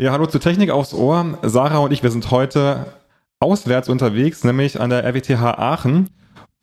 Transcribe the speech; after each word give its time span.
Ja, 0.00 0.12
hallo 0.12 0.26
zu 0.26 0.38
Technik 0.38 0.70
aufs 0.70 0.94
Ohr. 0.94 1.40
Sarah 1.42 1.78
und 1.78 1.92
ich, 1.92 2.04
wir 2.04 2.12
sind 2.12 2.30
heute 2.30 2.86
auswärts 3.40 3.88
unterwegs, 3.88 4.44
nämlich 4.44 4.80
an 4.80 4.90
der 4.90 5.04
RWTH 5.04 5.58
Aachen 5.58 6.08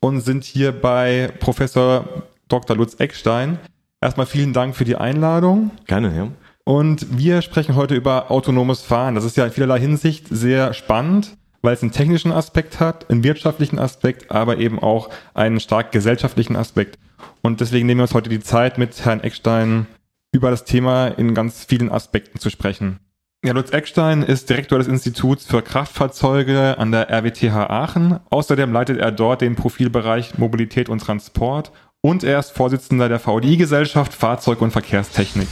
und 0.00 0.22
sind 0.22 0.42
hier 0.44 0.72
bei 0.72 1.30
Professor 1.38 2.08
Dr. 2.48 2.74
Lutz 2.74 2.98
Eckstein. 2.98 3.58
Erstmal 4.00 4.24
vielen 4.24 4.54
Dank 4.54 4.74
für 4.74 4.86
die 4.86 4.96
Einladung. 4.96 5.70
Gerne, 5.86 6.16
ja. 6.16 6.28
Und 6.64 7.18
wir 7.18 7.42
sprechen 7.42 7.76
heute 7.76 7.94
über 7.94 8.30
autonomes 8.30 8.80
Fahren. 8.80 9.14
Das 9.14 9.24
ist 9.24 9.36
ja 9.36 9.44
in 9.44 9.52
vielerlei 9.52 9.80
Hinsicht 9.80 10.28
sehr 10.30 10.72
spannend, 10.72 11.36
weil 11.60 11.74
es 11.74 11.82
einen 11.82 11.92
technischen 11.92 12.32
Aspekt 12.32 12.80
hat, 12.80 13.10
einen 13.10 13.22
wirtschaftlichen 13.22 13.78
Aspekt, 13.78 14.30
aber 14.30 14.56
eben 14.56 14.78
auch 14.78 15.10
einen 15.34 15.60
stark 15.60 15.92
gesellschaftlichen 15.92 16.56
Aspekt. 16.56 16.98
Und 17.42 17.60
deswegen 17.60 17.86
nehmen 17.86 17.98
wir 17.98 18.04
uns 18.04 18.14
heute 18.14 18.30
die 18.30 18.40
Zeit, 18.40 18.78
mit 18.78 19.04
Herrn 19.04 19.20
Eckstein 19.20 19.88
über 20.32 20.48
das 20.48 20.64
Thema 20.64 21.08
in 21.08 21.34
ganz 21.34 21.66
vielen 21.66 21.92
Aspekten 21.92 22.38
zu 22.38 22.48
sprechen. 22.48 22.98
Ja, 23.46 23.52
Lutz 23.52 23.70
Eckstein 23.70 24.24
ist 24.24 24.50
Direktor 24.50 24.80
des 24.80 24.88
Instituts 24.88 25.44
für 25.44 25.62
Kraftfahrzeuge 25.62 26.78
an 26.78 26.90
der 26.90 27.08
RWTH 27.08 27.70
Aachen. 27.70 28.18
Außerdem 28.28 28.72
leitet 28.72 28.98
er 28.98 29.12
dort 29.12 29.40
den 29.40 29.54
Profilbereich 29.54 30.36
Mobilität 30.36 30.88
und 30.88 30.98
Transport 30.98 31.70
und 32.00 32.24
er 32.24 32.40
ist 32.40 32.50
Vorsitzender 32.50 33.08
der 33.08 33.20
VDI-Gesellschaft 33.20 34.12
Fahrzeug- 34.14 34.62
und 34.62 34.72
Verkehrstechnik. 34.72 35.46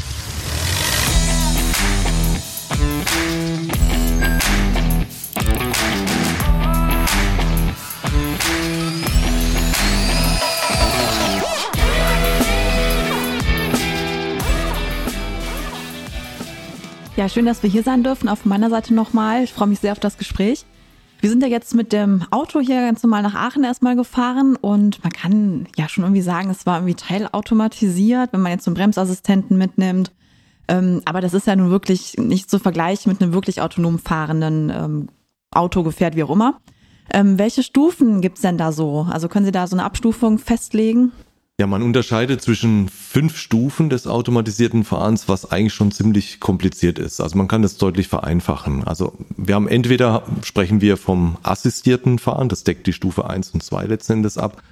Ja, 17.16 17.28
schön, 17.28 17.46
dass 17.46 17.62
wir 17.62 17.70
hier 17.70 17.84
sein 17.84 18.02
dürfen. 18.02 18.28
Auf 18.28 18.44
meiner 18.44 18.70
Seite 18.70 18.92
nochmal. 18.92 19.44
Ich 19.44 19.52
freue 19.52 19.68
mich 19.68 19.78
sehr 19.78 19.92
auf 19.92 20.00
das 20.00 20.18
Gespräch. 20.18 20.64
Wir 21.20 21.30
sind 21.30 21.42
ja 21.42 21.48
jetzt 21.48 21.72
mit 21.72 21.92
dem 21.92 22.24
Auto 22.32 22.58
hier 22.58 22.80
ganz 22.80 23.04
normal 23.04 23.22
nach 23.22 23.36
Aachen 23.36 23.62
erstmal 23.62 23.94
gefahren 23.94 24.56
und 24.56 25.02
man 25.04 25.12
kann 25.12 25.68
ja 25.76 25.88
schon 25.88 26.02
irgendwie 26.02 26.22
sagen, 26.22 26.50
es 26.50 26.66
war 26.66 26.78
irgendwie 26.78 26.96
teilautomatisiert, 26.96 28.32
wenn 28.32 28.40
man 28.40 28.50
jetzt 28.50 28.64
so 28.64 28.70
einen 28.70 28.76
Bremsassistenten 28.76 29.56
mitnimmt. 29.56 30.10
Ähm, 30.66 31.02
aber 31.04 31.20
das 31.20 31.34
ist 31.34 31.46
ja 31.46 31.54
nun 31.54 31.70
wirklich 31.70 32.16
nicht 32.18 32.50
zu 32.50 32.58
vergleichen 32.58 33.12
mit 33.12 33.22
einem 33.22 33.32
wirklich 33.32 33.62
autonom 33.62 34.00
fahrenden 34.00 34.70
ähm, 34.70 35.08
Auto, 35.52 35.84
Gefährt, 35.84 36.16
wie 36.16 36.24
auch 36.24 36.30
immer. 36.30 36.60
Ähm, 37.10 37.38
welche 37.38 37.62
Stufen 37.62 38.22
gibt's 38.22 38.40
denn 38.40 38.58
da 38.58 38.72
so? 38.72 39.06
Also 39.08 39.28
können 39.28 39.46
Sie 39.46 39.52
da 39.52 39.68
so 39.68 39.76
eine 39.76 39.84
Abstufung 39.84 40.38
festlegen? 40.38 41.12
Ja, 41.60 41.68
man 41.68 41.84
unterscheidet 41.84 42.42
zwischen 42.42 42.88
fünf 42.88 43.36
Stufen 43.38 43.88
des 43.88 44.08
automatisierten 44.08 44.82
Fahrens, 44.82 45.28
was 45.28 45.52
eigentlich 45.52 45.72
schon 45.72 45.92
ziemlich 45.92 46.40
kompliziert 46.40 46.98
ist. 46.98 47.20
Also 47.20 47.38
man 47.38 47.46
kann 47.46 47.62
das 47.62 47.76
deutlich 47.76 48.08
vereinfachen. 48.08 48.82
Also 48.82 49.12
wir 49.36 49.54
haben 49.54 49.68
entweder 49.68 50.24
sprechen 50.42 50.80
wir 50.80 50.96
vom 50.96 51.38
assistierten 51.44 52.18
Fahren, 52.18 52.48
das 52.48 52.64
deckt 52.64 52.88
die 52.88 52.92
Stufe 52.92 53.30
eins 53.30 53.50
und 53.50 53.62
zwei 53.62 53.84
letztendlich 53.84 54.36
ab. 54.36 54.64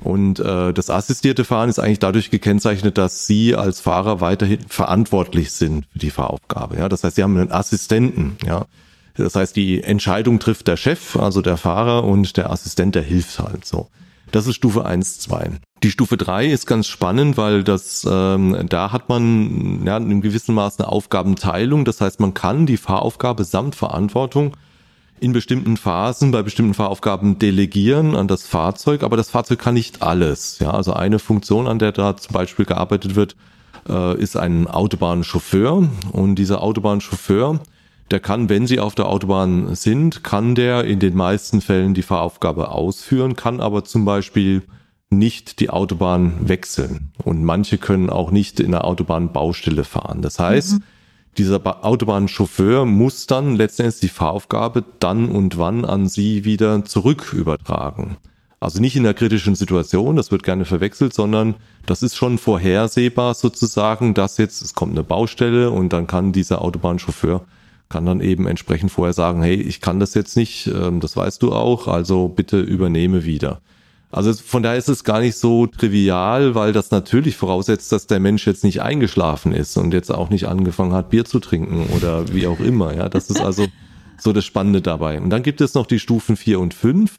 Und 0.00 0.40
äh, 0.40 0.72
das 0.72 0.88
assistierte 0.88 1.44
Fahren 1.44 1.68
ist 1.68 1.78
eigentlich 1.78 1.98
dadurch 1.98 2.30
gekennzeichnet, 2.30 2.96
dass 2.96 3.26
Sie 3.26 3.54
als 3.54 3.80
Fahrer 3.80 4.22
weiterhin 4.22 4.60
verantwortlich 4.68 5.52
sind 5.52 5.84
für 5.92 5.98
die 5.98 6.10
Fahraufgabe. 6.10 6.78
Ja, 6.78 6.88
das 6.88 7.04
heißt, 7.04 7.16
Sie 7.16 7.22
haben 7.22 7.36
einen 7.36 7.52
Assistenten. 7.52 8.38
Ja, 8.46 8.64
das 9.18 9.36
heißt, 9.36 9.54
die 9.54 9.82
Entscheidung 9.82 10.38
trifft 10.38 10.66
der 10.66 10.78
Chef, 10.78 11.14
also 11.16 11.42
der 11.42 11.58
Fahrer, 11.58 12.04
und 12.04 12.38
der 12.38 12.50
Assistent, 12.50 12.94
der 12.94 13.02
hilft 13.02 13.38
halt 13.38 13.66
so. 13.66 13.90
Das 14.32 14.46
ist 14.46 14.56
Stufe 14.56 14.84
1, 14.86 15.20
2. 15.20 15.50
Die 15.82 15.90
Stufe 15.90 16.16
3 16.16 16.46
ist 16.46 16.66
ganz 16.66 16.86
spannend, 16.88 17.36
weil 17.36 17.62
das 17.62 18.06
ähm, 18.10 18.56
da 18.68 18.90
hat 18.90 19.08
man 19.08 19.84
ja, 19.84 19.98
in 19.98 20.22
gewissem 20.22 20.54
Maße 20.54 20.80
eine 20.80 20.88
Aufgabenteilung. 20.88 21.84
Das 21.84 22.00
heißt, 22.00 22.18
man 22.18 22.32
kann 22.32 22.64
die 22.66 22.78
Fahraufgabe 22.78 23.44
samt 23.44 23.74
Verantwortung 23.74 24.56
in 25.20 25.32
bestimmten 25.32 25.76
Phasen 25.76 26.32
bei 26.32 26.42
bestimmten 26.42 26.74
Fahraufgaben 26.74 27.38
delegieren 27.38 28.16
an 28.16 28.26
das 28.26 28.44
Fahrzeug, 28.44 29.04
aber 29.04 29.16
das 29.16 29.30
Fahrzeug 29.30 29.60
kann 29.60 29.74
nicht 29.74 30.02
alles. 30.02 30.58
Ja, 30.58 30.70
also 30.70 30.94
eine 30.94 31.18
Funktion, 31.18 31.68
an 31.68 31.78
der 31.78 31.92
da 31.92 32.16
zum 32.16 32.32
Beispiel 32.32 32.64
gearbeitet 32.64 33.14
wird, 33.14 33.36
äh, 33.88 34.18
ist 34.18 34.36
ein 34.36 34.66
Autobahnchauffeur 34.66 35.88
und 36.10 36.34
dieser 36.36 36.62
Autobahnchauffeur 36.62 37.60
der 38.12 38.20
kann, 38.20 38.48
wenn 38.50 38.66
sie 38.66 38.78
auf 38.78 38.94
der 38.94 39.08
Autobahn 39.08 39.74
sind, 39.74 40.22
kann 40.22 40.54
der 40.54 40.84
in 40.84 40.98
den 40.98 41.16
meisten 41.16 41.62
Fällen 41.62 41.94
die 41.94 42.02
Fahraufgabe 42.02 42.70
ausführen, 42.70 43.36
kann 43.36 43.60
aber 43.60 43.84
zum 43.84 44.04
Beispiel 44.04 44.62
nicht 45.08 45.60
die 45.60 45.70
Autobahn 45.70 46.34
wechseln. 46.48 47.12
Und 47.24 47.42
manche 47.42 47.78
können 47.78 48.10
auch 48.10 48.30
nicht 48.30 48.60
in 48.60 48.70
der 48.70 48.84
Autobahnbaustelle 48.84 49.84
fahren. 49.84 50.20
Das 50.20 50.38
heißt, 50.38 50.74
mhm. 50.74 50.82
dieser 51.38 51.84
Autobahnchauffeur 51.84 52.84
muss 52.84 53.26
dann 53.26 53.56
letztendlich 53.56 54.00
die 54.00 54.08
Fahraufgabe 54.08 54.84
dann 55.00 55.28
und 55.30 55.56
wann 55.56 55.86
an 55.86 56.06
sie 56.06 56.44
wieder 56.44 56.84
zurück 56.84 57.32
übertragen. 57.32 58.18
Also 58.60 58.80
nicht 58.80 58.94
in 58.94 59.02
der 59.02 59.14
kritischen 59.14 59.54
Situation, 59.54 60.16
das 60.16 60.30
wird 60.30 60.42
gerne 60.42 60.66
verwechselt, 60.66 61.14
sondern 61.14 61.54
das 61.86 62.02
ist 62.02 62.14
schon 62.14 62.38
vorhersehbar 62.38 63.34
sozusagen, 63.34 64.14
dass 64.14 64.36
jetzt, 64.36 64.62
es 64.62 64.74
kommt 64.74 64.92
eine 64.92 65.02
Baustelle 65.02 65.70
und 65.70 65.92
dann 65.92 66.06
kann 66.06 66.32
dieser 66.32 66.62
Autobahnchauffeur 66.62 67.44
kann 67.92 68.06
dann 68.06 68.22
eben 68.22 68.46
entsprechend 68.46 68.90
vorher 68.90 69.12
sagen, 69.12 69.42
hey, 69.42 69.54
ich 69.54 69.82
kann 69.82 70.00
das 70.00 70.14
jetzt 70.14 70.34
nicht, 70.34 70.66
ähm, 70.66 71.00
das 71.00 71.14
weißt 71.14 71.42
du 71.42 71.52
auch, 71.52 71.88
also 71.88 72.28
bitte 72.28 72.58
übernehme 72.58 73.24
wieder. 73.24 73.60
Also 74.10 74.32
von 74.32 74.62
daher 74.62 74.78
ist 74.78 74.88
es 74.88 75.04
gar 75.04 75.20
nicht 75.20 75.36
so 75.36 75.66
trivial, 75.66 76.54
weil 76.54 76.72
das 76.72 76.90
natürlich 76.90 77.36
voraussetzt, 77.36 77.92
dass 77.92 78.06
der 78.06 78.18
Mensch 78.18 78.46
jetzt 78.46 78.64
nicht 78.64 78.80
eingeschlafen 78.80 79.52
ist 79.52 79.76
und 79.76 79.92
jetzt 79.92 80.10
auch 80.10 80.30
nicht 80.30 80.48
angefangen 80.48 80.94
hat, 80.94 81.10
Bier 81.10 81.24
zu 81.26 81.38
trinken 81.38 81.86
oder 81.94 82.32
wie 82.32 82.46
auch 82.46 82.60
immer. 82.60 82.94
Ja, 82.94 83.08
das 83.08 83.28
ist 83.28 83.40
also 83.40 83.66
so 84.18 84.32
das 84.32 84.44
Spannende 84.44 84.80
dabei. 84.80 85.20
Und 85.20 85.30
dann 85.30 85.42
gibt 85.42 85.60
es 85.60 85.74
noch 85.74 85.86
die 85.86 85.98
Stufen 85.98 86.36
vier 86.36 86.60
und 86.60 86.72
fünf. 86.72 87.18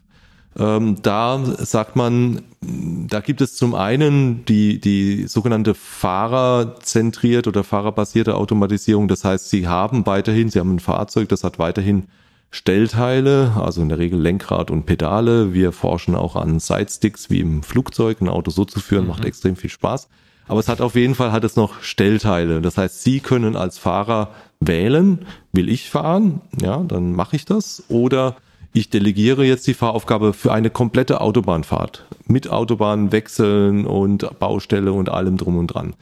Ähm, 0.57 0.97
da 1.01 1.43
sagt 1.43 1.95
man, 1.95 2.41
da 2.61 3.21
gibt 3.21 3.41
es 3.41 3.55
zum 3.55 3.73
einen 3.73 4.45
die, 4.45 4.79
die 4.79 5.27
sogenannte 5.27 5.73
fahrerzentriert 5.73 7.47
oder 7.47 7.63
fahrerbasierte 7.63 8.35
Automatisierung. 8.35 9.07
Das 9.07 9.23
heißt, 9.23 9.49
Sie 9.49 9.67
haben 9.67 10.05
weiterhin, 10.05 10.49
Sie 10.49 10.59
haben 10.59 10.75
ein 10.75 10.79
Fahrzeug, 10.79 11.29
das 11.29 11.43
hat 11.43 11.59
weiterhin 11.59 12.03
Stellteile, 12.51 13.53
also 13.59 13.81
in 13.81 13.89
der 13.89 13.97
Regel 13.97 14.19
Lenkrad 14.19 14.69
und 14.69 14.85
Pedale. 14.85 15.55
Wir 15.55 15.71
forschen 15.71 16.13
auch 16.13 16.35
an 16.35 16.59
Sidesticks 16.59 17.31
wie 17.31 17.39
im 17.39 17.63
Flugzeug. 17.63 18.21
Ein 18.21 18.29
Auto 18.29 18.51
so 18.51 18.63
zu 18.63 18.79
führen, 18.79 19.05
mhm. 19.05 19.09
macht 19.09 19.25
extrem 19.25 19.55
viel 19.55 19.71
Spaß. 19.71 20.07
Aber 20.47 20.59
es 20.59 20.67
hat 20.67 20.81
auf 20.81 20.93
jeden 20.93 21.15
Fall 21.15 21.31
hat 21.31 21.43
es 21.43 21.55
noch 21.55 21.81
Stellteile. 21.81 22.61
Das 22.61 22.77
heißt, 22.77 23.01
Sie 23.01 23.21
können 23.21 23.55
als 23.55 23.79
Fahrer 23.79 24.29
wählen, 24.59 25.25
will 25.51 25.67
ich 25.67 25.89
fahren? 25.89 26.41
Ja, 26.61 26.77
dann 26.77 27.13
mache 27.13 27.35
ich 27.35 27.45
das. 27.45 27.83
Oder 27.87 28.35
ich 28.73 28.89
delegiere 28.89 29.45
jetzt 29.45 29.67
die 29.67 29.75
Fahraufgabe 29.75 30.33
für 30.33 30.51
eine 30.51 30.71
komplette 30.71 31.21
Autobahnfahrt 31.21 32.05
mit 32.25 32.49
Autobahn 32.49 33.11
wechseln 33.11 33.85
und 33.85 34.27
Baustelle 34.39 34.91
und 34.91 35.09
allem 35.09 35.37
drum 35.37 35.57
und 35.57 35.67
dran. 35.67 35.93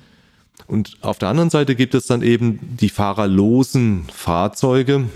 Und 0.68 0.98
auf 1.02 1.20
der 1.20 1.30
anderen 1.30 1.50
Seite 1.50 1.76
gibt 1.76 1.96
es 1.96 2.08
dann 2.08 2.22
eben 2.22 2.60
die 2.80 2.90
fahrerlosen 2.90 4.06
Fahrzeuge. 4.14 5.10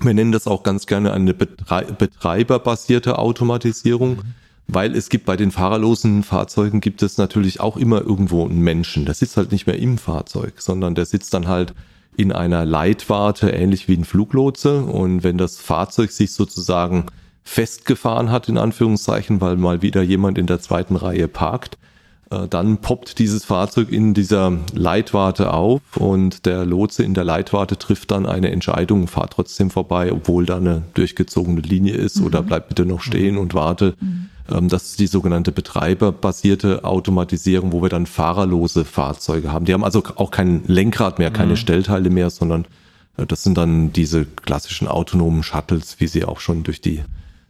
Wir 0.00 0.14
nennen 0.14 0.32
das 0.32 0.46
auch 0.46 0.62
ganz 0.62 0.86
gerne 0.86 1.12
eine 1.12 1.34
betreiberbasierte 1.34 3.18
Automatisierung, 3.18 4.22
weil 4.66 4.96
es 4.96 5.10
gibt 5.10 5.26
bei 5.26 5.36
den 5.36 5.50
fahrerlosen 5.50 6.22
Fahrzeugen 6.22 6.80
gibt 6.80 7.02
es 7.02 7.18
natürlich 7.18 7.60
auch 7.60 7.76
immer 7.76 8.00
irgendwo 8.00 8.44
einen 8.44 8.60
Menschen. 8.60 9.04
Der 9.04 9.14
sitzt 9.14 9.36
halt 9.36 9.52
nicht 9.52 9.66
mehr 9.66 9.78
im 9.78 9.98
Fahrzeug, 9.98 10.54
sondern 10.62 10.94
der 10.94 11.04
sitzt 11.04 11.34
dann 11.34 11.46
halt 11.46 11.74
in 12.16 12.32
einer 12.32 12.64
Leitwarte, 12.64 13.50
ähnlich 13.50 13.88
wie 13.88 13.96
ein 13.96 14.04
Fluglotse. 14.04 14.82
Und 14.82 15.22
wenn 15.22 15.38
das 15.38 15.58
Fahrzeug 15.58 16.10
sich 16.10 16.32
sozusagen 16.32 17.06
festgefahren 17.44 18.30
hat, 18.30 18.48
in 18.48 18.58
Anführungszeichen, 18.58 19.40
weil 19.40 19.56
mal 19.56 19.82
wieder 19.82 20.02
jemand 20.02 20.38
in 20.38 20.46
der 20.46 20.60
zweiten 20.60 20.96
Reihe 20.96 21.28
parkt, 21.28 21.78
äh, 22.30 22.48
dann 22.48 22.78
poppt 22.78 23.18
dieses 23.18 23.44
Fahrzeug 23.44 23.92
in 23.92 24.14
dieser 24.14 24.52
Leitwarte 24.74 25.52
auf 25.52 25.80
und 25.96 26.46
der 26.46 26.64
Lotse 26.64 27.04
in 27.04 27.14
der 27.14 27.24
Leitwarte 27.24 27.78
trifft 27.78 28.10
dann 28.10 28.26
eine 28.26 28.50
Entscheidung, 28.50 29.06
fahrt 29.06 29.34
trotzdem 29.34 29.70
vorbei, 29.70 30.12
obwohl 30.12 30.44
da 30.44 30.56
eine 30.56 30.82
durchgezogene 30.94 31.60
Linie 31.60 31.94
ist 31.94 32.18
mhm. 32.18 32.26
oder 32.26 32.42
bleibt 32.42 32.68
bitte 32.68 32.84
noch 32.84 33.00
stehen 33.00 33.38
und 33.38 33.54
warte. 33.54 33.94
Mhm. 34.00 34.30
Ähm, 34.50 34.68
das 34.68 34.84
ist 34.84 35.00
die 35.00 35.06
sogenannte 35.06 35.52
betreiberbasierte 35.52 36.84
Automatisierung, 36.84 37.72
wo 37.72 37.82
wir 37.82 37.88
dann 37.88 38.06
fahrerlose 38.06 38.84
Fahrzeuge 38.84 39.52
haben. 39.52 39.64
Die 39.64 39.72
haben 39.72 39.84
also 39.84 40.02
auch 40.16 40.30
kein 40.30 40.62
Lenkrad 40.66 41.18
mehr, 41.18 41.30
keine 41.30 41.52
mhm. 41.52 41.56
Stellteile 41.56 42.10
mehr, 42.10 42.30
sondern 42.30 42.66
äh, 43.16 43.26
das 43.26 43.42
sind 43.42 43.56
dann 43.56 43.92
diese 43.92 44.24
klassischen 44.24 44.88
autonomen 44.88 45.42
Shuttles, 45.42 45.96
wie 45.98 46.06
sie 46.06 46.24
auch 46.24 46.40
schon 46.40 46.62
durch 46.62 46.80
die 46.80 47.02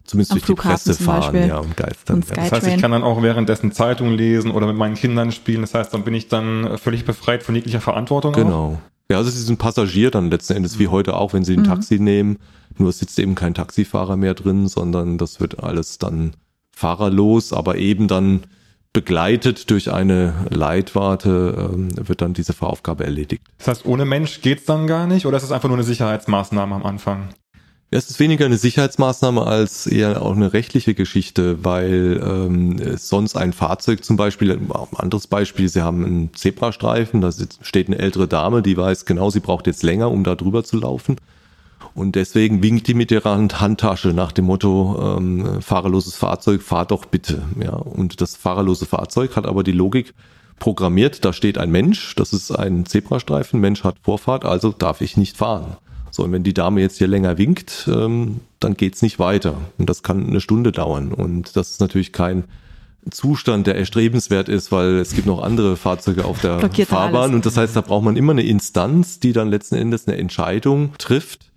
zumindest 0.03 0.31
Am 0.31 0.37
durch 0.37 0.45
Flughafen 0.45 0.83
die 0.83 0.89
Presse 0.89 1.03
fahren 1.03 1.47
ja, 1.47 1.57
und 1.59 1.75
geistern. 1.75 2.23
Ja. 2.29 2.35
Das 2.35 2.51
heißt, 2.51 2.67
ich 2.67 2.77
kann 2.77 2.91
dann 2.91 3.03
auch 3.03 3.21
währenddessen 3.21 3.71
Zeitung 3.73 4.13
lesen 4.13 4.51
oder 4.51 4.67
mit 4.67 4.77
meinen 4.77 4.95
Kindern 4.95 5.31
spielen. 5.31 5.61
Das 5.61 5.73
heißt, 5.73 5.93
dann 5.93 6.03
bin 6.03 6.13
ich 6.13 6.29
dann 6.29 6.77
völlig 6.77 7.05
befreit 7.05 7.43
von 7.43 7.55
jeglicher 7.55 7.81
Verantwortung. 7.81 8.33
Genau. 8.33 8.77
Auch. 8.77 8.77
Ja, 9.09 9.17
also 9.17 9.29
sie 9.29 9.41
sind 9.41 9.57
Passagier 9.57 10.11
dann 10.11 10.29
letzten 10.29 10.53
Endes 10.53 10.79
wie 10.79 10.87
mhm. 10.87 10.91
heute 10.91 11.15
auch, 11.15 11.33
wenn 11.33 11.43
sie 11.43 11.53
ein 11.53 11.61
mhm. 11.61 11.65
Taxi 11.65 11.99
nehmen. 11.99 12.37
Nur 12.77 12.91
sitzt 12.91 13.17
eben 13.19 13.35
kein 13.35 13.53
Taxifahrer 13.53 14.17
mehr 14.17 14.33
drin, 14.33 14.67
sondern 14.67 15.17
das 15.17 15.39
wird 15.39 15.63
alles 15.63 15.97
dann 15.97 16.33
fahrerlos, 16.77 17.53
aber 17.53 17.77
eben 17.77 18.07
dann 18.07 18.43
begleitet 18.93 19.69
durch 19.71 19.91
eine 19.91 20.33
Leitwarte 20.49 21.71
äh, 21.97 22.07
wird 22.07 22.21
dann 22.21 22.33
diese 22.33 22.53
Fahraufgabe 22.53 23.03
erledigt. 23.03 23.43
Das 23.57 23.67
heißt, 23.67 23.85
ohne 23.85 24.05
Mensch 24.05 24.41
geht's 24.41 24.65
dann 24.65 24.85
gar 24.87 25.07
nicht 25.07 25.25
oder 25.25 25.37
ist 25.37 25.43
es 25.43 25.51
einfach 25.51 25.69
nur 25.69 25.77
eine 25.77 25.85
Sicherheitsmaßnahme 25.85 26.75
am 26.75 26.85
Anfang? 26.85 27.29
Es 27.89 28.09
ist 28.09 28.19
weniger 28.19 28.45
eine 28.45 28.57
Sicherheitsmaßnahme 28.57 29.45
als 29.45 29.87
eher 29.87 30.21
auch 30.21 30.35
eine 30.35 30.51
rechtliche 30.51 30.93
Geschichte, 30.93 31.63
weil 31.63 32.21
ähm, 32.21 32.97
sonst 32.97 33.37
ein 33.37 33.53
Fahrzeug 33.53 34.03
zum 34.03 34.17
Beispiel, 34.17 34.51
ein 34.51 34.69
anderes 34.97 35.27
Beispiel, 35.27 35.69
Sie 35.69 35.81
haben 35.81 36.03
einen 36.05 36.33
Zebrastreifen, 36.33 37.21
da 37.21 37.31
steht 37.61 37.87
eine 37.87 37.97
ältere 37.97 38.27
Dame, 38.27 38.61
die 38.61 38.75
weiß 38.75 39.05
genau, 39.05 39.29
sie 39.29 39.39
braucht 39.39 39.67
jetzt 39.67 39.83
länger, 39.83 40.11
um 40.11 40.25
da 40.25 40.35
drüber 40.35 40.65
zu 40.65 40.77
laufen. 40.77 41.15
Und 41.97 42.15
deswegen 42.15 42.61
winkt 42.61 42.87
die 42.87 42.93
mit 42.93 43.09
ihrer 43.09 43.35
Handtasche 43.35 44.09
nach 44.09 44.31
dem 44.31 44.45
Motto, 44.45 45.17
ähm, 45.17 45.63
fahrerloses 45.63 46.15
Fahrzeug, 46.15 46.61
fahr 46.61 46.85
doch 46.85 47.05
bitte. 47.05 47.41
Ja, 47.59 47.71
und 47.71 48.21
das 48.21 48.35
fahrerlose 48.35 48.85
Fahrzeug 48.85 49.35
hat 49.35 49.47
aber 49.47 49.63
die 49.63 49.71
Logik 49.71 50.13
programmiert, 50.59 51.25
da 51.25 51.33
steht 51.33 51.57
ein 51.57 51.71
Mensch, 51.71 52.13
das 52.13 52.33
ist 52.33 52.51
ein 52.51 52.85
Zebrastreifen, 52.85 53.59
Mensch 53.59 53.83
hat 53.83 53.95
Vorfahrt, 54.03 54.45
also 54.45 54.71
darf 54.71 55.01
ich 55.01 55.17
nicht 55.17 55.37
fahren. 55.37 55.77
So, 56.11 56.23
und 56.23 56.31
wenn 56.31 56.43
die 56.43 56.53
Dame 56.53 56.81
jetzt 56.81 56.99
hier 56.99 57.07
länger 57.07 57.39
winkt, 57.39 57.89
ähm, 57.91 58.41
dann 58.59 58.75
geht's 58.75 59.01
nicht 59.01 59.17
weiter. 59.17 59.55
Und 59.79 59.89
das 59.89 60.03
kann 60.03 60.27
eine 60.27 60.39
Stunde 60.39 60.71
dauern. 60.71 61.11
Und 61.11 61.55
das 61.55 61.71
ist 61.71 61.81
natürlich 61.81 62.13
kein 62.13 62.43
Zustand, 63.09 63.65
der 63.65 63.75
erstrebenswert 63.75 64.49
ist, 64.49 64.71
weil 64.71 64.97
es 64.97 65.15
gibt 65.15 65.25
noch 65.25 65.41
andere 65.41 65.75
Fahrzeuge 65.77 66.25
auf 66.25 66.41
der 66.41 66.57
Blockiert 66.57 66.89
Fahrbahn. 66.89 67.21
Alles. 67.23 67.35
Und 67.35 67.45
das 67.47 67.57
heißt, 67.57 67.75
da 67.75 67.81
braucht 67.81 68.03
man 68.03 68.17
immer 68.17 68.33
eine 68.33 68.43
Instanz, 68.43 69.19
die 69.19 69.33
dann 69.33 69.49
letzten 69.49 69.75
Endes 69.75 70.07
eine 70.07 70.17
Entscheidung 70.17 70.91
trifft, 70.99 71.47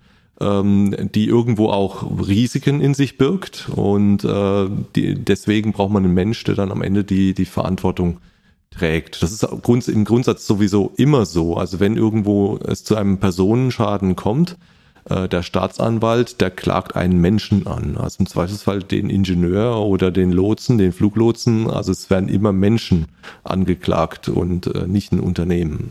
ähm, 0.40 0.94
die 1.14 1.26
irgendwo 1.26 1.68
auch 1.68 2.04
Risiken 2.26 2.80
in 2.80 2.94
sich 2.94 3.18
birgt. 3.18 3.70
Und 3.74 4.24
äh, 4.24 4.68
die, 4.96 5.14
deswegen 5.14 5.72
braucht 5.72 5.92
man 5.92 6.04
einen 6.04 6.14
Mensch, 6.14 6.42
der 6.44 6.54
dann 6.54 6.72
am 6.72 6.82
Ende 6.82 7.04
die, 7.04 7.34
die 7.34 7.44
Verantwortung 7.44 8.18
trägt. 8.70 9.22
Das 9.22 9.32
ist 9.32 9.42
im 9.88 10.04
Grundsatz 10.04 10.46
sowieso 10.46 10.92
immer 10.96 11.26
so. 11.26 11.56
Also 11.56 11.80
wenn 11.80 11.96
irgendwo 11.96 12.58
es 12.64 12.84
zu 12.84 12.96
einem 12.96 13.18
Personenschaden 13.18 14.16
kommt, 14.16 14.56
äh, 15.04 15.28
der 15.28 15.42
Staatsanwalt, 15.42 16.40
der 16.40 16.50
klagt 16.50 16.96
einen 16.96 17.20
Menschen 17.20 17.66
an. 17.66 17.96
Also 17.96 18.20
im 18.20 18.26
Zweifelsfall 18.26 18.82
den 18.82 19.08
Ingenieur 19.08 19.80
oder 19.80 20.10
den 20.10 20.32
Lotsen, 20.32 20.78
den 20.78 20.92
Fluglotsen. 20.92 21.70
Also 21.70 21.92
es 21.92 22.10
werden 22.10 22.28
immer 22.28 22.52
Menschen 22.52 23.06
angeklagt 23.44 24.28
und 24.28 24.66
äh, 24.66 24.86
nicht 24.86 25.12
ein 25.12 25.20
Unternehmen. 25.20 25.90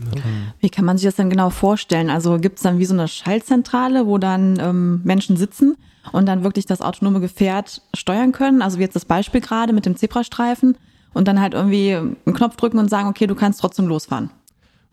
Wie 0.60 0.70
kann 0.70 0.84
man 0.84 0.98
sich 0.98 1.06
das 1.06 1.16
denn 1.16 1.30
genau 1.30 1.50
vorstellen? 1.50 2.10
Also 2.10 2.38
gibt 2.38 2.58
es 2.58 2.62
dann 2.62 2.78
wie 2.78 2.84
so 2.84 2.94
eine 2.94 3.08
Schaltzentrale, 3.08 4.06
wo 4.06 4.18
dann 4.18 4.58
ähm, 4.60 5.00
Menschen 5.04 5.36
sitzen 5.36 5.76
und 6.12 6.26
dann 6.26 6.44
wirklich 6.44 6.66
das 6.66 6.80
autonome 6.80 7.20
Gefährt 7.20 7.82
steuern 7.94 8.32
können? 8.32 8.62
Also 8.62 8.78
wie 8.78 8.82
jetzt 8.82 8.96
das 8.96 9.04
Beispiel 9.04 9.40
gerade 9.40 9.72
mit 9.72 9.86
dem 9.86 9.96
Zebrastreifen 9.96 10.76
und 11.12 11.26
dann 11.26 11.40
halt 11.40 11.54
irgendwie 11.54 11.94
einen 11.94 12.34
Knopf 12.34 12.56
drücken 12.56 12.78
und 12.78 12.88
sagen, 12.88 13.08
okay, 13.08 13.26
du 13.26 13.34
kannst 13.34 13.60
trotzdem 13.60 13.86
losfahren. 13.86 14.30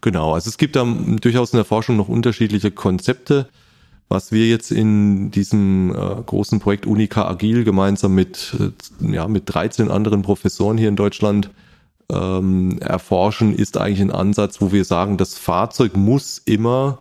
Genau, 0.01 0.33
also 0.33 0.49
es 0.49 0.57
gibt 0.57 0.75
da 0.75 0.85
durchaus 0.85 1.53
in 1.53 1.57
der 1.57 1.65
Forschung 1.65 1.97
noch 1.97 2.07
unterschiedliche 2.07 2.71
Konzepte. 2.71 3.47
Was 4.09 4.31
wir 4.31 4.47
jetzt 4.47 4.71
in 4.71 5.31
diesem 5.31 5.91
äh, 5.91 6.21
großen 6.25 6.59
Projekt 6.59 6.85
Unica 6.85 7.27
Agil 7.27 7.63
gemeinsam 7.63 8.15
mit, 8.15 8.55
äh, 8.59 9.13
ja, 9.13 9.27
mit 9.27 9.43
13 9.45 9.91
anderen 9.91 10.21
Professoren 10.21 10.77
hier 10.77 10.89
in 10.89 10.95
Deutschland 10.95 11.49
ähm, 12.09 12.79
erforschen, 12.79 13.53
ist 13.53 13.77
eigentlich 13.77 14.01
ein 14.01 14.11
Ansatz, 14.11 14.61
wo 14.61 14.71
wir 14.71 14.85
sagen, 14.85 15.17
das 15.17 15.37
Fahrzeug 15.37 15.97
muss 15.97 16.41
immer 16.45 16.99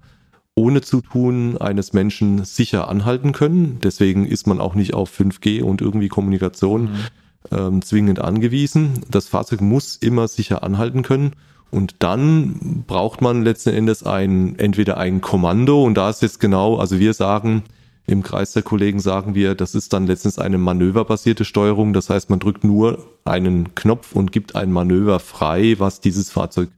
ohne 0.57 0.81
Zutun 0.81 1.59
eines 1.59 1.93
Menschen 1.93 2.45
sicher 2.45 2.89
anhalten 2.89 3.33
können. 3.33 3.79
Deswegen 3.83 4.27
ist 4.27 4.47
man 4.47 4.61
auch 4.61 4.75
nicht 4.75 4.95
auf 4.95 5.17
5G 5.17 5.63
und 5.63 5.81
irgendwie 5.81 6.09
Kommunikation. 6.09 6.85
Mhm 6.85 7.07
ähm, 7.51 7.83
zwingend 7.83 8.21
angewiesen. 8.21 9.05
Das 9.11 9.29
Fahrzeug 9.29 9.61
muss 9.61 9.97
immer 9.97 10.29
sicher 10.29 10.63
anhalten 10.63 11.03
können. 11.03 11.33
Und 11.71 11.97
dann 11.99 12.85
braucht 12.87 13.21
man 13.21 13.43
letzten 13.43 13.71
Endes 13.71 14.05
ein, 14.05 14.59
entweder 14.59 14.97
ein 14.99 15.21
Kommando, 15.21 15.83
und 15.85 15.95
da 15.95 16.11
ist 16.11 16.23
jetzt 16.23 16.41
genau, 16.41 16.77
also 16.77 16.99
wir 16.99 17.13
sagen, 17.13 17.65
im 18.07 18.23
Kreis 18.23 18.53
der 18.53 18.63
Kollegen 18.63 19.01
sagen 19.01 19.35
wir, 19.35 19.55
das 19.55 19.75
ist 19.75 19.93
dann 19.93 20.07
letztens 20.07 20.39
eine 20.39 20.59
manöverbasierte 20.59 21.45
Steuerung. 21.45 21.93
Das 21.93 22.09
heißt, 22.09 22.31
man 22.31 22.39
drückt 22.39 22.63
nur 22.63 23.05
einen 23.25 23.75
Knopf 23.75 24.15
und 24.15 24.31
gibt 24.31 24.55
ein 24.55 24.71
Manöver 24.71 25.19
frei, 25.19 25.75
was 25.79 26.01
dieses 26.01 26.31
Fahrzeug 26.31 26.69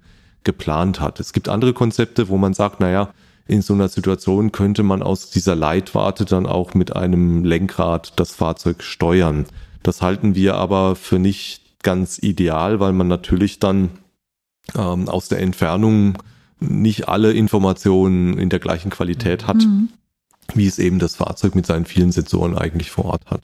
geplant 0.44 1.00
hat. 1.00 1.20
Es 1.20 1.34
gibt 1.34 1.50
andere 1.50 1.74
Konzepte, 1.74 2.28
wo 2.28 2.38
man 2.38 2.54
sagt, 2.54 2.80
naja, 2.80 3.10
in 3.46 3.60
so 3.60 3.74
einer 3.74 3.88
Situation 3.88 4.52
könnte 4.52 4.82
man 4.82 5.02
aus 5.02 5.30
dieser 5.30 5.54
Leitwarte 5.54 6.24
dann 6.24 6.46
auch 6.46 6.72
mit 6.74 6.96
einem 6.96 7.44
Lenkrad 7.44 8.14
das 8.16 8.32
Fahrzeug 8.32 8.82
steuern. 8.82 9.44
Das 9.82 10.00
halten 10.00 10.34
wir 10.34 10.54
aber 10.54 10.96
für 10.96 11.18
nicht 11.18 11.82
ganz 11.82 12.18
ideal, 12.18 12.80
weil 12.80 12.92
man 12.92 13.08
natürlich 13.08 13.58
dann 13.58 13.90
ähm, 14.76 15.08
aus 15.08 15.28
der 15.28 15.40
Entfernung 15.40 16.18
nicht 16.60 17.08
alle 17.08 17.32
Informationen 17.32 18.38
in 18.38 18.48
der 18.48 18.58
gleichen 18.58 18.90
Qualität 18.90 19.46
hat, 19.46 19.56
mhm. 19.56 19.90
wie 20.54 20.66
es 20.66 20.78
eben 20.78 20.98
das 20.98 21.16
Fahrzeug 21.16 21.54
mit 21.54 21.66
seinen 21.66 21.84
vielen 21.84 22.12
Sensoren 22.12 22.56
eigentlich 22.56 22.90
vor 22.90 23.06
Ort 23.06 23.30
hat. 23.30 23.42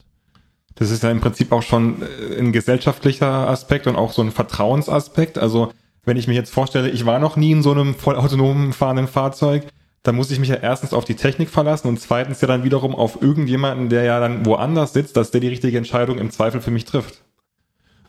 Das 0.75 0.91
ist 0.91 1.03
ja 1.03 1.11
im 1.11 1.21
Prinzip 1.21 1.51
auch 1.51 1.61
schon 1.61 2.01
äh, 2.01 2.37
ein 2.37 2.51
gesellschaftlicher 2.51 3.49
Aspekt 3.49 3.87
und 3.87 3.95
auch 3.95 4.11
so 4.11 4.21
ein 4.21 4.31
Vertrauensaspekt. 4.31 5.37
Also 5.37 5.71
wenn 6.03 6.17
ich 6.17 6.27
mir 6.27 6.33
jetzt 6.33 6.53
vorstelle, 6.53 6.89
ich 6.89 7.05
war 7.05 7.19
noch 7.19 7.37
nie 7.37 7.51
in 7.51 7.63
so 7.63 7.71
einem 7.71 7.95
vollautonomen 7.95 8.73
fahrenden 8.73 9.07
Fahrzeug, 9.07 9.65
dann 10.03 10.15
muss 10.15 10.29
ich 10.29 10.39
mich 10.39 10.49
ja 10.49 10.55
erstens 10.55 10.93
auf 10.93 11.05
die 11.05 11.15
Technik 11.15 11.49
verlassen 11.49 11.87
und 11.87 11.99
zweitens 11.99 12.39
ja 12.41 12.47
dann 12.47 12.63
wiederum 12.63 12.93
auf 12.93 13.21
irgendjemanden, 13.21 13.89
der 13.89 14.03
ja 14.03 14.19
dann 14.19 14.45
woanders 14.45 14.93
sitzt, 14.93 15.17
dass 15.17 15.31
der 15.31 15.41
die 15.41 15.47
richtige 15.47 15.77
Entscheidung 15.77 16.19
im 16.19 16.29
Zweifel 16.29 16.61
für 16.61 16.69
mich 16.69 16.85
trifft. 16.85 17.23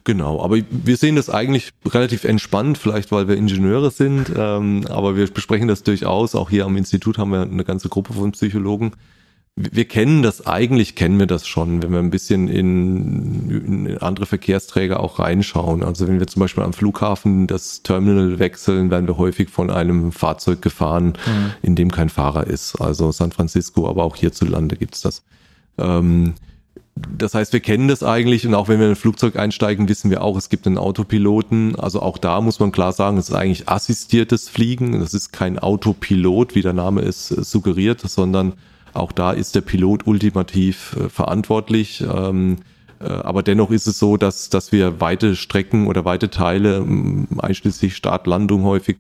Genau, 0.07 0.41
aber 0.41 0.59
wir 0.71 0.97
sehen 0.97 1.17
das 1.17 1.29
eigentlich 1.29 1.73
relativ 1.85 2.23
entspannt, 2.23 2.79
vielleicht 2.79 3.11
weil 3.11 3.27
wir 3.27 3.37
Ingenieure 3.37 3.91
sind, 3.91 4.31
ähm, 4.37 4.87
aber 4.89 5.17
wir 5.17 5.27
besprechen 5.27 5.67
das 5.67 5.83
durchaus. 5.83 6.37
Auch 6.37 6.49
hier 6.49 6.65
am 6.65 6.77
Institut 6.77 7.19
haben 7.19 7.33
wir 7.33 7.43
eine 7.43 7.65
ganze 7.65 7.89
Gruppe 7.89 8.13
von 8.13 8.31
Psychologen, 8.31 8.93
wir 9.57 9.87
kennen 9.87 10.23
das, 10.23 10.47
eigentlich 10.47 10.95
kennen 10.95 11.19
wir 11.19 11.27
das 11.27 11.49
schon, 11.49 11.83
wenn 11.83 11.91
wir 11.91 11.99
ein 11.99 12.11
bisschen 12.11 12.47
in, 12.47 13.51
in, 13.51 13.99
andere 13.99 14.27
Verkehrsträger 14.27 15.01
auch 15.01 15.19
reinschauen. 15.19 15.83
Also 15.83 16.07
wenn 16.07 16.21
wir 16.21 16.29
zum 16.29 16.39
Beispiel 16.39 16.63
am 16.63 16.73
Flughafen 16.73 17.49
das 17.49 17.83
Terminal 17.83 18.39
wechseln, 18.39 18.93
werden 18.93 19.09
wir 19.09 19.17
häufig 19.17 19.49
von 19.49 19.71
einem 19.71 20.13
Fahrzeug 20.13 20.63
gefahren, 20.63 21.15
mhm. 21.27 21.53
in 21.63 21.75
dem 21.75 21.91
kein 21.91 22.11
Fahrer 22.11 22.47
ist. 22.47 22.81
Also 22.81 23.11
San 23.11 23.33
Francisco, 23.33 23.89
aber 23.89 24.05
auch 24.05 24.15
hierzulande 24.15 24.77
gibt's 24.77 25.01
das. 25.01 25.25
Ähm, 25.79 26.35
das 26.97 27.35
heißt, 27.35 27.53
wir 27.53 27.61
kennen 27.61 27.89
das 27.89 28.03
eigentlich 28.03 28.47
und 28.47 28.55
auch 28.55 28.69
wenn 28.69 28.79
wir 28.79 28.87
in 28.87 28.93
ein 28.93 28.97
Flugzeug 28.97 29.37
einsteigen, 29.37 29.89
wissen 29.89 30.11
wir 30.11 30.23
auch, 30.23 30.37
es 30.37 30.49
gibt 30.49 30.67
einen 30.67 30.79
Autopiloten. 30.79 31.77
Also 31.77 32.01
auch 32.01 32.17
da 32.17 32.41
muss 32.41 32.59
man 32.59 32.73
klar 32.73 32.93
sagen, 32.93 33.19
es 33.19 33.29
ist 33.29 33.35
eigentlich 33.35 33.69
assistiertes 33.69 34.49
Fliegen. 34.49 34.99
Das 35.01 35.13
ist 35.13 35.33
kein 35.33 35.59
Autopilot, 35.59 36.55
wie 36.55 36.63
der 36.63 36.73
Name 36.73 37.03
es 37.03 37.29
suggeriert, 37.29 38.01
sondern 38.01 38.55
auch 38.95 39.13
da 39.13 39.33
ist 39.33 39.55
der 39.55 39.61
Pilot 39.61 40.07
ultimativ 40.07 40.97
äh, 40.99 41.09
verantwortlich. 41.11 42.03
Ähm, 42.03 42.57
äh, 42.99 43.05
aber 43.05 43.43
dennoch 43.43 43.71
ist 43.71 43.87
es 43.87 43.99
so, 43.99 44.17
dass, 44.17 44.49
dass 44.49 44.73
wir 44.73 44.99
weite 44.99 45.37
Strecken 45.37 45.89
oder 45.89 46.07
weite 46.07 46.31
Teile, 46.31 46.85
einschließlich 47.39 47.95
Start, 47.95 48.27
Landung 48.27 48.63
häufig, 48.63 48.97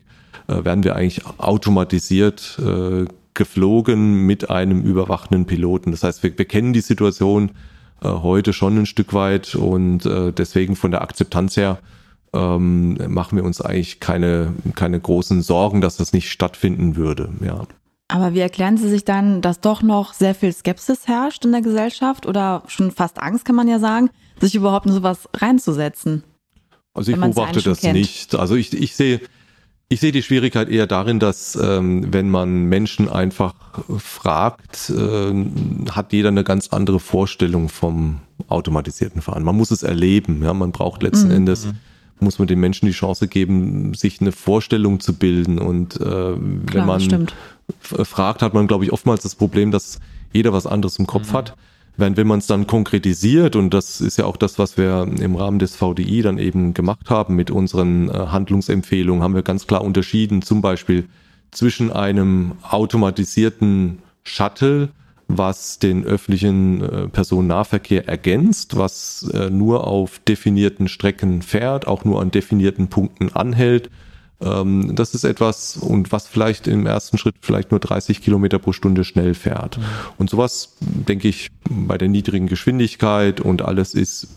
äh, 0.49 0.64
werden 0.64 0.85
wir 0.85 0.97
eigentlich 0.97 1.25
automatisiert 1.38 2.61
äh, 2.62 3.06
geflogen 3.32 4.26
mit 4.26 4.50
einem 4.50 4.82
überwachenden 4.82 5.47
Piloten. 5.47 5.92
Das 5.92 6.02
heißt, 6.02 6.23
wir, 6.23 6.37
wir 6.37 6.44
kennen 6.44 6.75
die 6.75 6.80
Situation 6.80 7.49
äh, 7.49 7.52
heute 8.02 8.52
schon 8.52 8.78
ein 8.78 8.86
Stück 8.86 9.14
weit 9.14 9.54
und 9.54 10.06
äh, 10.06 10.32
deswegen 10.32 10.76
von 10.76 10.90
der 10.90 11.02
Akzeptanz 11.02 11.56
her 11.56 11.78
ähm, 12.32 12.98
machen 13.08 13.36
wir 13.36 13.44
uns 13.44 13.60
eigentlich 13.60 14.00
keine, 14.00 14.52
keine 14.74 15.00
großen 15.00 15.42
Sorgen, 15.42 15.80
dass 15.80 15.96
das 15.96 16.12
nicht 16.12 16.30
stattfinden 16.30 16.96
würde. 16.96 17.30
Ja. 17.44 17.62
Aber 18.08 18.34
wie 18.34 18.40
erklären 18.40 18.76
Sie 18.76 18.88
sich 18.88 19.04
dann, 19.04 19.42
dass 19.42 19.60
doch 19.60 19.82
noch 19.82 20.12
sehr 20.12 20.34
viel 20.34 20.52
Skepsis 20.52 21.08
herrscht 21.08 21.44
in 21.44 21.52
der 21.52 21.62
Gesellschaft 21.62 22.26
oder 22.26 22.62
schon 22.68 22.92
fast 22.92 23.18
Angst, 23.18 23.44
kann 23.44 23.56
man 23.56 23.66
ja 23.66 23.78
sagen, 23.78 24.10
sich 24.40 24.54
überhaupt 24.54 24.86
in 24.86 24.92
sowas 24.92 25.28
reinzusetzen? 25.34 26.22
Also 26.94 27.12
ich 27.12 27.18
beobachte 27.18 27.62
das 27.62 27.80
kennt. 27.80 27.94
nicht. 27.94 28.34
Also 28.34 28.54
ich, 28.54 28.72
ich 28.72 28.94
sehe, 28.94 29.20
ich 29.88 30.00
sehe 30.00 30.12
die 30.12 30.23
Schwierigkeit 30.23 30.69
eher 30.69 30.87
darin, 30.87 31.21
dass 31.21 31.57
ähm, 31.57 32.12
wenn 32.12 32.28
man 32.28 32.64
Menschen 32.64 33.09
einfach 33.09 33.55
fragt, 33.99 34.90
äh, 34.90 35.90
hat 35.90 36.12
jeder 36.12 36.28
eine 36.28 36.45
ganz 36.45 36.69
andere 36.69 36.99
Vorstellung 36.99 37.69
vom 37.69 38.21
automatisierten 38.49 39.23
Fahren. 39.23 39.45
Man 39.45 39.57
muss 39.57 39.71
es 39.71 39.83
erleben. 39.83 40.43
Ja, 40.43 40.55
man 40.55 40.73
braucht 40.73 41.02
letzten 41.02 41.28
mhm. 41.28 41.37
Endes 41.37 41.69
muss 42.21 42.38
man 42.38 42.49
den 42.49 42.61
Menschen 42.61 42.87
die 42.87 42.93
Chance 42.93 43.28
geben, 43.28 43.95
sich 43.95 44.21
eine 44.21 44.33
Vorstellung 44.33 45.00
zu 45.00 45.14
bilden. 45.14 45.59
Und 45.59 45.97
äh, 45.97 45.99
Klar, 46.00 46.40
wenn 46.73 46.87
man 46.87 47.26
fragt, 47.81 48.43
hat 48.43 48.55
man, 48.55 48.66
glaube 48.66 48.85
ich, 48.85 48.93
oftmals 48.93 49.23
das 49.23 49.35
Problem, 49.35 49.71
dass 49.71 50.00
jeder 50.33 50.52
was 50.52 50.66
anderes 50.66 50.99
im 50.99 51.07
Kopf 51.07 51.33
mhm. 51.33 51.37
hat. 51.37 51.57
Wenn, 51.96 52.16
wenn 52.16 52.26
man 52.26 52.40
es 52.40 52.46
dann 52.46 52.66
konkretisiert, 52.66 53.56
und 53.56 53.72
das 53.72 54.00
ist 54.00 54.18
ja 54.18 54.26
auch 54.26 54.36
das, 54.36 54.58
was 54.58 54.76
wir 54.76 55.08
im 55.20 55.36
Rahmen 55.36 55.58
des 55.58 55.76
VDI 55.76 56.22
dann 56.22 56.38
eben 56.38 56.74
gemacht 56.74 57.08
haben 57.08 57.34
mit 57.34 57.50
unseren 57.50 58.08
äh, 58.08 58.12
Handlungsempfehlungen, 58.12 59.22
haben 59.22 59.34
wir 59.34 59.42
ganz 59.42 59.66
klar 59.66 59.82
unterschieden, 59.82 60.42
zum 60.42 60.60
Beispiel 60.60 61.08
zwischen 61.50 61.90
einem 61.90 62.52
automatisierten 62.62 63.98
Shuttle 64.24 64.90
was 65.28 65.78
den 65.78 66.04
öffentlichen 66.04 66.82
äh, 66.82 67.08
Personennahverkehr 67.08 68.08
ergänzt, 68.08 68.76
was 68.76 69.28
äh, 69.34 69.50
nur 69.50 69.86
auf 69.86 70.20
definierten 70.20 70.88
Strecken 70.88 71.42
fährt, 71.42 71.86
auch 71.86 72.04
nur 72.04 72.20
an 72.20 72.30
definierten 72.30 72.88
Punkten 72.88 73.30
anhält. 73.34 73.90
Ähm, 74.40 74.95
das 74.95 75.14
ist 75.14 75.25
etwas 75.25 75.76
und 75.76 76.12
was 76.12 76.26
vielleicht 76.26 76.66
im 76.66 76.87
ersten 76.87 77.16
Schritt 77.16 77.37
vielleicht 77.40 77.71
nur 77.71 77.81
30 77.81 78.21
Kilometer 78.21 78.59
pro 78.59 78.73
Stunde 78.73 79.05
schnell 79.05 79.35
fährt. 79.35 79.78
Mhm. 79.78 79.83
Und 80.19 80.31
sowas, 80.31 80.76
denke 80.81 81.28
ich, 81.28 81.50
bei 81.69 81.97
der 81.97 82.09
niedrigen 82.09 82.47
Geschwindigkeit 82.47 83.40
und 83.40 83.62
alles 83.62 83.95
ist 83.95 84.28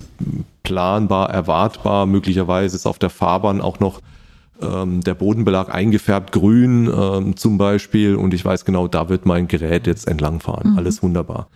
planbar, 0.64 1.30
erwartbar. 1.30 2.06
Möglicherweise 2.06 2.76
ist 2.76 2.86
auf 2.86 3.00
der 3.00 3.10
Fahrbahn 3.10 3.60
auch 3.60 3.80
noch 3.80 4.02
ähm, 4.62 5.02
der 5.02 5.16
Bodenbelag 5.16 5.74
eingefärbt 5.74 6.32
grün 6.32 6.90
ähm, 6.94 7.36
zum 7.36 7.58
Beispiel 7.58 8.16
und 8.16 8.34
ich 8.34 8.44
weiß 8.44 8.66
genau, 8.66 8.88
da 8.88 9.10
wird 9.10 9.26
mein 9.26 9.48
Gerät 9.48 9.88
jetzt 9.88 10.08
entlangfahren. 10.08 10.72
Mhm. 10.72 10.78
Alles 10.78 11.04
wunderbar. 11.04 11.48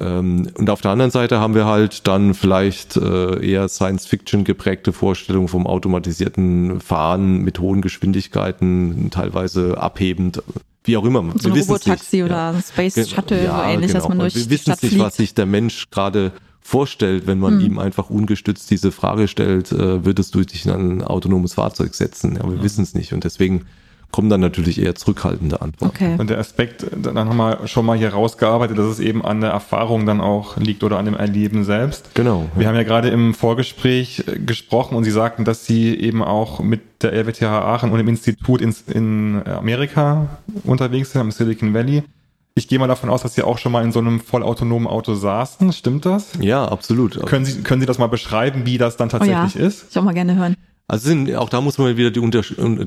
Ähm, 0.00 0.50
und 0.56 0.70
auf 0.70 0.80
der 0.80 0.90
anderen 0.90 1.10
Seite 1.10 1.38
haben 1.40 1.54
wir 1.54 1.66
halt 1.66 2.06
dann 2.06 2.34
vielleicht 2.34 2.96
äh, 2.96 3.46
eher 3.46 3.68
Science-Fiction 3.68 4.44
geprägte 4.44 4.92
Vorstellungen 4.92 5.48
vom 5.48 5.66
automatisierten 5.66 6.80
Fahren 6.80 7.42
mit 7.42 7.58
hohen 7.58 7.82
Geschwindigkeiten, 7.82 9.10
teilweise 9.10 9.78
abhebend, 9.78 10.42
wie 10.84 10.96
auch 10.96 11.04
immer. 11.04 11.24
So 11.36 11.50
ein 11.50 11.58
Robotaxi 11.58 12.22
oder 12.22 12.52
ja. 12.52 12.60
Space 12.60 13.08
Shuttle, 13.08 13.44
ja, 13.44 13.58
so 13.58 13.70
ähnlich, 13.70 13.88
genau. 13.88 14.00
dass 14.00 14.08
man 14.08 14.18
durch 14.18 14.34
Wir 14.34 14.50
wissen 14.50 14.74
nicht, 14.80 14.98
was 14.98 15.16
sich 15.16 15.34
der 15.34 15.46
Mensch 15.46 15.90
gerade 15.90 16.32
vorstellt, 16.62 17.26
wenn 17.26 17.38
man 17.38 17.58
hm. 17.58 17.66
ihm 17.66 17.78
einfach 17.78 18.10
ungestützt 18.10 18.70
diese 18.70 18.92
Frage 18.92 19.28
stellt, 19.28 19.72
äh, 19.72 20.04
würdest 20.04 20.34
du 20.34 20.40
dich 20.42 20.64
in 20.66 20.72
ein 20.72 21.02
autonomes 21.02 21.54
Fahrzeug 21.54 21.94
setzen? 21.94 22.36
Ja, 22.36 22.48
wir 22.48 22.56
ja. 22.56 22.62
wissen 22.62 22.82
es 22.82 22.94
nicht 22.94 23.12
und 23.12 23.24
deswegen 23.24 23.66
kommen 24.10 24.28
dann 24.28 24.40
natürlich 24.40 24.80
eher 24.80 24.94
zurückhaltende 24.94 25.60
Antworten. 25.60 25.94
Okay. 25.94 26.16
Und 26.18 26.30
der 26.30 26.38
Aspekt, 26.38 26.86
dann 26.96 27.18
haben 27.18 27.36
wir 27.36 27.66
schon 27.66 27.86
mal 27.86 27.96
hier 27.96 28.10
rausgearbeitet, 28.10 28.78
dass 28.78 28.86
es 28.86 29.00
eben 29.00 29.24
an 29.24 29.40
der 29.40 29.50
Erfahrung 29.50 30.06
dann 30.06 30.20
auch 30.20 30.56
liegt 30.56 30.82
oder 30.84 30.98
an 30.98 31.04
dem 31.04 31.14
Erleben 31.14 31.64
selbst. 31.64 32.14
Genau. 32.14 32.46
Wir 32.56 32.66
haben 32.68 32.74
ja 32.74 32.82
gerade 32.82 33.08
im 33.08 33.34
Vorgespräch 33.34 34.24
äh, 34.26 34.38
gesprochen 34.38 34.96
und 34.96 35.04
Sie 35.04 35.10
sagten, 35.10 35.44
dass 35.44 35.66
Sie 35.66 35.94
eben 35.94 36.22
auch 36.22 36.60
mit 36.60 36.80
der 37.02 37.12
RWTH 37.12 37.42
Aachen 37.44 37.92
und 37.92 37.98
dem 37.98 38.08
Institut 38.08 38.60
in, 38.60 38.74
in 38.88 39.42
Amerika 39.46 40.38
unterwegs 40.64 41.12
sind, 41.12 41.22
im 41.22 41.30
Silicon 41.30 41.72
Valley. 41.72 42.02
Ich 42.54 42.68
gehe 42.68 42.78
mal 42.78 42.88
davon 42.88 43.10
aus, 43.10 43.22
dass 43.22 43.34
Sie 43.34 43.42
auch 43.42 43.58
schon 43.58 43.72
mal 43.72 43.84
in 43.84 43.92
so 43.92 44.00
einem 44.00 44.20
vollautonomen 44.20 44.88
Auto 44.88 45.14
saßen. 45.14 45.72
Stimmt 45.72 46.04
das? 46.04 46.32
Ja, 46.40 46.66
absolut. 46.66 47.24
Können 47.26 47.44
Sie, 47.44 47.62
können 47.62 47.80
Sie 47.80 47.86
das 47.86 47.98
mal 47.98 48.08
beschreiben, 48.08 48.66
wie 48.66 48.76
das 48.76 48.96
dann 48.96 49.08
tatsächlich 49.08 49.56
oh 49.56 49.58
ja. 49.58 49.66
ist? 49.66 49.86
Ich 49.90 49.98
auch 49.98 50.02
mal 50.02 50.14
gerne 50.14 50.34
hören. 50.34 50.56
Also 50.90 51.06
sind, 51.06 51.32
auch 51.36 51.48
da 51.48 51.60
muss 51.60 51.78
man 51.78 51.96
wieder 51.96 52.10
die, 52.10 52.20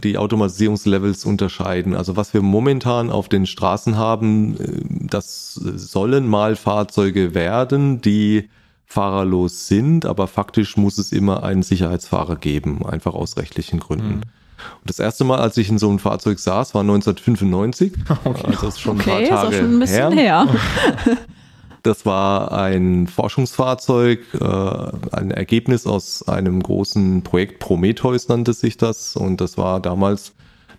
die 0.01 0.17
Automatisierungslevels 0.17 1.23
unterscheiden. 1.23 1.95
Also 1.95 2.17
was 2.17 2.33
wir 2.33 2.41
momentan 2.41 3.09
auf 3.09 3.29
den 3.29 3.45
Straßen 3.45 3.95
haben, 3.97 4.57
äh, 4.57 4.81
das 5.07 5.53
sollen 5.53 6.27
mal 6.27 6.57
Fahrzeuge 6.57 7.33
werden, 7.33 8.01
die 8.01 8.49
fahrerlos 8.85 9.69
sind, 9.69 10.05
aber 10.05 10.27
faktisch 10.27 10.75
muss 10.75 10.97
es 10.97 11.13
immer 11.13 11.43
einen 11.43 11.63
Sicherheitsfahrer 11.63 12.35
geben, 12.35 12.85
einfach 12.85 13.13
aus 13.13 13.37
rechtlichen 13.37 13.79
Gründen. 13.79 14.15
Mhm. 14.15 14.21
Und 14.81 14.89
das 14.89 14.99
erste 14.99 15.23
Mal, 15.23 15.39
als 15.39 15.55
ich 15.55 15.69
in 15.69 15.77
so 15.77 15.87
einem 15.87 15.99
Fahrzeug 15.99 16.39
saß, 16.39 16.73
war 16.73 16.81
1995. 16.81 17.93
Okay. 18.25 18.43
Also 18.47 18.67
das 18.67 18.75
ist 18.75 18.81
schon 18.81 18.99
okay, 18.99 19.11
ein 19.11 19.29
paar 19.29 19.39
Tage 19.43 19.55
ist 19.55 19.55
auch 19.55 19.59
schon 19.61 19.75
ein 19.75 19.79
bisschen 19.79 20.11
her. 20.11 20.45
her. 21.05 21.17
Das 21.83 22.05
war 22.05 22.53
ein 22.53 23.07
Forschungsfahrzeug, 23.07 24.21
äh, 24.39 25.15
ein 25.15 25.31
Ergebnis 25.31 25.85
aus 25.85 26.25
einem 26.25 26.63
großen 26.63 27.23
Projekt 27.23 27.59
Prometheus 27.59 28.29
nannte 28.29 28.53
sich 28.53 28.77
das. 28.77 29.17
Und 29.17 29.41
das 29.41 29.57
war 29.57 29.81
damals 29.81 30.31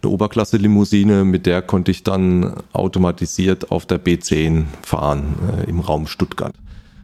eine 0.02 0.10
Oberklasse-Limousine, 0.12 1.24
mit 1.24 1.44
der 1.44 1.60
konnte 1.60 1.90
ich 1.90 2.04
dann 2.04 2.54
automatisiert 2.72 3.70
auf 3.70 3.84
der 3.84 4.02
B10 4.02 4.64
fahren 4.82 5.34
äh, 5.58 5.68
im 5.68 5.80
Raum 5.80 6.06
Stuttgart. 6.06 6.54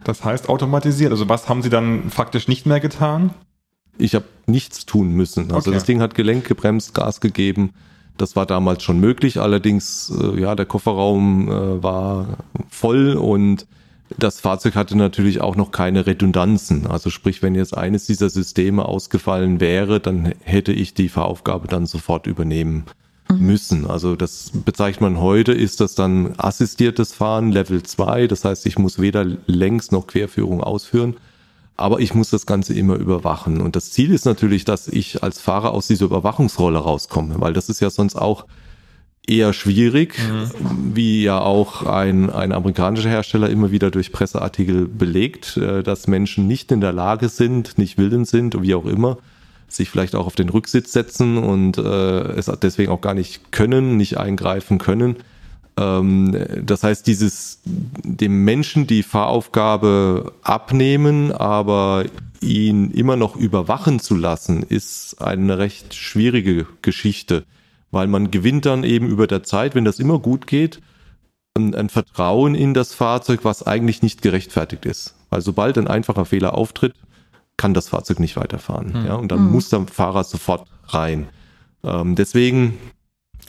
Das 0.03 0.25
heißt 0.25 0.49
automatisiert. 0.49 1.11
Also 1.13 1.29
was 1.29 1.51
haben 1.51 1.61
Sie 1.61 1.71
dann 1.71 2.09
faktisch 2.09 2.49
nicht 2.49 2.65
mehr 2.65 2.81
getan? 2.81 3.35
Ich 3.99 4.15
habe 4.15 4.25
nichts 4.47 4.87
tun 4.87 5.13
müssen. 5.13 5.53
Also 5.53 5.69
okay. 5.69 5.77
das 5.77 5.85
Ding 5.85 6.01
hat 6.01 6.15
Gelenk 6.15 6.47
gebremst, 6.47 6.95
Gas 6.95 7.21
gegeben. 7.21 7.75
Das 8.17 8.35
war 8.35 8.47
damals 8.47 8.83
schon 8.83 8.99
möglich. 8.99 9.41
Allerdings, 9.41 10.11
äh, 10.19 10.41
ja, 10.41 10.55
der 10.55 10.65
Kofferraum 10.65 11.49
äh, 11.49 11.83
war 11.83 12.39
voll 12.71 13.13
und 13.13 13.67
das 14.19 14.41
Fahrzeug 14.41 14.75
hatte 14.75 14.97
natürlich 14.97 15.41
auch 15.41 15.57
noch 15.57 15.71
keine 15.71 16.07
Redundanzen. 16.07 16.87
Also 16.87 17.11
sprich, 17.11 17.43
wenn 17.43 17.55
jetzt 17.55 17.77
eines 17.77 18.07
dieser 18.07 18.29
Systeme 18.31 18.85
ausgefallen 18.85 19.61
wäre, 19.61 20.01
dann 20.01 20.35
hätte 20.43 20.73
ich 20.73 20.95
die 20.95 21.09
Fahraufgabe 21.09 21.69
dann 21.69 21.87
sofort 21.87 22.27
übernehmen 22.27 22.85
mhm. 23.29 23.47
müssen. 23.47 23.87
Also 23.87 24.17
das 24.17 24.51
bezeichnet 24.53 25.03
man 25.03 25.21
heute, 25.21 25.53
ist 25.53 25.81
das 25.81 25.95
dann 25.95 26.35
assistiertes 26.39 27.13
Fahren 27.13 27.53
Level 27.53 27.83
2. 27.83 28.27
Das 28.27 28.45
heißt, 28.45 28.67
ich 28.67 28.79
muss 28.79 28.99
weder 28.99 29.25
Längs- 29.47 29.93
noch 29.93 30.07
Querführung 30.07 30.61
ausführen, 30.61 31.17
aber 31.77 32.01
ich 32.01 32.15
muss 32.15 32.31
das 32.31 32.47
Ganze 32.47 32.75
immer 32.75 32.97
überwachen. 32.97 33.61
Und 33.61 33.77
das 33.77 33.91
Ziel 33.91 34.13
ist 34.13 34.27
natürlich, 34.27 34.65
dass 34.65 34.89
ich 34.89 35.23
als 35.23 35.41
Fahrer 35.41 35.73
aus 35.73 35.87
dieser 35.87 36.07
Überwachungsrolle 36.07 36.79
rauskomme, 36.79 37.37
weil 37.41 37.53
das 37.53 37.69
ist 37.69 37.81
ja 37.81 37.91
sonst 37.91 38.17
auch 38.17 38.45
eher 39.27 39.53
schwierig, 39.53 40.19
mhm. 40.19 40.95
wie 40.95 41.23
ja 41.23 41.41
auch 41.41 41.85
ein, 41.87 42.31
ein 42.31 42.53
amerikanischer 42.53 43.09
Hersteller 43.09 43.49
immer 43.49 43.71
wieder 43.71 43.91
durch 43.91 44.13
Presseartikel 44.13 44.87
belegt, 44.87 45.57
äh, 45.57 45.83
dass 45.83 46.09
Menschen 46.09 46.47
nicht 46.47 46.73
in 46.73 46.81
der 46.81 46.93
Lage 46.93 47.29
sind, 47.29 47.79
nicht 47.79 47.99
willens 47.99 48.31
sind, 48.31 48.61
wie 48.63 48.75
auch 48.75 48.87
immer, 48.87 49.19
sich 49.69 49.89
vielleicht 49.89 50.15
auch 50.15 50.27
auf 50.27 50.35
den 50.35 50.49
Rücksitz 50.49 50.93
setzen 50.93 51.39
und 51.39 51.79
äh, 51.79 51.83
es 51.83 52.47
deswegen 52.63 52.91
auch 52.91 53.01
gar 53.01 53.15
nicht 53.15 53.53
können, 53.53 53.97
nicht 53.97 54.17
eingreifen 54.19 54.79
können. 54.79 55.17
Ähm, 55.77 56.37
das 56.65 56.83
heißt, 56.83 57.07
dieses 57.07 57.61
dem 57.65 58.45
Menschen 58.45 58.87
die 58.87 59.03
Fahraufgabe 59.03 60.33
abnehmen, 60.43 61.31
aber 61.31 62.05
ihn 62.41 62.91
immer 62.91 63.17
noch 63.17 63.37
überwachen 63.37 64.01
zu 64.01 64.17
lassen, 64.17 64.63
ist 64.63 65.21
eine 65.21 65.59
recht 65.59 65.95
schwierige 65.95 66.67
Geschichte 66.83 67.45
weil 67.91 68.07
man 68.07 68.31
gewinnt 68.31 68.67
dann 68.67 68.85
eben 68.85 69.09
über 69.09 69.27
der 69.27 69.43
Zeit, 69.43 69.75
wenn 69.75 69.85
das 69.85 69.99
immer 69.99 70.19
gut 70.19 70.47
geht, 70.47 70.81
ein, 71.57 71.75
ein 71.75 71.89
Vertrauen 71.89 72.55
in 72.55 72.75
das 72.75 72.95
Fahrzeug, 72.95 73.41
was 73.43 73.67
eigentlich 73.67 74.03
nicht 74.03 74.23
gerechtfertigt 74.23 74.87
ist. 74.87 75.17
Weil 75.31 75.41
sobald 75.41 75.79
ein 75.79 75.89
einfacher 75.89 76.25
Fehler 76.25 76.55
auftritt, 76.55 76.95
kann 77.57 77.75
das 77.75 77.89
Fahrzeug 77.89 78.21
nicht 78.21 78.37
weiterfahren. 78.37 78.93
Mhm. 79.01 79.07
Ja, 79.07 79.15
und 79.17 79.31
dann 79.31 79.45
mhm. 79.45 79.53
muss 79.53 79.69
der 79.69 79.87
Fahrer 79.87 80.25
sofort 80.25 80.67
rein. 80.87 81.29
Ähm, 81.85 82.15
deswegen 82.15 82.79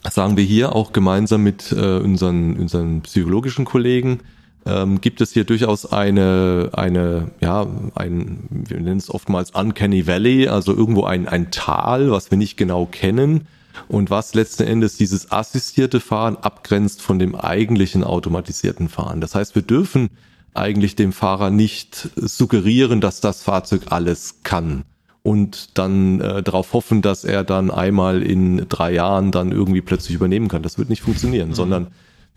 sagen 0.10 0.38
wir 0.38 0.44
hier 0.44 0.76
auch 0.76 0.94
gemeinsam 0.94 1.44
mit 1.44 1.72
äh, 1.72 1.98
unseren, 1.98 2.58
unseren 2.58 3.02
psychologischen 3.02 3.66
Kollegen, 3.66 4.20
ähm, 4.66 5.02
gibt 5.02 5.22
es 5.22 5.32
hier 5.32 5.44
durchaus 5.44 5.92
eine, 5.92 6.70
eine, 6.74 7.32
ja, 7.40 7.66
ein, 7.96 8.48
wir 8.50 8.80
nennen 8.80 8.98
es 8.98 9.10
oftmals 9.10 9.52
Uncanny 9.52 10.08
Valley, 10.08 10.48
also 10.48 10.76
irgendwo 10.76 11.04
ein, 11.04 11.28
ein 11.28 11.52
Tal, 11.52 12.12
was 12.12 12.32
wir 12.32 12.38
nicht 12.38 12.58
genau 12.58 12.86
kennen, 12.86 13.48
und 13.88 14.10
was 14.10 14.34
letzten 14.34 14.64
Endes 14.64 14.98
dieses 14.98 15.32
assistierte 15.32 16.00
Fahren 16.00 16.38
abgrenzt 16.38 17.02
von 17.02 17.20
dem 17.20 17.36
eigentlichen 17.36 18.04
automatisierten 18.04 18.90
Fahren. 18.90 19.22
Das 19.22 19.36
heißt, 19.36 19.56
wir 19.56 19.62
dürfen 19.62 20.10
eigentlich 20.54 20.96
dem 20.96 21.14
Fahrer 21.14 21.50
nicht 21.50 22.10
suggerieren, 22.16 23.02
dass 23.02 23.22
das 23.22 23.44
Fahrzeug 23.44 23.84
alles 23.90 24.42
kann 24.44 24.84
und 25.24 25.78
dann 25.78 26.20
äh, 26.20 26.44
darauf 26.44 26.74
hoffen, 26.74 27.02
dass 27.02 27.24
er 27.24 27.44
dann 27.44 27.72
einmal 27.72 28.24
in 28.24 28.66
drei 28.68 28.94
Jahren 28.94 29.32
dann 29.32 29.52
irgendwie 29.52 29.82
plötzlich 29.82 30.16
übernehmen 30.16 30.48
kann. 30.48 30.64
Das 30.64 30.78
wird 30.78 30.90
nicht 30.90 31.02
funktionieren, 31.02 31.50
mhm. 31.50 31.54
sondern 31.54 31.88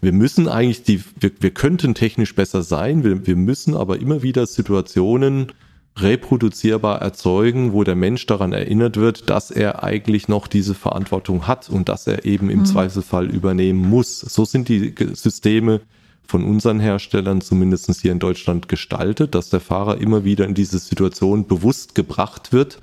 wir 0.00 0.12
müssen 0.12 0.49
eigentlich 0.49 0.83
die, 0.83 1.03
wir, 1.19 1.31
wir 1.41 1.50
könnten 1.50 1.95
technisch 1.95 2.35
besser 2.35 2.62
sein, 2.62 3.05
wir, 3.05 3.26
wir 3.26 3.37
müssen 3.37 3.75
aber 3.75 3.99
immer 3.99 4.23
wieder 4.23 4.47
Situationen 4.47 5.53
reproduzierbar 5.97 7.01
erzeugen, 7.01 7.73
wo 7.73 7.85
der 7.85 7.95
Mensch 7.95 8.27
daran 8.27 8.53
erinnert 8.53 8.97
wird, 8.97 9.31
dass 9.31 9.51
er 9.51 9.85
eigentlich 9.85 10.27
noch 10.29 10.49
diese 10.49 10.75
Verantwortung 10.75 11.47
hat 11.47 11.71
und 11.71 11.89
dass 11.89 12.07
er 12.07 12.25
eben 12.25 12.51
im 12.51 12.61
mhm. 12.61 12.65
Zweifelsfall 12.67 13.31
übernehmen 13.31 13.89
muss. 13.89 14.21
So 14.21 14.45
sind 14.45 14.69
die 14.69 14.95
Systeme 15.13 15.81
von 16.27 16.43
unseren 16.43 16.81
Herstellern 16.81 17.41
zumindest 17.41 18.01
hier 18.01 18.13
in 18.13 18.19
Deutschland 18.19 18.69
gestaltet, 18.69 19.35
dass 19.35 19.51
der 19.51 19.61
Fahrer 19.61 19.99
immer 19.99 20.25
wieder 20.25 20.47
in 20.47 20.55
diese 20.55 20.79
Situation 20.79 21.47
bewusst 21.47 21.95
gebracht 21.95 22.53
wird, 22.53 22.81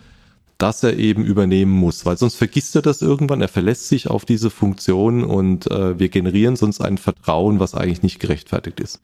dass 0.57 0.83
er 0.83 0.97
eben 0.97 1.25
übernehmen 1.25 1.71
muss, 1.71 2.05
weil 2.05 2.17
sonst 2.17 2.35
vergisst 2.35 2.75
er 2.75 2.83
das 2.83 3.01
irgendwann, 3.01 3.41
er 3.41 3.47
verlässt 3.47 3.87
sich 3.87 4.09
auf 4.09 4.25
diese 4.25 4.51
Funktion 4.51 5.23
und 5.23 5.69
äh, 5.71 5.97
wir 5.97 6.09
generieren 6.09 6.55
sonst 6.55 6.81
ein 6.81 6.99
Vertrauen, 6.99 7.59
was 7.59 7.73
eigentlich 7.73 8.03
nicht 8.03 8.19
gerechtfertigt 8.19 8.79
ist. 8.79 9.01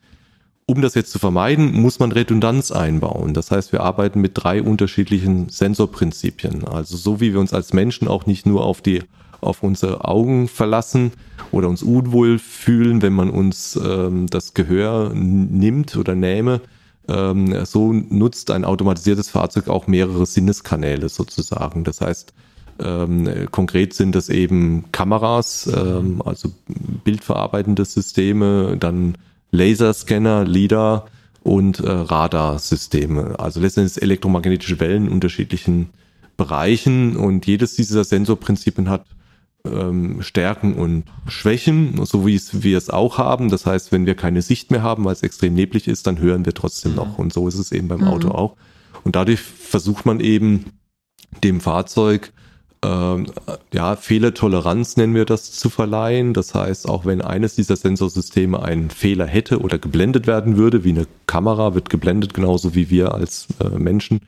Um 0.70 0.82
das 0.82 0.96
jetzt 0.96 1.12
zu 1.12 1.20
vermeiden, 1.20 1.72
muss 1.72 2.00
man 2.00 2.12
Redundanz 2.12 2.72
einbauen. 2.72 3.34
Das 3.34 3.52
heißt, 3.52 3.72
wir 3.72 3.84
arbeiten 3.84 4.20
mit 4.20 4.32
drei 4.36 4.62
unterschiedlichen 4.62 5.48
Sensorprinzipien. 5.48 6.68
Also 6.68 6.98
so 6.98 7.22
wie 7.22 7.32
wir 7.32 7.40
uns 7.40 7.54
als 7.54 7.72
Menschen 7.72 8.10
auch 8.10 8.26
nicht 8.26 8.46
nur 8.46 8.66
auf 8.66 8.82
die 8.82 9.02
auf 9.40 9.64
unsere 9.64 10.04
Augen 10.04 10.50
verlassen 10.50 11.14
oder 11.52 11.70
uns 11.70 11.84
unwohl 11.84 12.38
fühlen, 12.38 13.02
wenn 13.02 13.14
man 13.14 13.30
uns 13.30 13.80
ähm, 13.82 14.28
das 14.28 14.54
Gehör 14.56 15.14
nimmt 15.14 15.96
oder 15.96 16.16
nähme, 16.16 16.60
ähm, 17.08 17.64
so 17.64 17.94
nutzt 17.94 18.52
ein 18.52 18.66
automatisiertes 18.66 19.30
Fahrzeug 19.30 19.70
auch 19.70 19.88
mehrere 19.88 20.26
Sinneskanäle 20.26 21.08
sozusagen. 21.08 21.86
Das 21.86 22.02
heißt, 22.02 22.34
ähm, 22.80 23.48
konkret 23.52 23.94
sind 23.94 24.16
das 24.16 24.28
eben 24.28 24.92
Kameras, 24.92 25.72
ähm, 25.74 26.22
also 26.26 26.50
bildverarbeitende 27.06 27.86
Systeme, 27.86 28.76
dann 28.78 29.18
Laserscanner, 29.52 30.46
LIDAR 30.46 31.08
und 31.44 31.80
äh, 31.80 31.90
Radarsysteme. 31.90 33.40
Also 33.40 33.60
letztendlich 33.60 34.02
elektromagnetische 34.02 34.80
Wellen 34.80 35.08
in 35.08 35.12
unterschiedlichen 35.12 35.90
Bereichen 36.36 37.16
und 37.18 37.48
jedes 37.48 37.76
dieser 37.76 38.04
Sensorprinzipien 38.04 38.90
hat 38.90 39.06
ähm, 39.66 40.22
Stärken 40.22 40.76
und 40.76 41.06
Schwächen, 41.28 42.06
so 42.06 42.26
wie 42.28 42.36
es 42.36 42.64
wir 42.64 42.78
es 42.78 42.90
auch 42.90 43.18
haben. 43.18 43.50
Das 43.50 43.66
heißt, 43.66 43.92
wenn 43.92 44.06
wir 44.06 44.16
keine 44.16 44.42
Sicht 44.42 44.72
mehr 44.72 44.84
haben, 44.84 45.06
weil 45.06 45.14
es 45.14 45.24
extrem 45.24 45.54
neblig 45.54 45.88
ist, 45.88 46.08
dann 46.08 46.20
hören 46.20 46.46
wir 46.46 46.54
trotzdem 46.54 46.92
mhm. 46.92 46.98
noch. 46.98 47.18
Und 47.18 47.34
so 47.34 47.48
ist 47.48 47.58
es 47.58 47.72
eben 47.72 47.88
beim 47.88 48.02
mhm. 48.02 48.08
Auto 48.08 48.30
auch. 48.30 48.56
Und 49.04 49.16
dadurch 49.16 49.40
versucht 49.40 50.06
man 50.06 50.20
eben 50.20 50.66
dem 51.44 51.62
Fahrzeug 51.62 52.34
äh, 52.82 53.24
ja, 53.74 53.96
Fehlertoleranz 53.96 54.98
nennen 54.98 55.16
wir 55.16 55.26
das 55.26 55.52
zu 55.52 55.70
verleihen. 55.70 56.34
Das 56.34 56.54
heißt, 56.54 56.88
auch 56.88 57.06
wenn 57.06 57.22
eines 57.22 57.56
dieser 57.56 57.76
Sensorsysteme 57.76 58.62
einen 58.62 58.90
Fehler 58.90 59.26
hätte 59.26 59.60
oder 59.60 59.78
geblendet 59.78 60.28
werden 60.28 60.58
würde, 60.58 60.84
wie 60.84 60.90
eine 60.90 61.08
Kamera 61.26 61.74
wird 61.76 61.90
geblendet, 61.90 62.34
genauso 62.34 62.76
wie 62.76 62.90
wir 62.90 63.14
als 63.14 63.48
äh, 63.64 63.70
Menschen, 63.78 64.22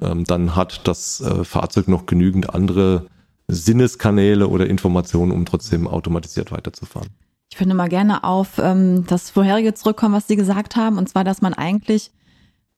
ähm, 0.00 0.24
dann 0.24 0.56
hat 0.56 0.86
das 0.88 1.20
äh, 1.20 1.44
Fahrzeug 1.44 1.88
noch 1.88 2.06
genügend 2.06 2.54
andere 2.54 3.06
Sinneskanäle 3.48 4.48
oder 4.48 4.66
Informationen, 4.66 5.32
um 5.32 5.44
trotzdem 5.44 5.86
automatisiert 5.86 6.52
weiterzufahren. 6.52 7.08
Ich 7.50 7.58
finde 7.58 7.74
mal 7.74 7.88
gerne 7.88 8.24
auf 8.24 8.58
ähm, 8.58 9.04
das 9.06 9.30
vorherige 9.30 9.74
zurückkommen, 9.74 10.14
was 10.14 10.26
Sie 10.26 10.36
gesagt 10.36 10.74
haben, 10.74 10.96
und 10.96 11.08
zwar, 11.08 11.22
dass 11.22 11.42
man 11.42 11.52
eigentlich 11.52 12.10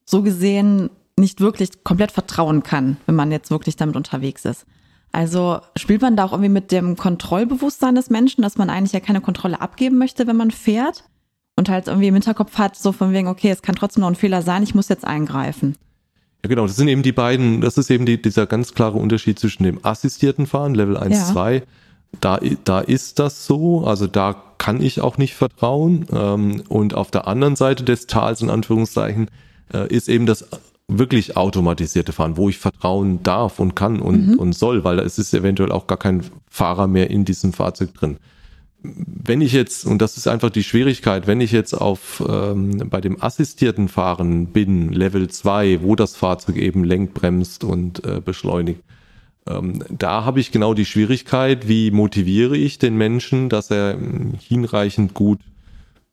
so 0.05 0.23
gesehen 0.23 0.91
nicht 1.17 1.41
wirklich 1.41 1.85
komplett 1.85 2.11
vertrauen 2.11 2.63
kann, 2.63 2.97
wenn 3.07 3.15
man 3.15 3.31
jetzt 3.31 3.51
wirklich 3.51 3.77
damit 3.77 3.95
unterwegs 3.97 4.45
ist. 4.45 4.67
Also 5.15 5.61
spielt 5.77 6.03
man 6.03 6.17
da 6.17 6.25
auch 6.25 6.33
irgendwie 6.33 6.51
mit 6.51 6.73
dem 6.73 6.97
Kontrollbewusstsein 6.97 7.95
des 7.95 8.11
Menschen, 8.11 8.43
dass 8.43 8.57
man 8.57 8.69
eigentlich 8.69 8.93
ja 8.93 9.01
keine 9.01 9.21
Kontrolle 9.21 9.61
abgeben 9.61 9.97
möchte, 9.97 10.27
wenn 10.27 10.37
man 10.37 10.51
fährt 10.51 11.05
und 11.57 11.69
halt 11.69 11.87
irgendwie 11.87 12.09
im 12.09 12.15
Hinterkopf 12.15 12.59
hat, 12.59 12.75
so 12.75 12.91
von 12.91 13.13
wegen, 13.13 13.29
okay, 13.29 13.51
es 13.51 13.63
kann 13.63 13.77
trotzdem 13.77 14.01
noch 14.01 14.09
ein 14.09 14.17
Fehler 14.17 14.43
sein, 14.43 14.65
ich 14.65 14.75
muss 14.75 14.89
jetzt 14.89 15.05
eingreifen. 15.05 15.77
Ja, 16.43 16.49
genau, 16.49 16.67
das 16.67 16.75
sind 16.75 16.89
eben 16.89 17.05
die 17.05 17.13
beiden, 17.13 17.61
das 17.61 17.79
ist 17.79 17.91
eben 17.91 18.07
die, 18.07 18.21
dieser 18.21 18.47
ganz 18.47 18.75
klare 18.75 18.99
Unterschied 18.99 19.39
zwischen 19.39 19.63
dem 19.63 19.79
assistierten 19.85 20.47
Fahren, 20.47 20.75
Level 20.75 20.97
1, 20.97 21.17
ja. 21.17 21.25
2. 21.27 21.63
Da, 22.21 22.41
da 22.65 22.81
ist 22.81 23.21
das 23.21 23.47
so, 23.47 23.87
also 23.87 24.09
da 24.09 24.35
kann 24.59 24.83
ich 24.83 25.01
auch 25.01 25.17
nicht 25.17 25.35
vertrauen. 25.35 26.07
Ähm, 26.13 26.65
und 26.69 26.95
auf 26.95 27.13
der 27.13 27.29
anderen 27.29 27.55
Seite 27.55 27.85
des 27.85 28.09
Tals, 28.09 28.43
in 28.43 28.51
Anführungszeichen, 28.51 29.31
äh, 29.73 29.87
ist 29.89 30.09
eben 30.09 30.27
das 30.27 30.49
wirklich 30.89 31.37
automatisierte 31.37 32.13
Fahren, 32.13 32.37
wo 32.37 32.49
ich 32.49 32.59
vertrauen 32.59 33.23
darf 33.23 33.59
und 33.59 33.75
kann 33.75 34.01
und, 34.01 34.29
mhm. 34.29 34.39
und 34.39 34.53
soll, 34.55 34.85
weil 34.85 34.97
da 34.97 35.03
ist 35.03 35.19
es 35.19 35.33
eventuell 35.33 35.73
auch 35.73 35.87
gar 35.87 35.99
kein 35.99 36.23
Fahrer 36.49 36.87
mehr 36.87 37.11
in 37.11 37.25
diesem 37.25 37.53
Fahrzeug 37.53 37.95
drin. 37.95 38.19
Wenn 38.83 39.41
ich 39.41 39.53
jetzt, 39.53 39.87
und 39.87 40.03
das 40.03 40.19
ist 40.19 40.29
einfach 40.29 40.51
die 40.51 40.63
Schwierigkeit, 40.63 41.27
wenn 41.27 41.41
ich 41.41 41.53
jetzt 41.53 41.73
auf 41.73 42.23
ähm, 42.29 42.91
bei 42.91 43.01
dem 43.01 43.23
assistierten 43.23 43.89
Fahren 43.89 44.49
bin, 44.49 44.93
Level 44.93 45.29
2, 45.29 45.81
wo 45.83 45.97
das 45.97 46.17
Fahrzeug 46.17 46.57
eben 46.57 46.85
lenkt, 46.85 47.15
bremst 47.15 47.65
und 47.65 48.05
äh, 48.05 48.21
beschleunigt, 48.23 48.83
ähm, 49.47 49.83
da 49.89 50.25
habe 50.27 50.41
ich 50.41 50.53
genau 50.53 50.75
die 50.75 50.85
Schwierigkeit, 50.85 51.67
wie 51.67 51.91
motiviere 51.91 52.59
ich 52.59 52.79
den 52.79 52.97
Menschen, 52.97 53.49
dass 53.49 53.71
er 53.71 53.95
hm, 53.95 54.35
hinreichend 54.39 55.15
gut 55.15 55.41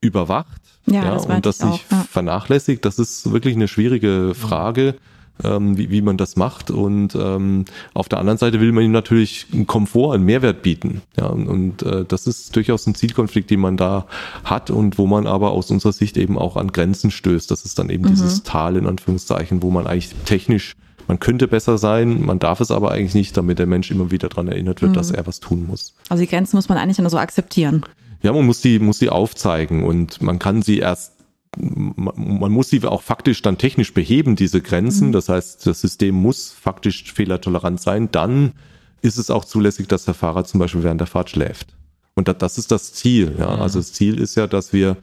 überwacht 0.01 0.62
ja, 0.88 1.03
ja 1.03 1.13
das 1.13 1.25
und 1.25 1.46
das 1.46 1.58
sich 1.60 1.86
ja. 1.89 2.05
vernachlässigt. 2.10 2.84
Das 2.86 3.00
ist 3.00 3.31
wirklich 3.31 3.55
eine 3.55 3.67
schwierige 3.67 4.34
Frage. 4.36 4.96
Ähm, 5.43 5.75
wie, 5.75 5.89
wie 5.89 6.03
man 6.03 6.17
das 6.17 6.36
macht. 6.36 6.70
Und 6.70 7.15
ähm, 7.15 7.65
auf 7.96 8.08
der 8.08 8.20
anderen 8.20 8.38
Seite 8.38 8.60
will 8.60 8.72
man 8.74 8.84
ihm 8.84 8.91
natürlich 8.91 9.48
einen 9.51 9.65
Komfort, 9.65 10.13
einen 10.13 10.25
Mehrwert 10.25 10.62
bieten. 10.62 11.01
Ja, 11.17 11.27
und, 11.27 11.48
und 11.48 11.81
äh, 11.81 12.05
das 12.05 12.27
ist 12.27 12.55
durchaus 12.55 12.86
ein 12.86 12.93
Zielkonflikt, 12.93 13.50
den 13.50 13.62
man 13.62 13.75
da 13.75 14.05
hat 14.43 14.70
und 14.70 15.00
wo 15.00 15.08
man 15.08 15.25
aber 15.25 15.51
aus 15.51 15.72
unserer 15.72 15.93
Sicht 15.93 16.17
eben 16.17 16.38
auch 16.38 16.58
an 16.58 16.72
Grenzen 16.72 17.10
stößt. 17.10 17.50
Das 17.50 17.63
ist 17.63 17.79
dann 17.79 17.89
eben 17.89 18.03
mhm. 18.03 18.10
dieses 18.10 18.43
Tal 18.43 18.75
in 18.75 18.86
Anführungszeichen, 18.86 19.63
wo 19.63 19.72
man 19.72 19.88
eigentlich 19.88 20.13
technisch 20.25 20.75
man 21.08 21.20
könnte 21.20 21.48
besser 21.48 21.77
sein, 21.77 22.22
man 22.22 22.38
darf 22.38 22.62
es 22.62 22.70
aber 22.70 22.91
eigentlich 22.91 23.15
nicht, 23.15 23.36
damit 23.36 23.58
der 23.58 23.65
Mensch 23.65 23.89
immer 23.89 24.12
wieder 24.12 24.29
daran 24.29 24.48
erinnert 24.48 24.81
wird, 24.81 24.91
mhm. 24.91 24.96
dass 24.96 25.12
er 25.12 25.25
was 25.25 25.39
tun 25.39 25.65
muss. 25.65 25.93
Also 26.10 26.22
die 26.22 26.29
Grenzen 26.29 26.55
muss 26.55 26.70
man 26.70 26.77
eigentlich 26.77 27.00
nur 27.00 27.10
so 27.10 27.17
akzeptieren. 27.17 27.84
Ja, 28.24 28.34
man 28.34 28.46
muss 28.46 28.62
die, 28.62 28.80
muss 28.80 29.00
die 29.00 29.10
aufzeigen 29.10 29.84
und 29.84 30.22
man 30.22 30.40
kann 30.40 30.62
sie 30.62 30.80
erst 30.80 31.13
man 31.58 32.51
muss 32.51 32.70
sie 32.70 32.82
auch 32.86 33.01
faktisch 33.01 33.42
dann 33.42 33.58
technisch 33.58 33.94
beheben, 33.94 34.38
diese 34.38 34.62
Grenzen. 34.62 35.07
Mhm. 35.07 35.12
Das 35.12 35.27
heißt, 35.27 35.68
das 35.68 35.81
System 35.81 36.16
muss 36.16 36.51
faktisch 36.51 37.12
fehlertolerant 37.12 37.81
sein. 37.81 38.10
Dann 38.12 38.53
ist 39.01 39.18
es 39.18 39.29
auch 39.29 39.44
zulässig, 39.44 39.88
dass 39.88 40.05
der 40.05 40.14
Fahrer 40.14 40.46
zum 40.46 40.60
Beispiel 40.60 40.84
während 40.84 41.01
der 41.01 41.07
Fahrt 41.07 41.29
schläft. 41.29 41.75
Und 42.14 42.27
das 42.27 42.57
ist 42.57 42.72
das 42.72 42.94
Ziel. 42.94 43.36
Ja. 43.38 43.50
Also 43.50 43.79
das 43.79 43.94
Ziel 43.94 44.20
ist 44.20 44.36
ja, 44.36 44.48
dass 44.48 44.74
wir 44.74 44.98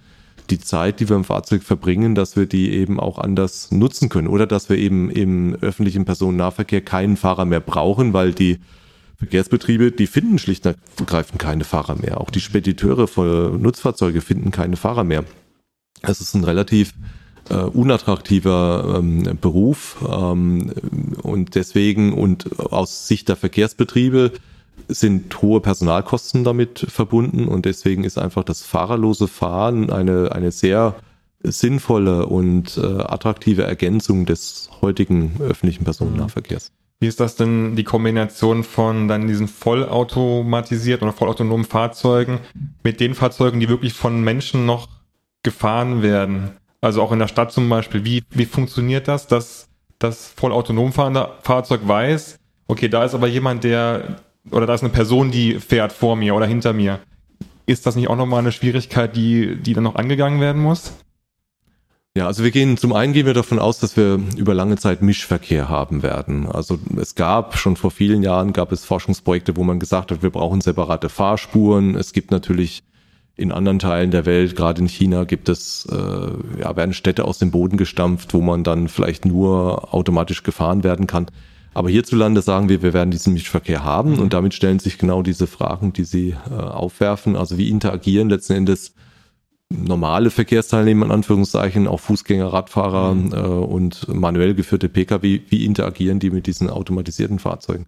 die 0.50 0.58
Zeit, 0.58 1.00
die 1.00 1.08
wir 1.08 1.16
im 1.16 1.24
Fahrzeug 1.24 1.62
verbringen, 1.62 2.14
dass 2.14 2.36
wir 2.36 2.46
die 2.46 2.72
eben 2.72 2.98
auch 3.00 3.18
anders 3.18 3.70
nutzen 3.70 4.08
können. 4.08 4.28
Oder 4.28 4.46
dass 4.46 4.68
wir 4.68 4.78
eben 4.78 5.10
im 5.10 5.54
öffentlichen 5.60 6.04
Personennahverkehr 6.04 6.80
keinen 6.80 7.16
Fahrer 7.16 7.44
mehr 7.44 7.60
brauchen, 7.60 8.12
weil 8.12 8.32
die 8.32 8.58
Verkehrsbetriebe, 9.18 9.90
die 9.90 10.06
finden 10.06 10.38
schlicht 10.38 10.64
und 10.66 10.76
ergreifend 10.98 11.40
keine 11.40 11.64
Fahrer 11.64 11.96
mehr. 11.96 12.20
Auch 12.20 12.30
die 12.30 12.40
Spediteure 12.40 13.08
von 13.08 13.60
Nutzfahrzeuge 13.60 14.20
finden 14.20 14.52
keine 14.52 14.76
Fahrer 14.76 15.04
mehr. 15.04 15.24
Es 16.02 16.20
ist 16.20 16.34
ein 16.34 16.44
relativ 16.44 16.94
äh, 17.50 17.56
unattraktiver 17.56 18.96
ähm, 18.98 19.38
Beruf 19.40 19.96
ähm, 20.08 20.72
und 21.22 21.56
deswegen 21.56 22.12
und 22.12 22.60
aus 22.60 23.08
Sicht 23.08 23.28
der 23.28 23.36
Verkehrsbetriebe 23.36 24.32
sind 24.86 25.42
hohe 25.42 25.60
Personalkosten 25.60 26.44
damit 26.44 26.86
verbunden 26.88 27.48
und 27.48 27.64
deswegen 27.66 28.04
ist 28.04 28.18
einfach 28.18 28.44
das 28.44 28.62
fahrerlose 28.62 29.26
Fahren 29.26 29.90
eine, 29.90 30.30
eine 30.30 30.52
sehr 30.52 30.94
sinnvolle 31.40 32.26
und 32.26 32.76
äh, 32.78 32.86
attraktive 32.86 33.64
Ergänzung 33.64 34.26
des 34.26 34.70
heutigen 34.80 35.32
öffentlichen 35.40 35.84
Personennahverkehrs. 35.84 36.70
Wie 37.00 37.06
ist 37.06 37.20
das 37.20 37.36
denn 37.36 37.76
die 37.76 37.84
Kombination 37.84 38.64
von 38.64 39.06
dann 39.06 39.28
diesen 39.28 39.46
vollautomatisierten 39.46 41.06
oder 41.06 41.16
vollautonomen 41.16 41.64
Fahrzeugen 41.64 42.40
mit 42.82 42.98
den 42.98 43.14
Fahrzeugen, 43.14 43.60
die 43.60 43.68
wirklich 43.68 43.92
von 43.92 44.20
Menschen 44.20 44.66
noch 44.66 44.88
gefahren 45.44 46.02
werden? 46.02 46.56
Also 46.80 47.02
auch 47.02 47.12
in 47.12 47.20
der 47.20 47.28
Stadt 47.28 47.52
zum 47.52 47.68
Beispiel. 47.68 48.04
Wie, 48.04 48.24
wie 48.30 48.46
funktioniert 48.46 49.06
das, 49.06 49.28
dass 49.28 49.68
das 49.98 50.28
vollautonom 50.28 50.92
fahrende 50.92 51.30
Fahrzeug 51.42 51.80
weiß, 51.84 52.38
okay, 52.66 52.88
da 52.88 53.04
ist 53.04 53.14
aber 53.14 53.26
jemand, 53.26 53.64
der, 53.64 54.16
oder 54.50 54.66
da 54.66 54.74
ist 54.74 54.82
eine 54.82 54.92
Person, 54.92 55.30
die 55.30 55.54
fährt 55.54 55.92
vor 55.92 56.16
mir 56.16 56.34
oder 56.34 56.46
hinter 56.46 56.72
mir. 56.72 57.00
Ist 57.66 57.86
das 57.86 57.96
nicht 57.96 58.08
auch 58.08 58.16
nochmal 58.16 58.40
eine 58.40 58.52
Schwierigkeit, 58.52 59.14
die, 59.14 59.56
die 59.56 59.74
dann 59.74 59.84
noch 59.84 59.96
angegangen 59.96 60.40
werden 60.40 60.62
muss? 60.62 60.92
Ja, 62.18 62.26
also 62.26 62.42
wir 62.42 62.50
gehen, 62.50 62.76
zum 62.76 62.94
einen 62.94 63.12
gehen 63.12 63.26
wir 63.26 63.32
davon 63.32 63.60
aus, 63.60 63.78
dass 63.78 63.96
wir 63.96 64.18
über 64.36 64.52
lange 64.52 64.76
Zeit 64.76 65.02
Mischverkehr 65.02 65.68
haben 65.68 66.02
werden. 66.02 66.46
Also 66.50 66.80
es 67.00 67.14
gab 67.14 67.56
schon 67.56 67.76
vor 67.76 67.92
vielen 67.92 68.24
Jahren 68.24 68.52
gab 68.52 68.72
es 68.72 68.84
Forschungsprojekte, 68.84 69.56
wo 69.56 69.62
man 69.62 69.78
gesagt 69.78 70.10
hat, 70.10 70.20
wir 70.20 70.30
brauchen 70.30 70.60
separate 70.60 71.10
Fahrspuren. 71.10 71.94
Es 71.94 72.12
gibt 72.12 72.32
natürlich 72.32 72.82
in 73.36 73.52
anderen 73.52 73.78
Teilen 73.78 74.10
der 74.10 74.26
Welt, 74.26 74.56
gerade 74.56 74.80
in 74.80 74.88
China, 74.88 75.22
gibt 75.26 75.48
es, 75.48 75.86
äh, 75.92 76.60
ja, 76.60 76.74
werden 76.74 76.92
Städte 76.92 77.24
aus 77.24 77.38
dem 77.38 77.52
Boden 77.52 77.76
gestampft, 77.76 78.34
wo 78.34 78.40
man 78.40 78.64
dann 78.64 78.88
vielleicht 78.88 79.24
nur 79.24 79.94
automatisch 79.94 80.42
gefahren 80.42 80.82
werden 80.82 81.06
kann. 81.06 81.26
Aber 81.72 81.88
hierzulande 81.88 82.42
sagen 82.42 82.68
wir, 82.68 82.82
wir 82.82 82.94
werden 82.94 83.12
diesen 83.12 83.32
Mischverkehr 83.32 83.84
haben 83.84 84.14
mhm. 84.14 84.18
und 84.18 84.32
damit 84.32 84.54
stellen 84.54 84.80
sich 84.80 84.98
genau 84.98 85.22
diese 85.22 85.46
Fragen, 85.46 85.92
die 85.92 86.02
Sie 86.02 86.34
äh, 86.50 86.52
aufwerfen. 86.52 87.36
Also 87.36 87.58
wie 87.58 87.68
interagieren 87.68 88.28
letzten 88.28 88.54
Endes 88.54 88.92
normale 89.70 90.30
Verkehrsteilnehmer 90.30 91.06
in 91.06 91.12
Anführungszeichen, 91.12 91.86
auch 91.86 92.00
Fußgänger, 92.00 92.52
Radfahrer 92.52 93.14
mhm. 93.14 93.32
äh, 93.32 93.36
und 93.36 94.08
manuell 94.08 94.54
geführte 94.54 94.88
Pkw, 94.88 95.40
wie 95.48 95.64
interagieren 95.64 96.20
die 96.20 96.30
mit 96.30 96.46
diesen 96.46 96.70
automatisierten 96.70 97.38
Fahrzeugen? 97.38 97.86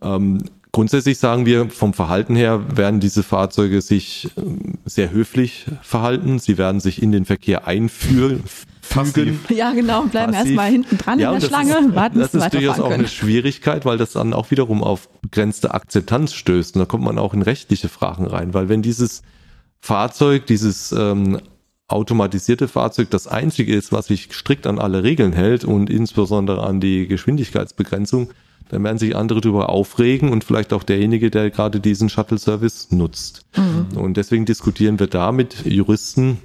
Ähm, 0.00 0.44
grundsätzlich 0.70 1.18
sagen 1.18 1.44
wir, 1.44 1.70
vom 1.70 1.92
Verhalten 1.92 2.36
her 2.36 2.76
werden 2.76 3.00
diese 3.00 3.24
Fahrzeuge 3.24 3.80
sich 3.80 4.30
äh, 4.36 4.40
sehr 4.84 5.10
höflich 5.10 5.66
verhalten. 5.82 6.38
Sie 6.38 6.56
werden 6.56 6.80
sich 6.80 7.02
in 7.02 7.10
den 7.10 7.24
Verkehr 7.24 7.66
einführen. 7.66 8.44
Fügen. 8.88 9.38
Ja, 9.50 9.72
genau, 9.72 10.04
bleiben 10.04 10.32
erstmal 10.32 10.70
hinten 10.70 10.96
dran 10.96 11.18
ja, 11.18 11.34
in 11.34 11.40
der 11.40 11.46
Schlange, 11.46 11.78
ist, 11.78 11.94
warten, 11.94 12.20
Das 12.20 12.32
ist 12.32 12.54
durchaus 12.54 12.80
auch 12.80 12.90
eine 12.90 13.06
Schwierigkeit, 13.06 13.84
weil 13.84 13.98
das 13.98 14.12
dann 14.12 14.32
auch 14.32 14.50
wiederum 14.50 14.82
auf 14.82 15.10
begrenzte 15.20 15.74
Akzeptanz 15.74 16.32
stößt. 16.32 16.74
Und 16.74 16.80
da 16.80 16.86
kommt 16.86 17.04
man 17.04 17.18
auch 17.18 17.34
in 17.34 17.42
rechtliche 17.42 17.90
Fragen 17.90 18.26
rein, 18.26 18.54
weil 18.54 18.70
wenn 18.70 18.80
dieses 18.80 19.20
Fahrzeug, 19.80 20.46
dieses 20.46 20.92
ähm, 20.92 21.38
automatisierte 21.88 22.68
Fahrzeug 22.68 23.10
das 23.10 23.26
einzige 23.26 23.74
ist, 23.74 23.92
was 23.92 24.06
sich 24.06 24.28
strikt 24.32 24.66
an 24.66 24.78
alle 24.78 25.02
Regeln 25.02 25.32
hält 25.32 25.64
und 25.64 25.88
insbesondere 25.88 26.62
an 26.62 26.80
die 26.80 27.06
Geschwindigkeitsbegrenzung, 27.06 28.30
dann 28.68 28.84
werden 28.84 28.98
sich 28.98 29.16
andere 29.16 29.40
darüber 29.40 29.70
aufregen 29.70 30.30
und 30.30 30.44
vielleicht 30.44 30.74
auch 30.74 30.82
derjenige, 30.82 31.30
der 31.30 31.50
gerade 31.50 31.80
diesen 31.80 32.10
Shuttle-Service 32.10 32.92
nutzt. 32.92 33.46
Mhm. 33.56 33.96
Und 33.96 34.16
deswegen 34.18 34.44
diskutieren 34.44 34.98
wir 34.98 35.06
da 35.06 35.32
mit 35.32 35.64
Juristen, 35.64 36.38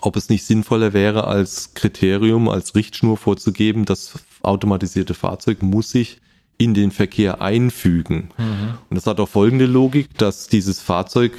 ob 0.00 0.14
es 0.16 0.28
nicht 0.28 0.44
sinnvoller 0.44 0.92
wäre, 0.92 1.26
als 1.26 1.74
Kriterium, 1.74 2.48
als 2.48 2.76
Richtschnur 2.76 3.16
vorzugeben, 3.16 3.84
das 3.84 4.20
automatisierte 4.42 5.14
Fahrzeug 5.14 5.62
muss 5.62 5.90
sich 5.90 6.20
in 6.58 6.74
den 6.74 6.92
Verkehr 6.92 7.40
einfügen. 7.40 8.30
Mhm. 8.38 8.74
Und 8.88 8.96
das 8.96 9.06
hat 9.06 9.18
auch 9.18 9.28
folgende 9.28 9.66
Logik, 9.66 10.16
dass 10.18 10.46
dieses 10.46 10.80
Fahrzeug 10.80 11.32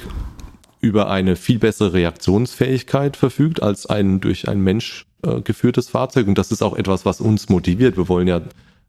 über 0.82 1.08
eine 1.08 1.36
viel 1.36 1.58
bessere 1.58 1.94
Reaktionsfähigkeit 1.94 3.16
verfügt 3.16 3.62
als 3.62 3.86
ein 3.86 4.20
durch 4.20 4.48
einen 4.48 4.62
Mensch 4.62 5.06
äh, 5.24 5.40
geführtes 5.40 5.88
Fahrzeug. 5.88 6.26
Und 6.26 6.36
das 6.36 6.52
ist 6.52 6.60
auch 6.60 6.76
etwas, 6.76 7.06
was 7.06 7.20
uns 7.20 7.48
motiviert. 7.48 7.96
Wir 7.96 8.08
wollen 8.08 8.28
ja 8.28 8.42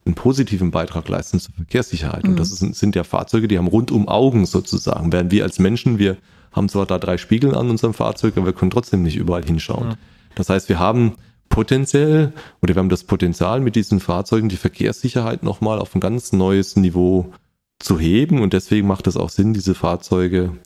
einen 0.06 0.16
positiven 0.16 0.72
Beitrag 0.72 1.08
leisten 1.08 1.40
zur 1.40 1.54
Verkehrssicherheit. 1.54 2.24
Mhm. 2.24 2.32
Und 2.32 2.40
das 2.40 2.52
ist, 2.52 2.76
sind 2.76 2.96
ja 2.96 3.04
Fahrzeuge, 3.04 3.48
die 3.48 3.58
haben 3.58 3.68
rundum 3.68 4.10
Augen 4.10 4.46
sozusagen. 4.46 5.14
Während 5.14 5.32
wir 5.32 5.44
als 5.44 5.60
Menschen, 5.60 6.00
wir 6.00 6.18
haben 6.52 6.68
zwar 6.68 6.88
da 6.88 6.98
drei 6.98 7.18
Spiegel 7.18 7.56
an 7.56 7.70
unserem 7.70 7.94
Fahrzeug, 7.94 8.36
aber 8.38 8.48
wir 8.48 8.54
können 8.54 8.72
trotzdem 8.72 9.04
nicht 9.04 9.16
überall 9.16 9.46
hinschauen. 9.46 9.90
Mhm. 9.90 9.96
Das 10.36 10.50
heißt, 10.50 10.70
wir 10.70 10.80
haben 10.80 11.14
potenziell 11.50 12.34
oder 12.64 12.74
wir 12.74 12.80
haben 12.80 12.90
das 12.90 13.04
Potenzial 13.04 13.62
mit 13.62 13.76
diesen 13.76 14.00
Fahrzeugen 14.00 14.50
die 14.50 14.58
Verkehrssicherheit 14.58 15.44
nochmal 15.44 15.78
auf 15.78 15.94
ein 15.94 16.02
ganz 16.02 16.34
neues 16.34 16.76
Niveau 16.76 17.32
zu 17.78 18.00
heben 18.00 18.42
und 18.42 18.54
deswegen 18.54 18.88
macht 18.88 19.06
es 19.06 19.18
auch 19.18 19.30
Sinn, 19.30 19.54
diese 19.54 19.76
Fahrzeuge 19.76 20.58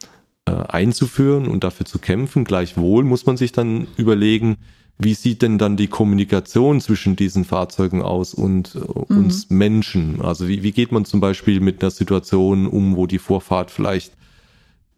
äh, 0.48 0.52
einzuführen 0.52 1.48
und 1.48 1.64
dafür 1.64 1.86
zu 1.86 2.00
kämpfen. 2.00 2.46
Gleichwohl 2.46 3.04
muss 3.04 3.26
man 3.26 3.38
sich 3.38 3.52
dann 3.52 3.88
überlegen, 3.98 4.58
wie 4.98 5.14
sieht 5.14 5.44
denn 5.44 5.58
dann 5.58 5.78
die 5.78 5.88
Kommunikation 5.88 6.82
zwischen 6.82 7.16
diesen 7.16 7.46
Fahrzeugen 7.46 8.02
aus 8.02 8.34
und 8.34 8.76
äh, 8.76 8.80
mhm. 8.80 9.18
uns 9.18 9.50
Menschen? 9.50 10.22
Also 10.22 10.48
wie, 10.48 10.64
wie 10.64 10.72
geht 10.72 10.92
man 10.92 11.06
zum 11.06 11.20
Beispiel 11.20 11.60
mit 11.60 11.84
einer 11.84 11.92
Situation 11.92 12.66
um, 12.68 12.96
wo 12.96 13.06
die 13.06 13.20
Vorfahrt 13.20 13.70
vielleicht 13.70 14.14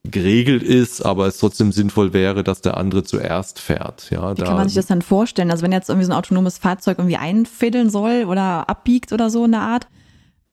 geregelt 0.03 0.63
ist, 0.63 1.05
aber 1.05 1.27
es 1.27 1.39
trotzdem 1.39 1.71
sinnvoll 1.71 2.13
wäre, 2.13 2.43
dass 2.43 2.61
der 2.61 2.77
andere 2.77 3.03
zuerst 3.03 3.59
fährt. 3.59 4.09
Ja, 4.11 4.31
Wie 4.31 4.35
da 4.39 4.45
kann 4.45 4.55
man 4.55 4.69
sich 4.69 4.75
das 4.75 4.87
dann 4.87 5.01
vorstellen? 5.01 5.51
Also 5.51 5.63
wenn 5.63 5.73
jetzt 5.73 5.89
irgendwie 5.89 6.05
so 6.05 6.13
ein 6.13 6.17
autonomes 6.17 6.57
Fahrzeug 6.57 6.99
irgendwie 6.99 7.17
einfädeln 7.17 7.89
soll 7.89 8.25
oder 8.25 8.69
abbiegt 8.69 9.11
oder 9.11 9.29
so 9.29 9.43
in 9.43 9.51
der 9.51 9.61
Art, 9.61 9.87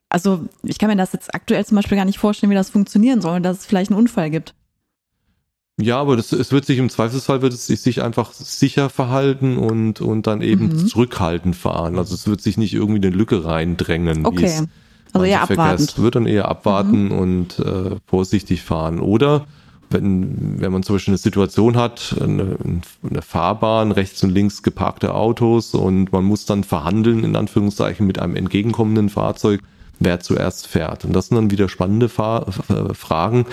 also 0.09 0.47
ich 0.63 0.79
kann 0.79 0.89
mir 0.89 0.97
das 0.97 1.13
jetzt 1.13 1.35
aktuell 1.35 1.65
zum 1.65 1.77
Beispiel 1.77 1.97
gar 1.97 2.05
nicht 2.05 2.19
vorstellen, 2.19 2.51
wie 2.51 2.57
das 2.57 2.71
funktionieren 2.71 3.21
soll, 3.21 3.41
dass 3.41 3.59
es 3.59 3.67
vielleicht 3.67 3.91
einen 3.91 4.01
Unfall 4.01 4.31
gibt. 4.31 4.55
Ja, 5.79 6.01
aber 6.01 6.17
das, 6.17 6.33
es 6.33 6.53
wird 6.53 6.65
sich 6.65 6.79
im 6.79 6.89
Zweifelsfall 6.89 7.43
wird 7.43 7.53
es 7.53 7.67
sich 7.67 8.03
einfach 8.03 8.33
sicher 8.33 8.89
verhalten 8.89 9.59
und, 9.59 10.01
und 10.01 10.27
dann 10.27 10.41
eben 10.41 10.69
mhm. 10.69 10.87
zurückhaltend 10.87 11.55
fahren. 11.55 11.99
Also 11.99 12.15
es 12.15 12.27
wird 12.27 12.41
sich 12.41 12.57
nicht 12.57 12.73
irgendwie 12.73 13.07
eine 13.07 13.15
Lücke 13.15 13.45
reindrängen. 13.45 14.25
Okay. 14.25 14.63
Also 15.13 15.25
eher 15.27 15.43
abwarten. 15.43 15.83
Es 15.83 15.99
wird 15.99 16.15
dann 16.15 16.27
eher 16.27 16.49
abwarten 16.49 17.07
mhm. 17.07 17.13
und 17.13 17.59
äh, 17.59 17.97
vorsichtig 18.07 18.63
fahren. 18.63 19.01
Oder 19.01 19.47
wenn, 19.91 20.61
wenn 20.61 20.73
man 20.73 20.83
zum 20.83 20.97
Beispiel 20.97 21.13
eine 21.13 21.19
Situation 21.19 21.77
hat, 21.77 22.17
eine, 22.21 22.57
eine 23.09 23.23
Fahrbahn, 23.23 23.93
rechts 23.93 24.25
und 24.25 24.31
links 24.31 24.63
geparkte 24.63 25.15
Autos 25.15 25.75
und 25.75 26.11
man 26.11 26.25
muss 26.25 26.47
dann 26.47 26.65
verhandeln, 26.65 27.23
in 27.23 27.37
Anführungszeichen, 27.37 28.07
mit 28.07 28.19
einem 28.19 28.35
entgegenkommenden 28.35 29.11
Fahrzeug, 29.11 29.61
wer 29.99 30.21
zuerst 30.21 30.67
fährt. 30.67 31.05
Und 31.05 31.13
das 31.13 31.29
sind 31.29 31.37
dann 31.37 31.51
wieder 31.51 31.69
spannende 31.69 32.09
Fahr 32.09 32.47
Fragen, 32.95 33.45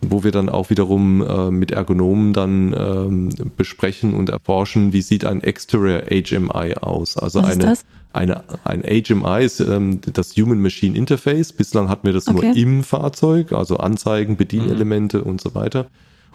wo 0.00 0.24
wir 0.24 0.30
dann 0.30 0.48
auch 0.48 0.70
wiederum 0.70 1.22
äh, 1.22 1.50
mit 1.50 1.72
Ergonomen 1.72 2.32
dann 2.32 2.74
ähm, 2.76 3.28
besprechen 3.56 4.14
und 4.14 4.30
erforschen, 4.30 4.92
wie 4.92 5.02
sieht 5.02 5.24
ein 5.24 5.42
Exterior 5.42 6.02
HMI 6.10 6.74
aus. 6.80 7.16
Also 7.16 7.42
Was 7.42 7.50
eine, 7.50 7.74
eine, 8.12 8.44
ein 8.64 8.82
HMI 8.82 9.44
ist 9.44 9.60
ähm, 9.60 10.00
das 10.12 10.36
Human 10.36 10.60
Machine 10.60 10.96
Interface. 10.96 11.52
Bislang 11.52 11.88
hatten 11.88 12.06
wir 12.06 12.14
das 12.14 12.28
okay. 12.28 12.46
nur 12.46 12.56
im 12.56 12.82
Fahrzeug, 12.82 13.52
also 13.52 13.76
Anzeigen, 13.76 14.36
Bedienelemente 14.36 15.18
mhm. 15.18 15.24
und 15.24 15.40
so 15.40 15.54
weiter. 15.54 15.86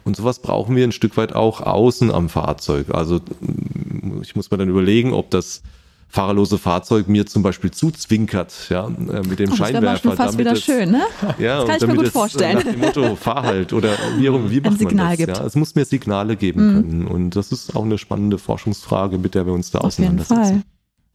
Und 0.04 0.16
sowas 0.16 0.40
brauchen 0.40 0.76
wir 0.76 0.84
ein 0.84 0.92
Stück 0.92 1.18
weit 1.18 1.34
auch 1.34 1.62
außen 1.62 2.12
am 2.12 2.30
Fahrzeug. 2.30 2.94
Also 2.94 3.20
ich 4.22 4.36
muss 4.36 4.52
mir 4.52 4.58
dann 4.58 4.70
überlegen, 4.70 5.14
ob 5.14 5.32
das 5.32 5.64
fahrerlose 6.08 6.58
Fahrzeug 6.58 7.08
mir 7.08 7.26
zum 7.26 7.44
Beispiel 7.44 7.72
zuzwinkert, 7.72 8.68
ja, 8.70 8.88
äh, 8.88 9.28
mit 9.28 9.40
dem 9.40 9.52
oh, 9.52 9.56
Scheinwerfer. 9.56 9.94
Das 9.94 10.02
schon 10.02 10.16
fast 10.16 10.38
wieder 10.38 10.54
es, 10.54 10.64
schön, 10.64 10.92
ne? 10.92 11.02
Ja, 11.38 11.64
das 11.64 11.68
kann 11.68 11.78
ich 11.78 11.88
mir 11.88 12.04
gut 12.04 12.14
vorstellen. 12.14 12.56
Nach 12.58 12.64
dem 12.64 12.80
Motto, 12.80 13.16
fahr 13.16 13.44
halt 13.44 13.74
oder 13.74 13.90
wie, 14.18 14.24
wie 14.24 14.62
macht 14.62 14.80
Ein 14.80 14.96
man 14.96 14.98
das? 15.10 15.18
Gibt. 15.18 15.38
Ja, 15.38 15.46
es 15.46 15.56
muss 15.56 15.76
mir 15.76 15.86
Signale 15.86 16.36
geben 16.36 16.68
mhm. 16.68 16.74
können 16.74 17.08
und 17.08 17.36
das 17.36 17.52
ist 17.52 17.76
auch 17.76 17.84
eine 17.84 17.98
spannende 17.98 18.38
Forschungsfrage, 18.38 19.18
mit 19.18 19.36
der 19.36 19.46
wir 19.46 19.54
uns 19.54 19.72
da 19.72 19.80
Auf 19.80 19.86
auseinandersetzen. 19.86 20.44
Jeden 20.44 20.62
Fall. 20.62 20.64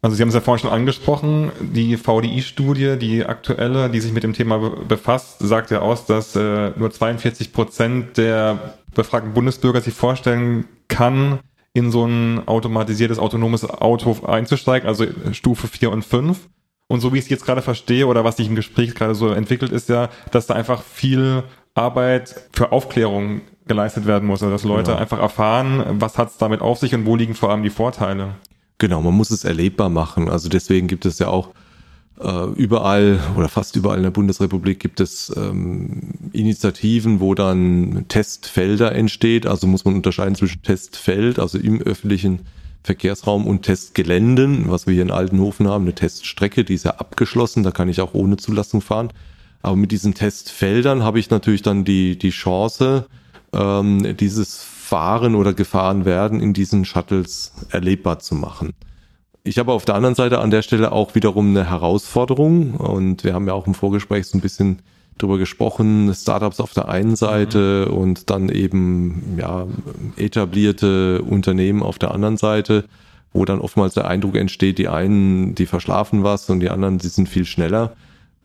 Also 0.03 0.17
Sie 0.17 0.23
haben 0.23 0.31
es 0.31 0.35
ja 0.35 0.41
vorhin 0.41 0.63
schon 0.63 0.73
angesprochen, 0.73 1.53
die 1.61 1.99
VDI-Studie, 1.99 2.97
die 2.99 3.27
aktuelle, 3.27 3.91
die 3.91 4.01
sich 4.01 4.13
mit 4.13 4.23
dem 4.23 4.33
Thema 4.33 4.59
befasst, 4.89 5.41
sagt 5.41 5.71
ja 5.71 5.81
aus, 5.81 6.07
dass 6.07 6.35
äh, 6.37 6.71
nur 6.77 6.91
42 6.91 7.53
Prozent 7.53 8.17
der 8.17 8.75
befragten 8.95 9.35
Bundesbürger 9.35 9.83
sich 9.83 9.93
vorstellen 9.93 10.65
kann, 10.89 11.41
in 11.73 11.91
so 11.91 12.05
ein 12.05 12.47
automatisiertes, 12.47 13.19
autonomes 13.19 13.69
Auto 13.69 14.27
einzusteigen, 14.27 14.89
also 14.89 15.07
Stufe 15.33 15.69
4 15.69 15.91
und 15.91 16.05
5. 16.05 16.49
Und 16.89 17.01
so 17.01 17.13
wie 17.13 17.19
ich 17.19 17.25
es 17.25 17.31
jetzt 17.31 17.45
gerade 17.45 17.63
verstehe 17.63 18.07
oder 18.07 18.25
was 18.25 18.37
sich 18.37 18.49
im 18.49 18.57
Gespräch 18.57 18.95
gerade 18.97 19.15
so 19.15 19.29
entwickelt, 19.29 19.71
ist 19.71 19.89
ja, 19.89 20.09
dass 20.33 20.47
da 20.47 20.55
einfach 20.55 20.83
viel 20.83 21.45
Arbeit 21.75 22.49
für 22.53 22.73
Aufklärung 22.73 23.43
geleistet 23.67 24.07
werden 24.07 24.27
muss, 24.27 24.43
also 24.43 24.53
dass 24.53 24.65
Leute 24.65 24.91
genau. 24.91 24.99
einfach 24.99 25.21
erfahren, 25.21 25.85
was 26.01 26.19
hat 26.19 26.31
es 26.31 26.39
damit 26.39 26.61
auf 26.61 26.79
sich 26.79 26.93
und 26.95 27.07
wo 27.07 27.15
liegen 27.15 27.35
vor 27.35 27.51
allem 27.51 27.63
die 27.63 27.71
Vorteile. 27.71 28.35
Genau, 28.79 29.01
man 29.03 29.15
muss 29.15 29.31
es 29.31 29.45
erlebbar 29.45 29.89
machen. 29.89 30.29
Also 30.29 30.49
deswegen 30.49 30.89
gibt 30.89 31.07
es 31.07 31.21
ja 31.21 31.29
auch 31.29 31.51
äh, 31.51 31.53
überall 32.57 33.19
oder 33.37 33.49
fast 33.49 33.77
überall 33.77 33.97
in 33.97 34.03
der 34.03 34.11
Bundesrepublik 34.11 34.79
gibt 34.79 35.01
es 35.01 35.33
ähm, 35.37 36.13
Initiativen, 36.33 37.21
wo 37.21 37.35
dann 37.35 38.05
Testfelder 38.09 38.95
entsteht. 38.95 39.47
Also 39.47 39.67
muss 39.67 39.85
man 39.85 39.95
unterscheiden 39.95 40.35
zwischen 40.35 40.63
Testfeld, 40.63 41.39
also 41.39 41.59
im 41.59 41.81
öffentlichen 41.81 42.41
Verkehrsraum 42.83 43.47
und 43.47 43.63
Testgeländen, 43.63 44.71
was 44.71 44.87
wir 44.87 44.95
hier 44.95 45.03
in 45.03 45.11
Altenhofen 45.11 45.69
haben, 45.69 45.85
eine 45.85 45.95
Teststrecke, 45.95 46.65
die 46.65 46.75
ist 46.75 46.85
ja 46.85 46.93
abgeschlossen, 46.93 47.63
da 47.63 47.71
kann 47.71 47.89
ich 47.89 48.01
auch 48.01 48.15
ohne 48.15 48.37
Zulassung 48.37 48.81
fahren. 48.81 49.13
Aber 49.63 49.77
mit 49.77 49.93
diesen 49.93 50.15
Testfeldern 50.15 51.03
habe 51.03 51.19
ich 51.19 51.29
natürlich 51.29 51.63
dann 51.63 51.85
die, 51.85 52.19
die 52.19 52.31
Chance, 52.31 53.07
ähm, 53.53 54.17
dieses 54.17 54.63
Fahren 54.63 55.35
oder 55.35 55.53
gefahren 55.53 56.05
werden 56.05 56.41
in 56.41 56.55
diesen 56.55 56.85
Shuttles 56.85 57.53
erlebbar 57.69 58.19
zu 58.19 58.35
machen. 58.35 58.73
Ich 59.43 59.59
habe 59.59 59.73
auf 59.73 59.85
der 59.85 59.95
anderen 59.95 60.15
Seite 60.15 60.39
an 60.39 60.51
der 60.51 60.63
Stelle 60.63 60.93
auch 60.93 61.15
wiederum 61.15 61.51
eine 61.51 61.69
Herausforderung 61.69 62.75
und 62.75 63.25
wir 63.25 63.33
haben 63.33 63.47
ja 63.47 63.55
auch 63.55 63.67
im 63.67 63.75
Vorgespräch 63.75 64.27
so 64.27 64.37
ein 64.37 64.43
bisschen 64.43 64.81
drüber 65.17 65.39
gesprochen, 65.39 66.13
Startups 66.15 66.61
auf 66.61 66.75
der 66.75 66.89
einen 66.89 67.17
Seite 67.17 67.87
mhm. 67.89 67.97
und 67.97 68.31
dann 68.31 68.49
eben 68.49 69.39
ja 69.39 69.67
etablierte 70.17 71.23
Unternehmen 71.23 71.83
auf 71.83 71.99
der 71.99 72.11
anderen 72.11 72.37
Seite, 72.37 72.85
wo 73.33 73.45
dann 73.45 73.61
oftmals 73.61 73.95
der 73.95 74.09
Eindruck 74.09 74.37
entsteht, 74.37 74.79
die 74.79 74.89
einen, 74.89 75.55
die 75.55 75.67
verschlafen 75.67 76.23
was 76.23 76.51
und 76.51 76.61
die 76.61 76.71
anderen, 76.71 76.99
die 76.99 77.09
sind 77.09 77.29
viel 77.29 77.45
schneller. 77.45 77.93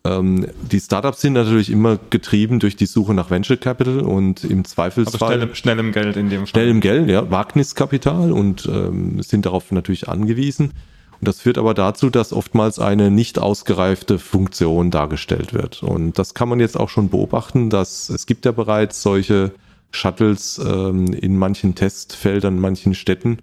Ähm, 0.06 0.46
die 0.72 0.80
Startups 0.80 1.22
sind 1.22 1.34
natürlich 1.34 1.72
immer 1.72 1.98
getrieben 2.12 2.60
durch 2.60 2.76
die 2.76 2.86
Suche 2.86 3.13
nach 3.13 3.32
Venture 3.32 3.58
Capital 3.58 4.02
und 4.02 4.44
im 4.44 4.63
Zweifelsfall. 4.63 5.34
Also 5.34 5.56
schnellem, 5.56 5.56
schnellem 5.56 5.91
Geld 5.91 6.15
in 6.15 6.30
dem 6.30 6.41
Fall. 6.41 6.48
Schnellem 6.48 6.80
Geld, 6.80 7.10
ja, 7.10 7.30
Wagniskapital 7.32 8.32
und 8.32 8.70
ähm, 8.72 9.22
sind 9.24 9.46
darauf 9.46 9.72
natürlich 9.72 10.08
angewiesen. 10.08 10.74
Und 11.20 11.28
das 11.28 11.39
führt 11.39 11.58
aber 11.58 11.74
dazu, 11.74 12.10
dass 12.10 12.34
oftmals 12.34 12.78
eine 12.78 13.10
nicht 13.10 13.39
ausgereifte 13.39 14.20
Funktion 14.20 14.91
dargestellt 14.91 15.54
wird. 15.54 15.82
Und 15.82 16.20
das 16.20 16.34
kann 16.34 16.50
man 16.50 16.60
jetzt 16.60 16.80
auch 16.80 16.89
schon 16.89 17.10
beobachten, 17.10 17.70
dass 17.70 18.10
es 18.10 18.26
gibt 18.26 18.46
ja 18.46 18.52
bereits 18.52 19.02
solche 19.02 19.52
Shuttles 19.91 20.62
ähm, 20.63 21.13
in 21.13 21.38
manchen 21.38 21.74
Testfeldern, 21.74 22.56
in 22.56 22.62
manchen 22.62 22.94
Städten. 22.94 23.39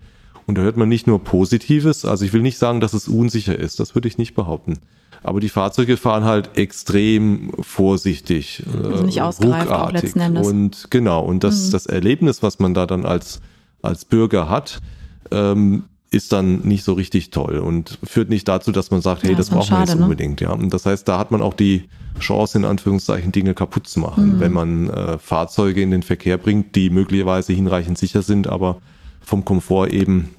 Und 0.53 0.57
da 0.59 0.63
hört 0.65 0.77
man 0.77 0.91
nicht 0.91 1.07
nur 1.07 1.25
Positives. 1.25 2.05
Also 2.05 2.27
ich 2.27 2.35
will 2.35 2.43
nicht 2.43 2.59
sagen, 2.59 2.83
dass 2.83 2.93
es 2.93 3.09
unsicher 3.09 3.59
ist. 3.59 3.81
Das 3.81 3.95
würde 3.95 4.07
ich 4.07 4.19
nicht 4.19 4.35
behaupten. 4.35 4.75
Aber 5.23 5.41
die 5.41 5.49
Fahrzeuge 5.49 5.97
fahren 5.97 6.25
halt 6.25 6.59
extrem 6.59 7.53
vorsichtig, 7.59 8.63
also 8.71 9.03
nicht 9.05 9.17
äh, 9.17 9.23
ausgereift 9.23 9.71
auch 9.71 9.93
letzten 9.93 10.21
Endes. 10.21 10.47
Und 10.47 10.91
genau, 10.91 11.25
und 11.25 11.43
das, 11.43 11.69
mhm. 11.69 11.71
das 11.71 11.87
Erlebnis, 11.87 12.43
was 12.43 12.59
man 12.59 12.75
da 12.75 12.85
dann 12.85 13.07
als, 13.07 13.41
als 13.81 14.05
Bürger 14.05 14.51
hat, 14.51 14.83
ähm, 15.31 15.85
ist 16.11 16.35
dann 16.35 16.59
nicht 16.65 16.85
so 16.85 16.93
richtig 16.93 17.31
toll 17.31 17.57
und 17.57 17.99
führt 18.05 18.29
nicht 18.29 18.47
dazu, 18.47 18.73
dass 18.73 18.91
man 18.91 19.01
sagt, 19.01 19.23
hey, 19.23 19.31
ja, 19.31 19.39
das, 19.39 19.49
brauchen 19.49 19.69
schade, 19.69 19.81
wir 19.81 19.87
jetzt 19.87 19.99
ne? 19.99 20.05
unbedingt. 20.05 20.43
Ja, 20.43 20.51
und 20.51 20.75
das 20.75 20.85
heißt, 20.85 21.09
da 21.09 21.19
hat 21.19 21.31
man 21.31 21.41
auch 21.41 21.55
die 21.55 21.89
Chance, 22.21 22.59
in 22.59 22.67
Anführungszeichen, 22.67 23.33
Dinge 23.33 23.55
kaputt 23.55 23.87
zu 23.87 24.01
machen, 24.01 24.37
mhm. 24.37 24.41
wenn 24.41 24.53
man 24.53 24.91
äh, 24.91 25.17
Fahrzeuge 25.17 25.81
in 25.81 25.91
den 25.91 26.03
Verkehr 26.03 26.37
bringt, 26.37 26.77
die 26.77 26.91
möglicherweise 26.91 27.55
hinreichend 27.55 27.97
sicher 27.97 28.21
sind, 28.21 28.49
aber 28.49 28.83
vom 29.23 29.45
Komfort 29.45 29.89
eben 29.89 30.31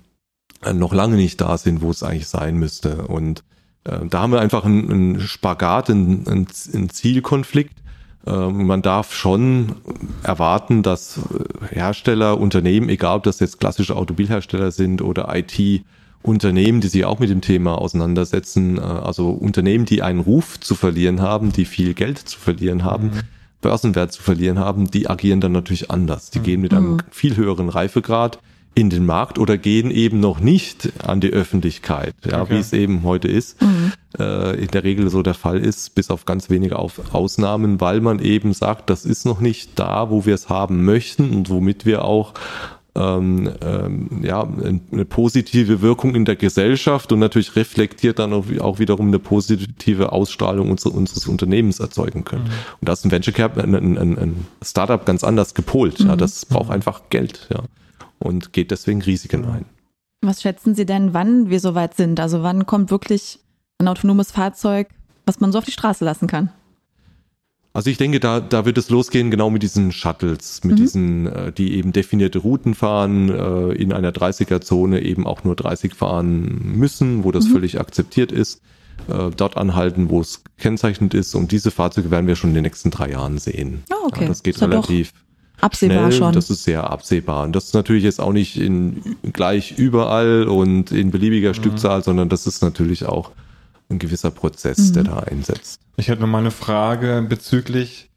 noch 0.71 0.93
lange 0.93 1.15
nicht 1.15 1.41
da 1.41 1.58
sind, 1.58 1.82
wo 1.82 1.91
es 1.91 2.04
eigentlich 2.04 2.28
sein 2.28 2.56
müsste. 2.56 3.08
Und 3.08 3.43
äh, 3.84 4.06
da 4.10 4.21
haben 4.21 4.32
wir 4.32 4.39
einfach 4.39 4.65
einen, 4.65 4.91
einen 4.91 5.19
Spagat, 5.19 5.89
einen, 5.89 6.26
einen 6.28 6.89
Zielkonflikt. 6.89 7.76
Ähm, 8.26 8.67
man 8.67 8.82
darf 8.82 9.13
schon 9.13 9.76
erwarten, 10.23 10.84
dass 10.84 11.17
äh, 11.17 11.76
Hersteller, 11.76 12.39
Unternehmen, 12.39 12.89
egal 12.89 13.17
ob 13.17 13.23
das 13.23 13.39
jetzt 13.39 13.60
klassische 13.60 13.95
Automobilhersteller 13.95 14.71
sind 14.71 15.02
oder 15.02 15.34
IT, 15.36 15.84
Unternehmen, 16.21 16.80
die 16.80 16.88
sich 16.88 17.04
auch 17.04 17.19
mit 17.19 17.30
dem 17.30 17.41
Thema 17.41 17.78
auseinandersetzen, 17.78 18.78
äh, 18.78 18.82
also 18.82 19.30
Unternehmen, 19.30 19.86
die 19.86 20.02
einen 20.02 20.21
Ruf 20.21 20.60
zu 20.60 20.73
verlieren 20.76 21.21
haben, 21.21 21.52
die 21.52 21.65
viel 21.65 21.93
Geld 21.93 22.17
zu 22.17 22.39
verlieren 22.39 22.86
haben, 22.86 23.08
mhm. 23.08 23.19
Börsenwert 23.60 24.13
zu 24.13 24.23
verlieren 24.23 24.60
haben, 24.60 24.89
die 24.89 25.10
agieren 25.10 25.41
dann 25.41 25.52
natürlich 25.52 25.91
anders. 25.91 26.30
Die 26.30 26.39
mhm. 26.39 26.43
gehen 26.43 26.62
mit 26.62 26.73
einem 26.73 26.93
mhm. 26.93 26.99
viel 27.12 27.36
höheren 27.36 27.67
Reifegrad 27.67 28.39
in 28.76 28.90
den 28.90 29.06
Markt 29.06 29.38
oder 29.38 29.58
gehen 29.58 29.92
eben 29.92 30.20
noch 30.20 30.40
nicht 30.40 30.92
an 31.04 31.22
die 31.22 31.30
Öffentlichkeit, 31.30 32.16
ja, 32.26 32.42
okay. 32.42 32.56
wie 32.56 32.60
es 32.60 32.74
eben 32.74 33.04
heute 33.04 33.28
ist, 33.28 33.62
mhm. 33.62 33.94
äh, 34.18 34.56
in 34.56 34.68
der 34.68 34.84
Regel 34.84 35.10
so 35.10 35.22
der 35.22 35.36
Fall 35.36 35.60
ist, 35.60 35.94
bis 35.96 36.10
auf 36.10 36.26
ganz 36.26 36.50
wenige 36.50 36.80
auf 36.80 37.14
Ausnahmen, 37.14 37.80
weil 37.82 38.02
man 38.02 38.20
eben 38.20 38.54
sagt, 38.54 38.90
das 38.90 39.06
ist 39.06 39.26
noch 39.26 39.40
nicht 39.40 39.78
da, 39.78 40.10
wo 40.10 40.26
wir 40.26 40.34
es 40.34 40.50
haben 40.50 40.86
möchten 40.86 41.32
und 41.32 41.50
womit 41.50 41.86
wir 41.86 42.04
auch 42.04 42.34
ähm, 42.96 43.52
ähm, 43.62 44.22
ja, 44.24 44.48
eine 44.92 45.06
positive 45.06 45.82
Wirkung 45.82 46.14
in 46.14 46.26
der 46.26 46.36
Gesellschaft 46.36 47.12
und 47.12 47.20
natürlich 47.20 47.56
reflektiert 47.56 48.20
dann 48.20 48.34
auch, 48.34 48.80
wiederum 48.80 49.08
eine 49.08 49.20
positive 49.20 50.12
Ausstrahlung 50.12 50.70
unser, 50.70 50.94
unseres 50.94 51.28
Unternehmens 51.28 51.80
erzeugen 51.80 52.24
können. 52.24 52.44
Mhm. 52.44 52.52
Und 52.82 52.90
da 52.90 52.94
ist 52.94 53.04
ein 53.04 53.12
Venture 53.12 53.34
Cap, 53.34 53.58
ein, 53.58 53.74
ein, 53.74 53.98
ein 53.98 54.46
Startup 54.64 55.04
ganz 55.06 55.24
anders 55.24 55.56
gepolt. 55.56 56.02
Mhm. 56.02 56.08
Ja, 56.08 56.16
das 56.16 56.46
braucht 56.46 56.72
einfach 56.72 57.02
Geld. 57.10 57.48
Ja 57.52 57.64
und 58.19 58.54
geht 58.54 58.71
deswegen 58.71 59.02
Risiken 59.02 59.45
ein. 59.45 59.65
Was 60.21 60.41
schätzen 60.41 60.73
Sie 60.73 60.86
denn, 60.86 61.13
wann 61.13 61.49
wir 61.49 61.60
soweit 61.60 61.95
sind? 61.95 62.19
Also 62.19 62.43
wann 62.43 62.65
kommt 62.65 62.91
wirklich 62.91 63.39
ein 63.78 63.88
autonomes 63.88 64.32
Fahrzeug, 64.32 64.88
was 65.26 65.39
man 65.39 65.52
so 65.52 65.58
auf 65.58 65.65
die 65.65 65.71
Straße 65.71 66.06
lassen 66.06 66.28
kann? 66.28 66.49
Also 67.73 67.89
ich 67.89 67.97
denke, 67.97 68.19
da, 68.19 68.39
da 68.39 68.65
wird 68.65 68.78
es 68.78 68.91
losgehen 68.91 69.32
genau 69.32 69.49
mit 69.49 69.63
diesen 69.63 69.91
Shuttles, 69.91 70.63
mit 70.63 70.73
mhm. 70.73 70.78
diesen, 70.78 71.28
äh, 71.28 71.52
die 71.52 71.73
eben 71.73 71.91
definierte 71.91 72.38
Routen 72.39 72.76
fahren, 72.76 73.30
äh, 73.30 73.71
in 73.73 73.91
einer 73.91 74.12
30er-Zone 74.12 75.02
eben 75.02 75.26
auch 75.26 75.43
nur 75.43 75.56
30 75.56 75.95
fahren 75.95 76.62
müssen, 76.78 77.23
wo 77.23 77.32
das 77.32 77.45
mhm. 77.45 77.54
völlig 77.54 77.80
akzeptiert 77.80 78.32
ist, 78.32 78.62
äh, 79.08 79.32
dort 79.36 79.58
anhalten, 79.58 80.12
wo 80.12 80.21
es 80.21 80.43
kennzeichnet 80.60 81.15
ist. 81.15 81.34
Und 81.34 81.52
diese 81.52 81.71
Fahrzeuge 81.71 82.12
werden 82.12 82.28
wir 82.28 82.36
schon 82.36 82.52
in 82.52 82.56
den 82.56 82.63
nächsten 82.63 82.91
drei 82.91 83.10
Jahren 83.10 83.39
sehen. 83.39 83.84
Oh, 83.91 84.06
okay. 84.06 84.21
Ja, 84.21 84.28
das 84.28 84.43
geht 84.43 84.56
das 84.56 84.62
relativ 84.62 85.12
absehbar 85.63 86.12
schnell. 86.12 86.12
schon. 86.12 86.34
Das 86.34 86.49
ist 86.49 86.63
sehr 86.63 86.89
absehbar. 86.89 87.43
Und 87.43 87.56
das 87.56 87.65
ist 87.65 87.73
natürlich 87.73 88.04
jetzt 88.04 88.19
auch 88.19 88.34
nicht 88.34 88.60
in, 88.60 89.17
gleich 89.32 89.78
überall 89.78 90.47
und 90.47 90.91
in 90.91 91.12
beliebiger 91.12 91.49
mhm. 91.49 91.56
Stückzahl, 91.56 92.04
sondern 92.04 92.30
das 92.30 92.47
ist 92.47 92.62
natürlich 92.62 93.06
auch 93.06 93.32
ein 93.89 93.99
gewisser 93.99 94.32
Prozess, 94.32 94.89
mhm. 94.89 94.93
der 94.93 95.04
da 95.04 95.19
einsetzt. 95.19 95.80
Ich 95.97 96.08
hätte 96.08 96.21
noch 96.21 96.28
mal 96.28 96.39
eine 96.39 96.52
Frage 96.52 97.26
bezüglich 97.28 98.10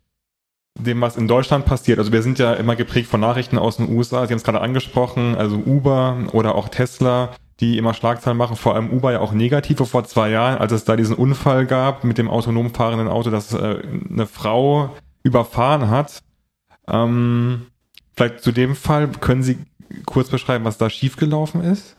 dem, 0.78 1.00
was 1.00 1.16
in 1.16 1.28
Deutschland 1.28 1.64
passiert. 1.64 1.98
Also 1.98 2.12
wir 2.12 2.22
sind 2.22 2.38
ja 2.38 2.52
immer 2.52 2.76
geprägt 2.76 3.08
von 3.08 3.20
Nachrichten 3.20 3.58
aus 3.58 3.78
den 3.78 3.94
USA. 3.96 4.26
Sie 4.26 4.32
haben 4.32 4.38
es 4.38 4.44
gerade 4.44 4.60
angesprochen, 4.60 5.34
also 5.34 5.56
Uber 5.56 6.18
oder 6.32 6.54
auch 6.54 6.68
Tesla, 6.68 7.30
die 7.60 7.78
immer 7.78 7.94
Schlagzeilen 7.94 8.36
machen, 8.36 8.56
vor 8.56 8.74
allem 8.74 8.90
Uber 8.90 9.12
ja 9.12 9.20
auch 9.20 9.32
negative 9.32 9.86
vor 9.86 10.04
zwei 10.04 10.30
Jahren, 10.30 10.58
als 10.58 10.72
es 10.72 10.84
da 10.84 10.96
diesen 10.96 11.16
Unfall 11.16 11.64
gab 11.64 12.04
mit 12.04 12.18
dem 12.18 12.28
autonom 12.28 12.74
fahrenden 12.74 13.08
Auto, 13.08 13.30
dass 13.30 13.54
äh, 13.54 13.78
eine 14.10 14.26
Frau 14.26 14.94
überfahren 15.22 15.88
hat 15.88 16.20
ähm, 16.88 17.66
vielleicht 18.16 18.42
zu 18.42 18.52
dem 18.52 18.74
Fall, 18.76 19.08
können 19.08 19.42
Sie 19.42 19.58
kurz 20.04 20.28
beschreiben, 20.28 20.64
was 20.64 20.78
da 20.78 20.90
schiefgelaufen 20.90 21.62
ist? 21.62 21.96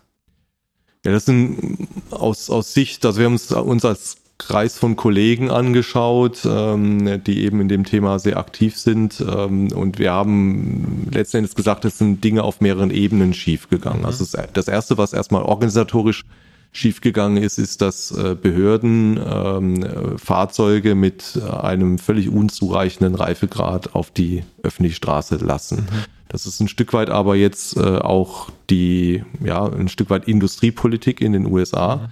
Ja, 1.06 1.12
das 1.12 1.26
sind 1.26 1.88
aus, 2.12 2.50
aus 2.50 2.74
Sicht, 2.74 3.06
also 3.06 3.20
wir 3.20 3.26
haben 3.26 3.34
uns, 3.34 3.52
uns 3.52 3.86
als 3.86 4.18
Kreis 4.38 4.78
von 4.78 4.96
Kollegen 4.96 5.50
angeschaut, 5.50 6.46
ähm, 6.46 7.24
die 7.24 7.44
eben 7.44 7.60
in 7.60 7.68
dem 7.68 7.86
Thema 7.86 8.20
sehr 8.20 8.38
aktiv 8.38 8.78
sind. 8.78 9.20
Ähm, 9.20 9.72
und 9.72 9.98
wir 9.98 10.12
haben 10.12 11.08
letztendlich 11.12 11.56
gesagt, 11.56 11.86
es 11.86 11.98
sind 11.98 12.24
Dinge 12.24 12.44
auf 12.44 12.62
mehreren 12.62 12.92
Ebenen 12.92 13.34
schiefgegangen. 13.34 14.02
Mhm. 14.02 14.06
Also 14.06 14.26
das, 14.26 14.48
das 14.54 14.68
Erste, 14.68 14.98
was 14.98 15.14
erstmal 15.14 15.42
organisatorisch 15.42 16.24
schiefgegangen 16.72 17.42
ist, 17.42 17.58
ist, 17.58 17.82
dass 17.82 18.12
äh, 18.12 18.36
Behörden 18.36 19.20
ähm, 19.24 20.18
Fahrzeuge 20.18 20.96
mit 20.96 21.40
einem 21.42 21.98
völlig 21.98 22.30
unzureichenden 22.30 23.16
Reifegrad 23.16 23.96
auf 23.96 24.12
die 24.12 24.44
öffentliche 24.64 24.96
Straße 24.96 25.38
lassen. 25.38 25.88
Mhm. 25.90 26.06
Das 26.30 26.46
ist 26.46 26.60
ein 26.60 26.68
Stück 26.68 26.94
weit 26.94 27.10
aber 27.10 27.36
jetzt 27.36 27.78
äh, 27.78 27.98
auch 27.98 28.50
die, 28.70 29.24
ja, 29.44 29.66
ein 29.66 29.88
Stück 29.88 30.10
weit 30.10 30.28
Industriepolitik 30.28 31.22
in 31.22 31.34
den 31.34 31.46
USA. 31.46 31.96
Mhm. 31.96 32.08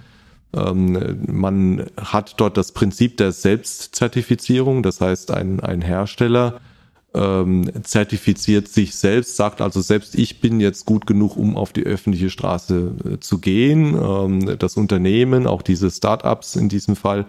Ähm, 0.56 1.18
man 1.26 1.86
hat 1.96 2.34
dort 2.38 2.56
das 2.56 2.72
Prinzip 2.72 3.16
der 3.18 3.32
Selbstzertifizierung, 3.32 4.82
das 4.82 5.00
heißt, 5.00 5.30
ein, 5.30 5.60
ein 5.60 5.82
Hersteller 5.82 6.60
ähm, 7.16 7.70
zertifiziert 7.82 8.68
sich 8.68 8.94
selbst, 8.94 9.36
sagt 9.36 9.60
also 9.60 9.80
selbst 9.80 10.14
ich 10.14 10.40
bin 10.40 10.60
jetzt 10.60 10.84
gut 10.84 11.06
genug, 11.06 11.36
um 11.36 11.56
auf 11.56 11.72
die 11.72 11.82
öffentliche 11.82 12.30
Straße 12.30 12.92
äh, 13.04 13.20
zu 13.20 13.38
gehen. 13.38 13.96
Ähm, 14.00 14.58
das 14.58 14.76
Unternehmen, 14.76 15.46
auch 15.46 15.62
diese 15.62 15.90
Startups 15.90 16.56
in 16.56 16.68
diesem 16.68 16.94
Fall, 16.94 17.26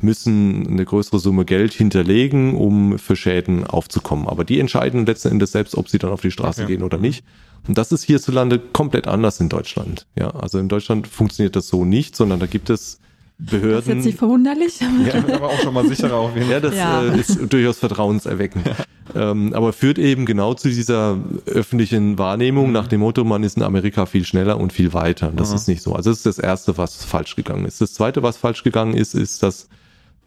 müssen 0.00 0.66
eine 0.66 0.84
größere 0.84 1.18
Summe 1.18 1.44
Geld 1.44 1.72
hinterlegen, 1.72 2.54
um 2.54 2.98
für 2.98 3.16
Schäden 3.16 3.64
aufzukommen. 3.64 4.26
Aber 4.28 4.44
die 4.44 4.60
entscheiden 4.60 5.06
letzten 5.06 5.28
Endes 5.28 5.52
selbst, 5.52 5.76
ob 5.76 5.88
sie 5.88 5.98
dann 5.98 6.10
auf 6.10 6.20
die 6.20 6.30
Straße 6.30 6.62
okay. 6.62 6.74
gehen 6.74 6.82
oder 6.82 6.98
nicht. 6.98 7.24
Und 7.66 7.78
das 7.78 7.92
ist 7.92 8.04
hierzulande 8.04 8.58
komplett 8.58 9.08
anders 9.08 9.40
in 9.40 9.48
Deutschland. 9.48 10.06
Ja, 10.16 10.30
also 10.30 10.58
in 10.58 10.68
Deutschland 10.68 11.06
funktioniert 11.06 11.56
das 11.56 11.68
so 11.68 11.84
nicht, 11.84 12.14
sondern 12.16 12.38
da 12.38 12.46
gibt 12.46 12.70
es 12.70 13.00
Behörden. 13.38 13.70
Das 13.70 13.80
ist 13.82 13.94
jetzt 13.94 14.04
nicht 14.04 14.18
verwunderlich. 14.18 14.80
Ja, 14.80 15.34
aber 15.36 15.46
auch 15.46 15.60
schon 15.60 15.72
mal 15.72 15.86
sicherer 15.86 16.14
auf 16.14 16.34
jeden 16.34 16.48
Fall. 16.48 16.52
Ja, 16.54 16.60
das 16.60 16.74
ja. 16.74 17.02
Äh, 17.02 17.20
ist 17.20 17.38
durchaus 17.52 17.78
vertrauenserweckend. 17.78 18.66
Ja. 18.66 19.30
Ähm, 19.30 19.52
aber 19.54 19.72
führt 19.72 19.98
eben 19.98 20.26
genau 20.26 20.54
zu 20.54 20.68
dieser 20.68 21.18
öffentlichen 21.46 22.18
Wahrnehmung 22.18 22.66
mhm. 22.66 22.72
nach 22.72 22.88
dem 22.88 23.00
Motto, 23.00 23.24
man 23.24 23.44
ist 23.44 23.56
in 23.56 23.62
Amerika 23.62 24.06
viel 24.06 24.24
schneller 24.24 24.58
und 24.58 24.72
viel 24.72 24.92
weiter. 24.92 25.32
Das 25.34 25.50
mhm. 25.50 25.56
ist 25.56 25.68
nicht 25.68 25.82
so. 25.82 25.94
Also 25.94 26.10
das 26.10 26.18
ist 26.18 26.26
das 26.26 26.38
Erste, 26.38 26.78
was 26.78 27.04
falsch 27.04 27.36
gegangen 27.36 27.64
ist. 27.64 27.80
Das 27.80 27.94
Zweite, 27.94 28.22
was 28.22 28.36
falsch 28.36 28.64
gegangen 28.64 28.94
ist, 28.94 29.14
ist, 29.14 29.42
dass 29.42 29.68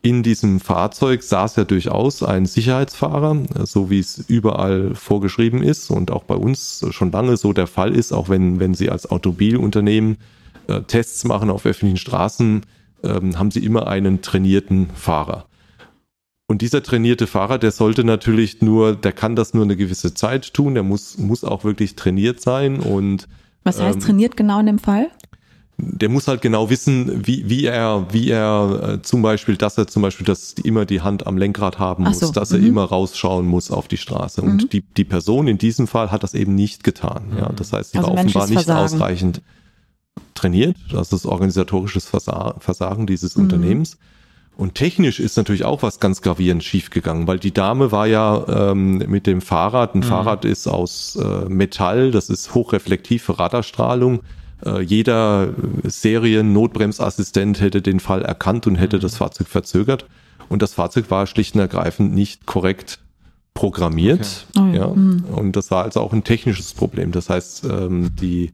in 0.01 0.23
diesem 0.23 0.59
Fahrzeug 0.59 1.21
saß 1.21 1.57
ja 1.57 1.63
durchaus 1.63 2.23
ein 2.23 2.45
Sicherheitsfahrer, 2.45 3.43
so 3.65 3.89
wie 3.89 3.99
es 3.99 4.17
überall 4.27 4.95
vorgeschrieben 4.95 5.61
ist 5.61 5.91
und 5.91 6.09
auch 6.11 6.23
bei 6.23 6.35
uns 6.35 6.83
schon 6.89 7.11
lange 7.11 7.37
so 7.37 7.53
der 7.53 7.67
Fall 7.67 7.95
ist, 7.95 8.11
auch 8.11 8.29
wenn, 8.29 8.59
wenn 8.59 8.73
Sie 8.73 8.89
als 8.89 9.11
Automobilunternehmen 9.11 10.17
äh, 10.67 10.81
Tests 10.81 11.23
machen 11.23 11.51
auf 11.51 11.65
öffentlichen 11.65 11.97
Straßen, 11.97 12.61
ähm, 13.03 13.37
haben 13.37 13.51
sie 13.51 13.63
immer 13.63 13.87
einen 13.87 14.21
trainierten 14.21 14.89
Fahrer. 14.93 15.45
Und 16.51 16.61
dieser 16.61 16.83
trainierte 16.83 17.27
Fahrer, 17.27 17.59
der 17.59 17.71
sollte 17.71 18.03
natürlich 18.03 18.61
nur, 18.61 18.93
der 18.93 19.13
kann 19.13 19.37
das 19.37 19.53
nur 19.53 19.63
eine 19.63 19.77
gewisse 19.77 20.13
Zeit 20.13 20.53
tun, 20.53 20.73
der 20.73 20.83
muss, 20.83 21.17
muss 21.17 21.45
auch 21.45 21.63
wirklich 21.63 21.95
trainiert 21.95 22.41
sein 22.41 22.81
und. 22.81 23.29
Was 23.63 23.79
heißt 23.79 23.99
ähm, 23.99 24.03
trainiert 24.03 24.35
genau 24.35 24.59
in 24.59 24.65
dem 24.65 24.79
Fall? 24.79 25.07
Der 25.77 26.09
muss 26.09 26.27
halt 26.27 26.41
genau 26.41 26.69
wissen, 26.69 27.25
wie, 27.25 27.49
wie 27.49 27.65
er, 27.65 28.07
wie 28.11 28.29
er 28.29 28.95
äh, 28.95 29.01
zum 29.01 29.21
Beispiel, 29.21 29.55
dass 29.55 29.77
er 29.77 29.87
zum 29.87 30.01
Beispiel 30.01 30.25
das 30.25 30.53
immer 30.53 30.85
die 30.85 30.99
Hand 30.99 31.25
am 31.25 31.37
Lenkrad 31.37 31.79
haben 31.79 32.03
muss, 32.03 32.19
so. 32.19 32.33
dass 32.33 32.51
mhm. 32.51 32.59
er 32.59 32.67
immer 32.67 32.83
rausschauen 32.83 33.47
muss 33.47 33.71
auf 33.71 33.87
die 33.87 33.97
Straße. 33.97 34.41
Und 34.41 34.63
mhm. 34.63 34.69
die, 34.69 34.81
die 34.81 35.05
Person 35.05 35.47
in 35.47 35.57
diesem 35.57 35.87
Fall 35.87 36.11
hat 36.11 36.21
das 36.21 36.33
eben 36.33 36.53
nicht 36.53 36.83
getan. 36.83 37.31
Ja, 37.37 37.49
das 37.55 37.71
heißt, 37.71 37.93
sie 37.93 37.97
also 37.97 38.09
war 38.09 38.15
offenbar 38.15 38.47
nicht 38.47 38.69
ausreichend 38.69 39.41
trainiert. 40.41 40.75
Das 40.91 41.13
ist 41.13 41.25
organisatorisches 41.25 42.07
Versagen 42.07 43.07
dieses 43.07 43.35
mhm. 43.35 43.43
Unternehmens. 43.43 43.97
Und 44.57 44.75
technisch 44.75 45.19
ist 45.19 45.37
natürlich 45.37 45.63
auch 45.63 45.81
was 45.81 45.99
ganz 45.99 46.21
gravierend 46.21 46.63
schiefgegangen, 46.63 47.25
weil 47.25 47.39
die 47.39 47.53
Dame 47.53 47.91
war 47.91 48.05
ja 48.05 48.71
ähm, 48.71 48.97
mit 48.97 49.25
dem 49.25 49.41
Fahrrad, 49.41 49.95
ein 49.95 49.99
mhm. 49.99 50.03
Fahrrad 50.03 50.45
ist 50.45 50.67
aus 50.67 51.15
äh, 51.15 51.49
Metall, 51.49 52.11
das 52.11 52.29
ist 52.29 52.53
hochreflektiv 52.53 53.23
für 53.23 53.39
Radarstrahlung. 53.39 54.21
Äh, 54.65 54.81
jeder 54.81 55.53
Serien-Notbremsassistent 55.83 57.61
hätte 57.61 57.81
den 57.81 57.99
Fall 57.99 58.21
erkannt 58.23 58.67
und 58.67 58.75
hätte 58.75 58.97
mhm. 58.97 59.01
das 59.01 59.17
Fahrzeug 59.17 59.47
verzögert. 59.47 60.05
Und 60.49 60.61
das 60.61 60.73
Fahrzeug 60.73 61.09
war 61.09 61.27
schlicht 61.27 61.55
und 61.55 61.61
ergreifend 61.61 62.13
nicht 62.13 62.45
korrekt 62.45 62.99
programmiert. 63.53 64.45
Okay. 64.55 64.69
Oh 64.69 64.75
ja. 64.75 64.87
ja. 64.87 64.87
Mhm. 64.93 65.23
Und 65.33 65.55
das 65.55 65.71
war 65.71 65.83
also 65.83 66.01
auch 66.01 66.13
ein 66.13 66.23
technisches 66.23 66.73
Problem. 66.73 67.11
Das 67.11 67.29
heißt, 67.29 67.63
ähm, 67.65 68.11
die 68.19 68.51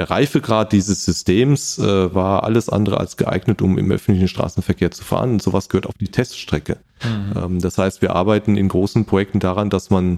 der 0.00 0.08
Reifegrad 0.08 0.72
dieses 0.72 1.04
Systems 1.04 1.78
äh, 1.78 2.14
war 2.14 2.44
alles 2.44 2.70
andere 2.70 2.98
als 2.98 3.18
geeignet, 3.18 3.60
um 3.60 3.76
im 3.76 3.92
öffentlichen 3.92 4.28
Straßenverkehr 4.28 4.90
zu 4.90 5.04
fahren. 5.04 5.32
Und 5.32 5.42
sowas 5.42 5.68
gehört 5.68 5.86
auf 5.86 5.92
die 6.00 6.08
Teststrecke. 6.08 6.78
Mhm. 7.04 7.32
Ähm, 7.36 7.60
das 7.60 7.76
heißt, 7.76 8.00
wir 8.00 8.16
arbeiten 8.16 8.56
in 8.56 8.68
großen 8.68 9.04
Projekten 9.04 9.40
daran, 9.40 9.68
dass 9.68 9.90
man 9.90 10.16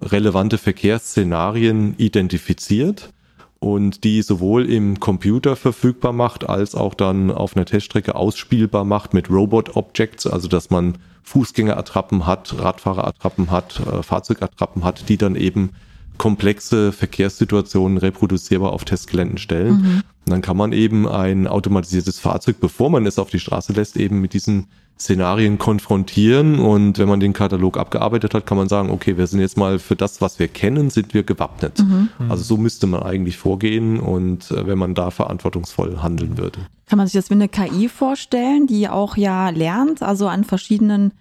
relevante 0.00 0.56
Verkehrsszenarien 0.56 1.96
identifiziert 1.98 3.10
und 3.58 4.04
die 4.04 4.22
sowohl 4.22 4.70
im 4.70 5.00
Computer 5.00 5.56
verfügbar 5.56 6.12
macht, 6.12 6.48
als 6.48 6.76
auch 6.76 6.94
dann 6.94 7.32
auf 7.32 7.56
einer 7.56 7.64
Teststrecke 7.64 8.14
ausspielbar 8.14 8.84
macht 8.84 9.14
mit 9.14 9.30
Robot 9.30 9.74
Objects, 9.74 10.28
also 10.28 10.46
dass 10.46 10.70
man 10.70 10.98
Fußgängerattrappen 11.24 12.24
hat, 12.24 12.54
Radfahrerattrappen 12.56 13.50
hat, 13.50 13.80
äh, 13.80 14.04
Fahrzeugattrappen 14.04 14.84
hat, 14.84 15.08
die 15.08 15.16
dann 15.16 15.34
eben 15.34 15.70
komplexe 16.18 16.92
Verkehrssituationen 16.92 17.98
reproduzierbar 17.98 18.72
auf 18.72 18.84
Testgeländen 18.84 19.38
stellen. 19.38 19.80
Mhm. 19.80 20.02
Und 20.26 20.30
dann 20.30 20.42
kann 20.42 20.56
man 20.56 20.72
eben 20.72 21.06
ein 21.06 21.46
automatisiertes 21.46 22.18
Fahrzeug, 22.18 22.56
bevor 22.60 22.90
man 22.90 23.06
es 23.06 23.18
auf 23.18 23.30
die 23.30 23.40
Straße 23.40 23.72
lässt, 23.72 23.96
eben 23.96 24.20
mit 24.20 24.32
diesen 24.32 24.68
Szenarien 24.98 25.58
konfrontieren. 25.58 26.58
Und 26.60 26.98
wenn 26.98 27.08
man 27.08 27.20
den 27.20 27.32
Katalog 27.32 27.76
abgearbeitet 27.76 28.32
hat, 28.32 28.46
kann 28.46 28.56
man 28.56 28.68
sagen, 28.68 28.90
okay, 28.90 29.18
wir 29.18 29.26
sind 29.26 29.40
jetzt 29.40 29.56
mal 29.56 29.78
für 29.78 29.96
das, 29.96 30.20
was 30.20 30.38
wir 30.38 30.48
kennen, 30.48 30.88
sind 30.88 31.14
wir 31.14 31.24
gewappnet. 31.24 31.80
Mhm. 31.80 32.08
Also 32.28 32.44
so 32.44 32.56
müsste 32.56 32.86
man 32.86 33.02
eigentlich 33.02 33.36
vorgehen 33.36 34.00
und 34.00 34.50
äh, 34.50 34.66
wenn 34.66 34.78
man 34.78 34.94
da 34.94 35.10
verantwortungsvoll 35.10 36.00
handeln 36.00 36.38
würde. 36.38 36.60
Kann 36.86 36.96
man 36.96 37.06
sich 37.06 37.14
das 37.14 37.28
wie 37.28 37.34
eine 37.34 37.48
KI 37.48 37.88
vorstellen, 37.88 38.66
die 38.66 38.88
auch 38.88 39.16
ja 39.16 39.50
lernt, 39.50 40.02
also 40.02 40.28
an 40.28 40.44
verschiedenen 40.44 41.12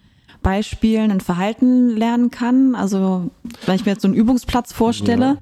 Beispielen 0.44 1.10
ein 1.10 1.22
Verhalten 1.22 1.90
lernen 1.90 2.30
kann. 2.30 2.76
Also 2.76 3.32
wenn 3.66 3.76
ich 3.76 3.86
mir 3.86 3.94
jetzt 3.94 4.04
so 4.04 4.08
einen 4.08 4.16
Übungsplatz 4.16 4.72
vorstelle, 4.74 5.40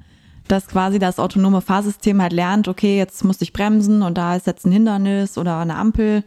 dass 0.48 0.68
quasi 0.68 1.00
das 1.00 1.20
autonome 1.20 1.62
Fahrsystem 1.62 2.22
halt 2.22 2.34
lernt, 2.34 2.68
okay, 2.68 2.98
jetzt 2.98 3.24
muss 3.24 3.42
ich 3.42 3.52
bremsen 3.52 4.02
und 4.02 4.18
da 4.18 4.36
ist 4.36 4.48
jetzt 4.48 4.66
ein 4.66 4.72
Hindernis 4.72 5.38
oder 5.38 5.60
eine 5.60 5.76
Ampel. 5.76 6.24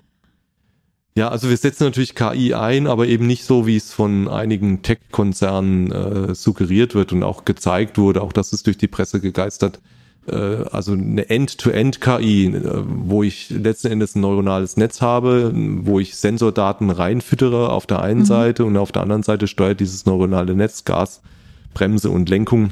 Ja, 1.16 1.28
also 1.28 1.48
wir 1.48 1.56
setzen 1.56 1.84
natürlich 1.84 2.16
KI 2.16 2.54
ein, 2.54 2.88
aber 2.88 3.06
eben 3.06 3.26
nicht 3.26 3.44
so, 3.44 3.66
wie 3.66 3.76
es 3.76 3.92
von 3.92 4.26
einigen 4.26 4.82
Tech-Konzernen 4.82 5.92
äh, 5.92 6.34
suggeriert 6.34 6.96
wird 6.96 7.12
und 7.12 7.22
auch 7.22 7.44
gezeigt 7.44 7.98
wurde, 7.98 8.20
auch 8.20 8.32
das 8.32 8.52
ist 8.52 8.66
durch 8.66 8.78
die 8.78 8.88
Presse 8.88 9.20
gegeistert. 9.20 9.80
Äh, 10.26 10.64
also 10.70 10.92
eine 10.92 11.28
End-to-End-KI, 11.28 12.46
äh, 12.46 12.82
wo 12.86 13.22
ich 13.22 13.50
letzten 13.50 13.88
Endes 13.88 14.14
ein 14.14 14.20
neuronales 14.20 14.76
Netz 14.76 15.00
habe, 15.00 15.52
wo 15.54 16.00
ich 16.00 16.16
Sensordaten 16.16 16.90
reinfüttere 16.90 17.70
auf 17.70 17.86
der 17.86 18.02
einen 18.02 18.20
mhm. 18.20 18.26
Seite 18.26 18.64
und 18.64 18.76
auf 18.76 18.92
der 18.92 19.02
anderen 19.02 19.22
Seite 19.22 19.46
steuert 19.46 19.80
dieses 19.80 20.06
neuronale 20.06 20.54
Netz 20.54 20.84
Gas, 20.84 21.22
Bremse 21.74 22.10
und 22.10 22.28
Lenkung. 22.28 22.70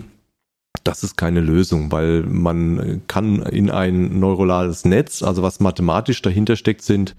Das 0.84 1.04
ist 1.04 1.16
keine 1.16 1.40
Lösung, 1.40 1.92
weil 1.92 2.22
man 2.22 3.02
kann 3.06 3.42
in 3.42 3.70
ein 3.70 4.18
neuronales 4.18 4.84
Netz, 4.84 5.22
also 5.22 5.42
was 5.42 5.60
mathematisch 5.60 6.22
dahinter 6.22 6.56
steckt, 6.56 6.82
sind 6.82 7.14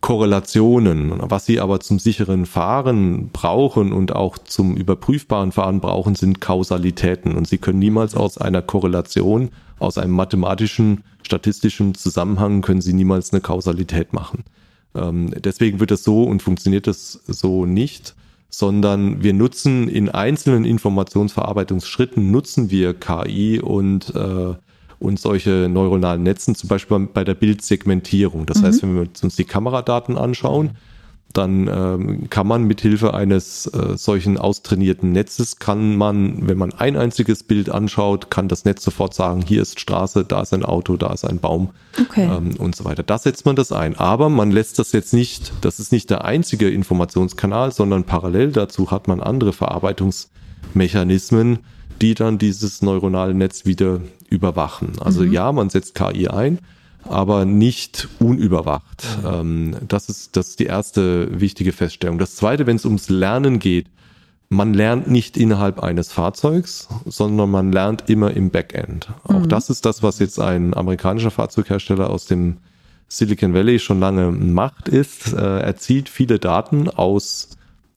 Korrelationen. 0.00 1.12
Was 1.18 1.46
sie 1.46 1.60
aber 1.60 1.80
zum 1.80 1.98
sicheren 1.98 2.46
Fahren 2.46 3.30
brauchen 3.32 3.92
und 3.92 4.14
auch 4.14 4.38
zum 4.38 4.76
überprüfbaren 4.76 5.52
Fahren 5.52 5.80
brauchen, 5.80 6.14
sind 6.14 6.40
Kausalitäten. 6.40 7.34
Und 7.36 7.48
sie 7.48 7.58
können 7.58 7.78
niemals 7.78 8.14
aus 8.14 8.38
einer 8.38 8.62
Korrelation, 8.62 9.50
aus 9.78 9.98
einem 9.98 10.12
mathematischen, 10.12 11.04
statistischen 11.22 11.94
Zusammenhang, 11.94 12.62
können 12.62 12.80
sie 12.80 12.92
niemals 12.92 13.32
eine 13.32 13.40
Kausalität 13.40 14.12
machen. 14.12 14.44
Ähm, 14.94 15.32
deswegen 15.36 15.80
wird 15.80 15.90
es 15.90 16.04
so 16.04 16.24
und 16.24 16.42
funktioniert 16.42 16.86
es 16.86 17.12
so 17.26 17.66
nicht, 17.66 18.14
sondern 18.50 19.22
wir 19.22 19.34
nutzen 19.34 19.88
in 19.88 20.08
einzelnen 20.08 20.64
Informationsverarbeitungsschritten, 20.64 22.30
nutzen 22.30 22.70
wir 22.70 22.94
KI 22.94 23.60
und 23.60 24.14
äh, 24.14 24.54
und 25.00 25.20
solche 25.20 25.68
neuronalen 25.70 26.22
Netzen, 26.22 26.54
zum 26.54 26.68
Beispiel 26.68 26.98
bei 27.12 27.24
der 27.24 27.34
Bildsegmentierung. 27.34 28.46
Das 28.46 28.60
mhm. 28.60 28.66
heißt, 28.66 28.82
wenn 28.82 28.94
wir 28.96 29.08
uns 29.22 29.36
die 29.36 29.44
Kameradaten 29.44 30.16
anschauen, 30.18 30.70
dann 31.34 31.68
ähm, 31.68 32.30
kann 32.30 32.46
man 32.46 32.64
mithilfe 32.64 33.12
eines 33.12 33.66
äh, 33.66 33.98
solchen 33.98 34.38
austrainierten 34.38 35.12
Netzes, 35.12 35.58
kann 35.58 35.94
man, 35.96 36.48
wenn 36.48 36.56
man 36.56 36.72
ein 36.72 36.96
einziges 36.96 37.42
Bild 37.42 37.68
anschaut, 37.68 38.30
kann 38.30 38.48
das 38.48 38.64
Netz 38.64 38.82
sofort 38.82 39.12
sagen, 39.14 39.44
hier 39.46 39.60
ist 39.60 39.78
Straße, 39.78 40.24
da 40.24 40.40
ist 40.40 40.54
ein 40.54 40.64
Auto, 40.64 40.96
da 40.96 41.12
ist 41.12 41.24
ein 41.24 41.38
Baum 41.38 41.68
okay. 42.00 42.24
ähm, 42.24 42.54
und 42.58 42.74
so 42.74 42.86
weiter. 42.86 43.02
Da 43.02 43.18
setzt 43.18 43.44
man 43.44 43.56
das 43.56 43.72
ein. 43.72 43.94
Aber 43.96 44.30
man 44.30 44.50
lässt 44.50 44.78
das 44.78 44.92
jetzt 44.92 45.12
nicht, 45.12 45.52
das 45.60 45.80
ist 45.80 45.92
nicht 45.92 46.08
der 46.08 46.24
einzige 46.24 46.70
Informationskanal, 46.70 47.72
sondern 47.72 48.04
parallel 48.04 48.52
dazu 48.52 48.90
hat 48.90 49.06
man 49.06 49.20
andere 49.20 49.52
Verarbeitungsmechanismen, 49.52 51.58
die 52.00 52.14
dann 52.14 52.38
dieses 52.38 52.80
neuronale 52.80 53.34
Netz 53.34 53.66
wieder 53.66 54.00
überwachen. 54.30 54.92
Also 55.00 55.22
mhm. 55.22 55.32
ja, 55.32 55.52
man 55.52 55.68
setzt 55.68 55.94
KI 55.94 56.28
ein, 56.28 56.58
aber 57.10 57.44
nicht 57.44 58.08
unüberwacht. 58.18 59.04
Ähm, 59.24 59.76
das, 59.86 60.08
ist, 60.08 60.36
das 60.36 60.48
ist 60.48 60.60
die 60.60 60.66
erste 60.66 61.40
wichtige 61.40 61.72
Feststellung. 61.72 62.18
Das 62.18 62.36
zweite, 62.36 62.66
wenn 62.66 62.76
es 62.76 62.84
ums 62.84 63.08
Lernen 63.08 63.58
geht, 63.58 63.86
man 64.50 64.72
lernt 64.72 65.10
nicht 65.10 65.36
innerhalb 65.36 65.80
eines 65.80 66.10
Fahrzeugs, 66.10 66.88
sondern 67.04 67.50
man 67.50 67.70
lernt 67.70 68.08
immer 68.08 68.30
im 68.30 68.50
Backend. 68.50 69.08
Auch 69.24 69.40
mhm. 69.40 69.48
das 69.48 69.68
ist 69.68 69.84
das, 69.84 70.02
was 70.02 70.18
jetzt 70.18 70.40
ein 70.40 70.74
amerikanischer 70.74 71.30
Fahrzeughersteller 71.30 72.08
aus 72.08 72.26
dem 72.26 72.56
Silicon 73.08 73.54
Valley 73.54 73.78
schon 73.78 74.00
lange 74.00 74.30
macht, 74.30 74.88
ist, 74.88 75.32
äh, 75.32 75.60
er 75.60 75.76
zieht 75.76 76.08
viele 76.08 76.38
Daten 76.38 76.88
aus 76.88 77.50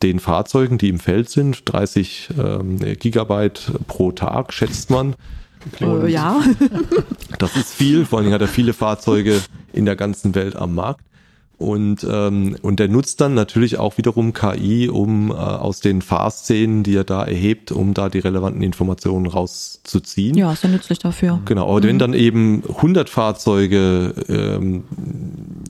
den 0.04 0.20
Fahrzeugen, 0.20 0.78
die 0.78 0.90
im 0.90 1.00
Feld 1.00 1.30
sind, 1.30 1.62
30 1.72 2.30
ähm, 2.38 2.80
Gigabyte 2.80 3.72
pro 3.88 4.12
Tag, 4.12 4.54
schätzt 4.54 4.90
man. 4.90 5.16
Oh, 5.82 6.06
ja. 6.06 6.42
das 7.38 7.56
ist 7.56 7.74
viel, 7.74 8.06
vor 8.06 8.20
allem 8.20 8.34
hat 8.34 8.42
er 8.42 8.48
viele 8.48 8.74
Fahrzeuge 8.74 9.42
in 9.74 9.86
der 9.86 9.96
ganzen 9.96 10.36
Welt 10.36 10.56
am 10.56 10.76
Markt. 10.76 11.06
Und, 11.62 12.04
ähm, 12.10 12.56
und 12.64 12.80
der 12.80 12.88
nutzt 12.88 13.22
dann 13.22 13.36
natürlich 13.36 13.78
auch 13.78 14.00
wiederum 14.00 14.34
KI, 14.34 14.90
um 14.90 15.30
äh, 15.30 15.34
aus 15.36 15.80
den 15.80 16.02
Fahrszenen, 16.02 16.82
die 16.82 16.96
er 16.96 17.04
da 17.04 17.24
erhebt, 17.24 17.72
um 17.72 17.94
da 17.94 18.10
die 18.10 18.18
relevanten 18.18 18.64
Informationen 18.64 19.28
rauszuziehen. 19.28 20.36
Ja, 20.36 20.52
ist 20.52 20.64
ja 20.64 20.70
nützlich 20.70 20.98
dafür. 20.98 21.40
Genau, 21.46 21.70
aber 21.70 21.82
mhm. 21.82 21.84
wenn 21.84 22.00
dann 22.00 22.14
eben 22.16 22.64
100 22.68 23.10
Fahrzeuge 23.10 24.16
ähm, 24.28 24.86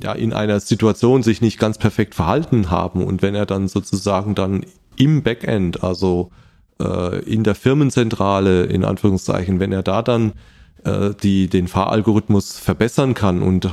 ja 0.02 0.14
in 0.14 0.32
einer 0.32 0.62
Situation 0.62 1.24
sich 1.24 1.42
nicht 1.42 1.60
ganz 1.60 1.78
perfekt 1.78 2.16
verhalten 2.16 2.72
haben 2.72 3.04
und 3.04 3.22
wenn 3.22 3.36
er 3.36 3.46
dann 3.46 3.68
sozusagen 3.68 4.34
dann 4.34 4.66
im 4.96 5.24
Backend, 5.24 5.84
also 5.84 6.32
äh, 6.82 7.20
in 7.20 7.44
der 7.44 7.56
Firmenzentrale 7.56 8.64
in 8.64 8.84
Anführungszeichen, 8.84 9.60
wenn 9.60 9.72
er 9.72 9.84
da 9.84 10.02
dann 10.02 10.34
äh, 10.84 11.12
die 11.22 11.48
den 11.48 11.68
Fahralgorithmus 11.68 12.58
verbessern 12.58 13.14
kann 13.14 13.42
und 13.42 13.70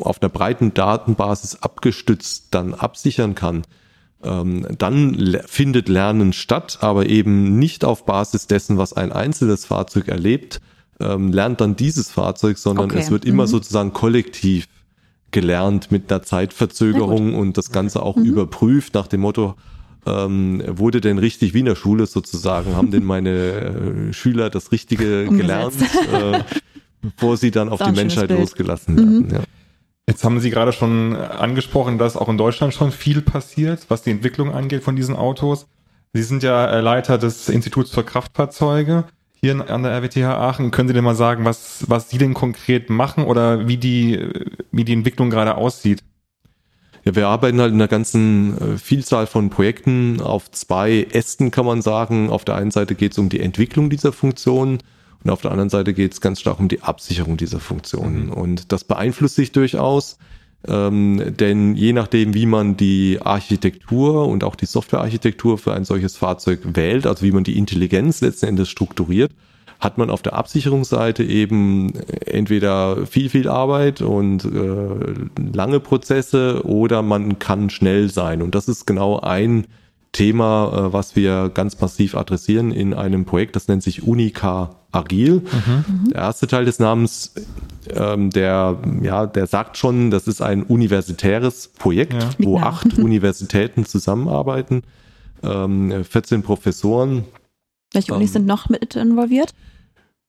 auf 0.00 0.20
einer 0.20 0.28
breiten 0.28 0.74
Datenbasis 0.74 1.62
abgestützt 1.62 2.48
dann 2.50 2.74
absichern 2.74 3.34
kann, 3.34 3.62
ähm, 4.22 4.66
dann 4.76 5.38
findet 5.46 5.88
Lernen 5.88 6.32
statt, 6.32 6.78
aber 6.82 7.06
eben 7.06 7.58
nicht 7.58 7.84
auf 7.84 8.04
Basis 8.04 8.46
dessen, 8.46 8.76
was 8.76 8.92
ein 8.92 9.12
einzelnes 9.12 9.64
Fahrzeug 9.64 10.08
erlebt, 10.08 10.60
ähm, 11.00 11.32
lernt 11.32 11.60
dann 11.60 11.76
dieses 11.76 12.10
Fahrzeug, 12.10 12.58
sondern 12.58 12.86
okay. 12.86 12.98
es 12.98 13.10
wird 13.10 13.24
immer 13.24 13.44
mhm. 13.44 13.48
sozusagen 13.48 13.92
kollektiv 13.92 14.68
gelernt 15.30 15.90
mit 15.90 16.10
einer 16.10 16.22
Zeitverzögerung 16.22 17.34
und 17.34 17.56
das 17.58 17.72
Ganze 17.72 18.02
auch 18.02 18.16
mhm. 18.16 18.24
überprüft 18.24 18.94
nach 18.94 19.06
dem 19.06 19.20
Motto, 19.20 19.54
ähm, 20.06 20.62
wurde 20.66 21.00
denn 21.00 21.18
richtig 21.18 21.54
wie 21.54 21.60
in 21.60 21.66
der 21.66 21.74
Schule 21.74 22.06
sozusagen, 22.06 22.76
haben 22.76 22.90
denn 22.90 23.04
meine 23.04 23.30
äh, 23.30 24.12
Schüler 24.12 24.50
das 24.50 24.72
Richtige 24.72 25.26
gelernt, 25.26 25.74
äh, 26.12 26.40
bevor 27.02 27.36
sie 27.36 27.50
dann 27.50 27.68
auf 27.68 27.80
die 27.82 27.92
Menschheit 27.92 28.30
losgelassen 28.30 28.96
werden. 28.96 29.26
Mhm. 29.26 29.30
Ja. 29.30 29.40
Jetzt 30.08 30.22
haben 30.22 30.38
Sie 30.38 30.50
gerade 30.50 30.72
schon 30.72 31.16
angesprochen, 31.16 31.98
dass 31.98 32.16
auch 32.16 32.28
in 32.28 32.38
Deutschland 32.38 32.72
schon 32.72 32.92
viel 32.92 33.22
passiert, 33.22 33.86
was 33.88 34.02
die 34.02 34.12
Entwicklung 34.12 34.52
angeht 34.54 34.84
von 34.84 34.94
diesen 34.94 35.16
Autos. 35.16 35.66
Sie 36.12 36.22
sind 36.22 36.44
ja 36.44 36.64
äh, 36.66 36.80
Leiter 36.80 37.18
des 37.18 37.48
Instituts 37.48 37.90
für 37.90 38.04
Kraftfahrzeuge 38.04 39.04
hier 39.34 39.68
an 39.68 39.82
der 39.82 39.92
RWTH 39.92 40.24
Aachen. 40.24 40.70
Können 40.70 40.88
Sie 40.88 40.94
denn 40.94 41.04
mal 41.04 41.16
sagen, 41.16 41.44
was, 41.44 41.84
was 41.88 42.08
Sie 42.08 42.18
denn 42.18 42.34
konkret 42.34 42.88
machen 42.88 43.24
oder 43.24 43.66
wie 43.66 43.76
die, 43.76 44.30
wie 44.70 44.84
die 44.84 44.92
Entwicklung 44.92 45.28
gerade 45.28 45.56
aussieht? 45.56 46.02
Ja, 47.06 47.14
wir 47.14 47.28
arbeiten 47.28 47.60
halt 47.60 47.72
in 47.72 47.80
einer 47.80 47.88
ganzen 47.88 48.58
äh, 48.58 48.78
Vielzahl 48.78 49.28
von 49.28 49.48
Projekten 49.48 50.20
auf 50.20 50.50
zwei 50.50 51.06
Ästen, 51.12 51.52
kann 51.52 51.64
man 51.64 51.80
sagen. 51.80 52.30
Auf 52.30 52.44
der 52.44 52.56
einen 52.56 52.72
Seite 52.72 52.96
geht 52.96 53.12
es 53.12 53.18
um 53.18 53.28
die 53.28 53.38
Entwicklung 53.38 53.90
dieser 53.90 54.12
Funktion 54.12 54.78
und 55.22 55.30
auf 55.30 55.40
der 55.40 55.52
anderen 55.52 55.70
Seite 55.70 55.94
geht 55.94 56.12
es 56.12 56.20
ganz 56.20 56.40
stark 56.40 56.58
um 56.58 56.66
die 56.66 56.82
Absicherung 56.82 57.36
dieser 57.36 57.60
Funktionen. 57.60 58.26
Mhm. 58.26 58.32
Und 58.32 58.72
das 58.72 58.82
beeinflusst 58.82 59.36
sich 59.36 59.52
durchaus, 59.52 60.18
ähm, 60.66 61.36
denn 61.38 61.76
je 61.76 61.92
nachdem, 61.92 62.34
wie 62.34 62.46
man 62.46 62.76
die 62.76 63.20
Architektur 63.22 64.26
und 64.26 64.42
auch 64.42 64.56
die 64.56 64.66
Softwarearchitektur 64.66 65.58
für 65.58 65.74
ein 65.74 65.84
solches 65.84 66.16
Fahrzeug 66.16 66.60
wählt, 66.74 67.06
also 67.06 67.24
wie 67.24 67.30
man 67.30 67.44
die 67.44 67.56
Intelligenz 67.56 68.20
letzten 68.20 68.46
Endes 68.46 68.68
strukturiert, 68.68 69.30
hat 69.80 69.98
man 69.98 70.10
auf 70.10 70.22
der 70.22 70.34
Absicherungsseite 70.34 71.22
eben 71.22 71.92
entweder 72.24 73.06
viel, 73.06 73.28
viel 73.28 73.48
Arbeit 73.48 74.00
und 74.00 74.44
äh, 74.44 75.54
lange 75.54 75.80
Prozesse 75.80 76.62
oder 76.64 77.02
man 77.02 77.38
kann 77.38 77.70
schnell 77.70 78.10
sein. 78.10 78.42
Und 78.42 78.54
das 78.54 78.68
ist 78.68 78.86
genau 78.86 79.20
ein 79.20 79.66
Thema, 80.12 80.72
äh, 80.72 80.92
was 80.92 81.14
wir 81.14 81.50
ganz 81.52 81.78
massiv 81.80 82.14
adressieren 82.14 82.72
in 82.72 82.94
einem 82.94 83.26
Projekt, 83.26 83.54
das 83.54 83.68
nennt 83.68 83.82
sich 83.82 84.02
Unica 84.02 84.76
Agil. 84.90 85.42
Mhm. 85.42 86.10
Der 86.10 86.22
erste 86.22 86.46
Teil 86.46 86.64
des 86.64 86.78
Namens, 86.78 87.34
ähm, 87.94 88.30
der, 88.30 88.78
ja, 89.02 89.26
der 89.26 89.46
sagt 89.46 89.76
schon, 89.76 90.10
das 90.10 90.26
ist 90.26 90.40
ein 90.40 90.62
universitäres 90.62 91.68
Projekt, 91.68 92.14
ja. 92.14 92.30
wo 92.38 92.56
ja. 92.56 92.64
acht 92.64 92.98
Universitäten 92.98 93.84
zusammenarbeiten, 93.84 94.84
ähm, 95.42 96.02
14 96.02 96.42
Professoren. 96.42 97.24
Welche 97.92 98.14
Unis 98.14 98.30
ähm, 98.30 98.32
sind 98.32 98.46
noch 98.46 98.70
mit 98.70 98.96
involviert? 98.96 99.52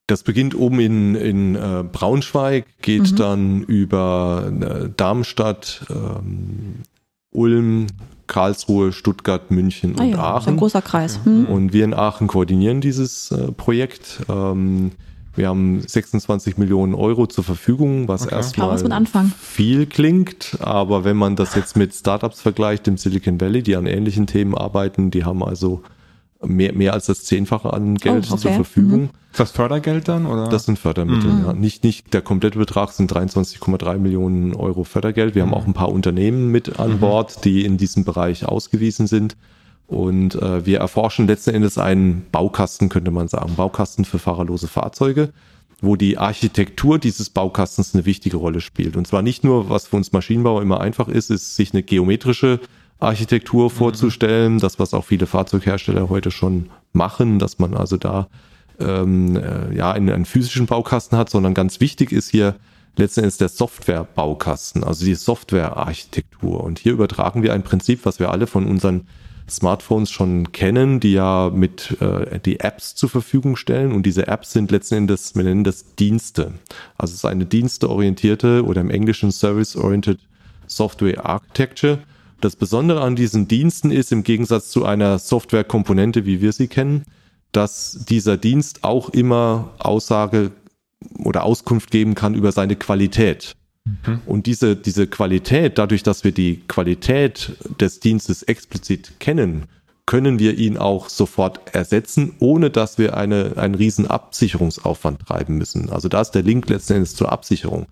Das 0.08 0.24
beginnt 0.24 0.56
oben 0.56 0.80
in, 0.80 1.16
in 1.16 1.56
äh, 1.56 1.84
Braunschweig, 1.84 2.66
geht 2.82 3.12
mhm. 3.12 3.16
dann 3.18 3.62
über 3.64 4.52
äh, 4.62 4.90
Darmstadt, 4.96 5.86
ähm, 5.90 6.84
Ulm, 7.32 7.88
Karlsruhe, 8.26 8.94
Stuttgart, 8.94 9.52
München 9.52 9.96
ah, 9.98 10.04
und 10.04 10.10
ja, 10.12 10.18
Aachen. 10.18 10.54
ein 10.54 10.58
großer 10.58 10.82
Kreis. 10.82 11.20
Hm. 11.24 11.46
Und 11.46 11.74
wir 11.74 11.84
in 11.84 11.94
Aachen 11.94 12.28
koordinieren 12.28 12.82
dieses 12.82 13.32
äh, 13.32 13.52
Projekt. 13.52 14.22
Ähm, 14.30 14.92
wir 15.36 15.50
haben 15.50 15.82
26 15.86 16.58
Millionen 16.58 16.96
Euro 16.96 17.28
zur 17.28 17.44
Verfügung, 17.44 18.08
was 18.08 18.24
okay. 18.24 18.36
erstmal 18.36 18.78
viel 19.40 19.86
klingt. 19.86 20.58
Aber 20.62 21.04
wenn 21.04 21.16
man 21.16 21.36
das 21.36 21.54
jetzt 21.54 21.78
mit 21.78 21.94
Startups 21.94 22.42
vergleicht 22.42 22.88
im 22.88 22.98
Silicon 22.98 23.40
Valley, 23.40 23.62
die 23.62 23.76
an 23.76 23.86
ähnlichen 23.86 24.26
Themen 24.26 24.56
arbeiten, 24.56 25.12
die 25.12 25.26
haben 25.26 25.44
also 25.44 25.84
mehr, 26.46 26.74
mehr 26.74 26.94
als 26.94 27.08
das 27.08 27.24
Zehnfache 27.24 27.74
an 27.74 27.96
Geld 27.96 28.28
oh, 28.30 28.34
okay. 28.34 28.42
zur 28.42 28.52
Verfügung. 28.52 29.02
Mhm. 29.02 29.10
Ist 29.32 29.40
das 29.40 29.52
Fördergeld 29.52 30.08
dann? 30.08 30.26
Oder? 30.26 30.48
Das 30.50 30.66
sind 30.66 30.80
Fördermittel, 30.80 31.32
mhm. 31.32 31.46
ja. 31.46 31.54
Nicht, 31.54 31.84
nicht 31.84 32.14
der 32.14 32.22
komplette 32.22 32.58
Betrag 32.60 32.92
sind 32.92 33.12
23,3 33.12 33.98
Millionen 33.98 34.56
Euro 34.56 34.84
Fördergeld. 34.84 35.36
Wir 35.36 35.46
mhm. 35.46 35.52
haben 35.52 35.58
auch 35.58 35.68
ein 35.68 35.74
paar 35.74 35.92
Unternehmen 35.92 36.52
mit 36.52 36.80
an 36.80 36.94
mhm. 36.94 37.00
Bord, 37.00 37.46
die 37.46 37.66
in 37.66 37.78
diesem 37.78 38.04
Bereich 38.04 38.46
ausgewiesen 38.46 39.08
sind. 39.08 39.36
Und 39.88 40.36
äh, 40.36 40.66
wir 40.66 40.80
erforschen 40.80 41.28
letzten 41.28 41.52
Endes 41.52 41.78
einen 41.78 42.26
Baukasten, 42.32 42.90
könnte 42.90 43.12
man 43.12 43.30
sagen, 43.30 43.56
Baukasten 43.56 44.04
für 44.04 44.20
fahrerlose 44.20 44.68
Fahrzeuge, 44.68 45.30
wo 45.82 45.96
die 45.96 46.18
Architektur 46.18 47.00
dieses 47.00 47.30
Baukastens 47.30 47.94
eine 47.94 48.06
wichtige 48.06 48.38
Rolle 48.38 48.60
spielt. 48.60 48.98
Und 48.98 49.08
zwar 49.08 49.22
nicht 49.22 49.46
nur, 49.46 49.70
was 49.70 49.88
für 49.88 49.96
uns 49.96 50.12
Maschinenbauer 50.12 50.62
immer 50.62 50.82
einfach 50.82 51.08
ist, 51.08 51.30
ist 51.30 51.56
sich 51.56 51.74
eine 51.74 51.84
geometrische 51.84 52.60
Architektur 53.00 53.66
mhm. 53.66 53.70
vorzustellen, 53.70 54.60
das 54.60 54.80
was 54.80 54.94
auch 54.94 55.06
viele 55.06 55.28
Fahrzeughersteller 55.28 56.10
heute 56.10 56.32
schon 56.32 56.70
machen, 56.94 57.40
dass 57.40 57.60
man 57.60 57.76
also 57.76 57.98
da 57.98 58.28
ähm, 58.80 59.36
äh, 59.36 59.76
ja 59.76 59.92
einen, 59.92 60.10
einen 60.10 60.26
physischen 60.26 60.66
Baukasten 60.66 61.18
hat, 61.18 61.30
sondern 61.30 61.54
ganz 61.54 61.80
wichtig 61.80 62.12
ist 62.12 62.30
hier 62.30 62.56
letzten 62.96 63.22
Endes 63.22 63.38
der 63.38 63.50
Software-Baukasten, 63.50 64.84
also 64.84 65.06
die 65.06 65.16
Software-Architektur. 65.16 66.64
Und 66.64 66.80
hier 66.80 66.94
übertragen 66.94 67.44
wir 67.44 67.54
ein 67.54 67.64
Prinzip, 67.64 68.06
was 68.06 68.20
wir 68.20 68.32
alle 68.32 68.48
von 68.48 68.66
unseren 68.66 69.08
Smartphones 69.50 70.12
schon 70.12 70.52
kennen, 70.52 71.00
die 71.00 71.14
ja 71.14 71.50
mit 71.54 72.02
äh, 72.02 72.40
die 72.40 72.60
Apps 72.60 72.96
zur 72.96 73.10
Verfügung 73.10 73.56
stellen. 73.56 73.94
Und 73.94 74.06
diese 74.06 74.28
Apps 74.28 74.52
sind 74.52 74.72
letzten 74.72 74.96
Endes, 74.96 75.36
wir 75.36 75.44
nennen 75.44 75.64
das 75.64 75.96
Dienste. 75.96 76.54
Also 76.98 77.12
es 77.12 77.20
ist 77.20 77.26
eine 77.26 77.46
diensteorientierte 77.46 78.66
oder 78.66 78.82
im 78.82 78.90
Englischen 78.90 79.32
Service-Oriented 79.32 80.20
Software 80.66 81.26
Architecture. 81.26 82.00
Das 82.42 82.56
Besondere 82.56 83.02
an 83.02 83.16
diesen 83.16 83.48
Diensten 83.48 83.92
ist, 83.92 84.12
im 84.12 84.24
Gegensatz 84.24 84.70
zu 84.70 84.86
einer 84.86 85.18
Softwarekomponente, 85.18 86.26
wie 86.26 86.42
wir 86.42 86.54
sie 86.54 86.68
kennen, 86.68 87.04
dass 87.52 88.06
dieser 88.08 88.38
Dienst 88.38 88.84
auch 88.84 89.10
immer 89.10 89.72
Aussage 89.80 90.52
oder 91.18 91.44
Auskunft 91.44 91.92
geben 91.92 92.16
kann 92.16 92.36
über 92.36 92.52
seine 92.52 92.76
Qualität. 92.76 93.56
Mhm. 93.86 94.22
Und 94.26 94.46
diese, 94.46 94.76
diese 94.76 95.08
Qualität, 95.08 95.78
dadurch, 95.78 96.04
dass 96.04 96.24
wir 96.24 96.32
die 96.32 96.62
Qualität 96.68 97.54
des 97.80 98.00
Dienstes 98.00 98.44
explizit 98.44 99.20
kennen, 99.20 99.66
können 100.06 100.40
wir 100.40 100.58
ihn 100.58 100.78
auch 100.78 101.10
sofort 101.10 101.76
ersetzen, 101.76 102.36
ohne 102.40 102.70
dass 102.70 102.98
wir 102.98 103.18
eine, 103.18 103.54
einen 103.58 103.76
riesen 103.76 104.08
Absicherungsaufwand 104.08 105.28
treiben 105.28 105.58
müssen. 105.58 105.90
Also 105.90 106.08
da 106.08 106.22
ist 106.22 106.32
der 106.32 106.44
Link 106.44 106.70
letzten 106.70 106.94
Endes 106.94 107.16
zur 107.16 107.32
Absicherung. 107.32 107.88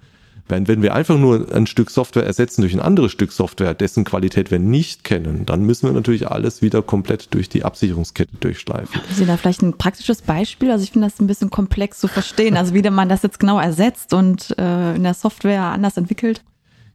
Wenn, 0.47 0.67
wenn 0.67 0.83
wir 0.83 0.93
einfach 0.93 1.17
nur 1.17 1.51
ein 1.51 1.65
Stück 1.65 1.89
Software 1.89 2.23
ersetzen 2.23 2.61
durch 2.61 2.73
ein 2.73 2.79
anderes 2.79 3.11
Stück 3.11 3.31
Software, 3.31 3.73
dessen 3.73 4.03
Qualität 4.03 4.51
wir 4.51 4.59
nicht 4.59 5.03
kennen, 5.03 5.45
dann 5.47 5.63
müssen 5.63 5.87
wir 5.87 5.93
natürlich 5.93 6.27
alles 6.29 6.61
wieder 6.61 6.83
komplett 6.83 7.33
durch 7.33 7.49
die 7.49 7.63
Absicherungskette 7.63 8.35
durchschleifen. 8.39 8.93
Haben 8.93 9.15
Sie 9.15 9.25
da 9.25 9.37
vielleicht 9.37 9.63
ein 9.63 9.75
praktisches 9.77 10.21
Beispiel? 10.21 10.69
Also 10.69 10.83
ich 10.83 10.91
finde 10.91 11.07
das 11.07 11.19
ein 11.19 11.25
bisschen 11.25 11.49
komplex 11.49 11.99
zu 11.99 12.07
verstehen, 12.07 12.57
also 12.57 12.75
wie 12.75 12.87
man 12.89 13.09
das 13.09 13.23
jetzt 13.23 13.39
genau 13.39 13.59
ersetzt 13.59 14.13
und 14.13 14.55
äh, 14.59 14.95
in 14.95 15.01
der 15.01 15.15
Software 15.15 15.63
anders 15.63 15.97
entwickelt. 15.97 16.43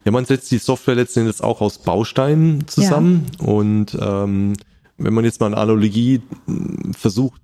Ja, 0.04 0.12
man 0.12 0.24
setzt 0.24 0.50
die 0.52 0.58
Software 0.58 0.94
letzten 0.94 1.20
Endes 1.20 1.40
auch 1.40 1.60
aus 1.60 1.78
Bausteinen 1.78 2.68
zusammen 2.68 3.26
ja. 3.40 3.46
und 3.48 3.98
ähm, 4.00 4.54
wenn 4.96 5.12
man 5.12 5.24
jetzt 5.24 5.40
mal 5.40 5.46
eine 5.46 5.56
Analogie 5.56 6.22
hm, 6.46 6.94
versucht, 6.94 7.42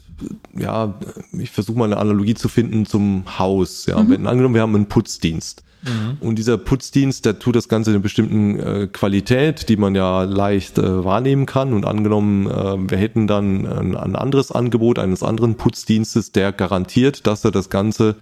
ja, 0.56 0.94
ich 1.32 1.50
versuche 1.50 1.78
mal 1.78 1.86
eine 1.86 1.96
Analogie 1.96 2.34
zu 2.34 2.48
finden 2.48 2.86
zum 2.86 3.24
Haus. 3.38 3.86
Ja, 3.86 4.02
mhm. 4.02 4.10
wenn 4.10 4.26
angenommen, 4.26 4.54
wir 4.54 4.62
haben 4.62 4.74
einen 4.74 4.86
Putzdienst. 4.86 5.62
Mhm. 5.82 6.16
Und 6.20 6.36
dieser 6.36 6.58
Putzdienst, 6.58 7.24
der 7.24 7.38
tut 7.38 7.56
das 7.56 7.68
Ganze 7.68 7.90
in 7.90 7.96
einer 7.96 8.02
bestimmten 8.02 8.58
äh, 8.58 8.86
Qualität, 8.88 9.68
die 9.68 9.76
man 9.76 9.94
ja 9.94 10.24
leicht 10.24 10.78
äh, 10.78 11.04
wahrnehmen 11.04 11.46
kann. 11.46 11.72
Und 11.72 11.84
angenommen, 11.84 12.46
äh, 12.46 12.90
wir 12.90 12.98
hätten 12.98 13.26
dann 13.26 13.66
ein, 13.66 13.96
ein, 13.96 14.16
anderes 14.16 14.50
Angebot 14.52 14.98
eines 14.98 15.22
anderen 15.22 15.56
Putzdienstes, 15.56 16.32
der 16.32 16.52
garantiert, 16.52 17.26
dass 17.26 17.44
er 17.44 17.50
das 17.50 17.70
Ganze 17.70 18.16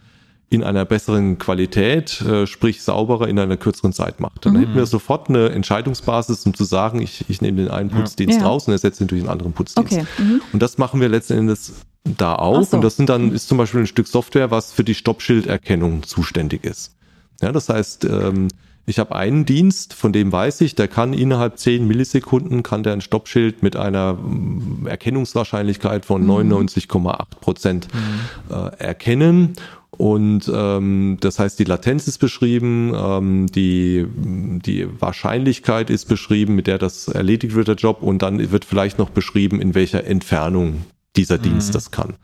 in 0.51 0.63
einer 0.63 0.85
besseren 0.85 1.39
Qualität, 1.39 2.21
äh, 2.21 2.47
sprich 2.47 2.83
sauberer 2.83 3.29
in 3.29 3.39
einer 3.39 3.57
kürzeren 3.57 3.93
Zeit 3.93 4.21
macht. 4.21 4.45
Dann 4.45 4.55
mhm. 4.55 4.61
hätten 4.61 4.75
wir 4.75 4.87
sofort 4.87 5.29
eine 5.29 5.49
Entscheidungsbasis, 5.51 6.45
um 6.47 6.55
zu 6.55 6.65
sagen, 6.65 7.01
ich, 7.01 7.25
ich 7.29 7.41
nehme 7.41 7.63
den 7.63 7.71
einen 7.71 7.91
Putzdienst 7.91 8.41
ja. 8.41 8.47
raus 8.47 8.67
und 8.67 8.73
ersetze 8.73 9.05
ihn 9.05 9.09
durch 9.09 9.23
einen 9.23 9.31
anderen 9.31 9.53
Putzdienst. 9.53 9.93
Okay. 9.93 10.07
Mhm. 10.19 10.43
Und 10.53 10.63
das 10.63 10.79
machen 10.79 11.01
wir 11.01 11.09
letzten 11.09 11.35
Endes 11.35 11.73
da 12.05 12.35
auch. 12.35 12.63
So. 12.63 12.77
Und 12.77 12.85
das 12.85 12.97
sind 12.97 13.09
dann, 13.09 13.33
ist 13.33 13.49
zum 13.49 13.59
Beispiel 13.59 13.81
ein 13.81 13.87
Stück 13.87 14.07
Software, 14.07 14.51
was 14.51 14.73
für 14.73 14.85
die 14.85 14.95
Stoppschilderkennung 14.95 16.03
zuständig 16.03 16.65
ist. 16.65 16.94
Ja, 17.41 17.53
das 17.53 17.69
heißt, 17.69 18.05
ähm, 18.05 18.49
ich 18.87 18.99
habe 18.99 19.17
einen 19.17 19.47
Dienst, 19.47 19.95
von 19.95 20.13
dem 20.13 20.31
weiß 20.31 20.61
ich, 20.61 20.75
der 20.75 20.89
kann 20.89 21.15
innerhalb 21.15 21.59
10 21.59 21.87
Millisekunden 21.87 22.63
kann 22.63 22.83
der 22.83 22.93
ein 22.93 23.01
Stoppschild 23.01 23.63
mit 23.63 23.77
einer 23.77 24.15
mm, 24.15 24.87
Erkennungswahrscheinlichkeit 24.87 26.05
von 26.05 26.27
99,8 26.27 26.99
mhm. 26.99 27.41
Prozent 27.41 27.89
mhm. 27.95 28.55
äh, 28.55 28.77
erkennen. 28.77 29.55
Und 29.91 30.51
ähm, 30.53 31.19
das 31.21 31.39
heißt, 31.39 31.59
die 31.59 31.65
Latenz 31.65 32.09
ist 32.09 32.19
beschrieben, 32.19 32.93
ähm, 32.95 33.47
die, 33.47 34.07
die 34.17 34.89
Wahrscheinlichkeit 35.01 35.89
ist 35.89 36.07
beschrieben, 36.07 36.57
mit 36.57 36.67
der 36.67 36.79
das 36.79 37.09
erledigt 37.09 37.55
wird, 37.55 37.69
der 37.69 37.77
Job, 37.77 38.03
und 38.03 38.21
dann 38.21 38.51
wird 38.51 38.65
vielleicht 38.65 38.99
noch 38.99 39.11
beschrieben, 39.11 39.61
in 39.61 39.75
welcher 39.75 40.05
Entfernung 40.05 40.85
dieser 41.17 41.39
Dienst 41.39 41.69
mhm. 41.69 41.73
das 41.73 41.91
kann. 41.91 42.15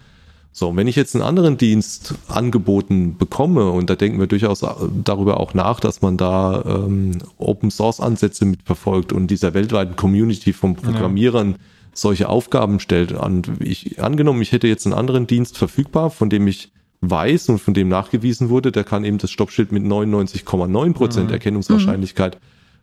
So, 0.53 0.69
und 0.69 0.77
wenn 0.77 0.89
ich 0.89 0.97
jetzt 0.97 1.15
einen 1.15 1.23
anderen 1.23 1.57
Dienst 1.57 2.15
angeboten 2.29 3.17
bekomme, 3.17 3.71
und 3.71 3.89
da 3.89 3.95
denken 3.95 4.19
wir 4.19 4.27
durchaus 4.27 4.65
darüber 5.05 5.39
auch 5.39 5.55
nach, 5.55 5.79
dass 5.79 6.03
man 6.03 6.17
da 6.17 6.65
ähm, 6.67 7.19
Open 7.39 7.71
Source 7.71 8.01
Ansätze 8.01 8.45
mitverfolgt 8.45 9.13
und 9.13 9.29
dieser 9.29 9.55
weltweiten 9.55 9.95
Community 9.95 10.53
von 10.53 10.75
Programmierern 10.75 11.53
ja. 11.53 11.57
solche 11.95 12.29
Aufgaben 12.29 12.81
stellt. 12.81 13.13
Und 13.13 13.51
ich, 13.61 14.03
angenommen, 14.03 14.43
ich 14.43 14.51
hätte 14.51 14.67
jetzt 14.67 14.87
einen 14.87 14.95
anderen 14.95 15.29
Dienst 15.29 15.57
verfügbar, 15.57 16.11
von 16.11 16.31
dem 16.31 16.49
ich 16.49 16.73
weiß 17.01 17.49
und 17.49 17.59
von 17.59 17.73
dem 17.73 17.89
nachgewiesen 17.89 18.49
wurde, 18.49 18.73
der 18.73 18.85
kann 18.85 19.05
eben 19.05 19.19
das 19.19 19.31
Stoppschild 19.31 19.71
mit 19.73 19.85
99,9 19.85 20.93
Prozent 20.93 21.29
mhm. 21.29 21.33
Erkennungswahrscheinlichkeit 21.33 22.39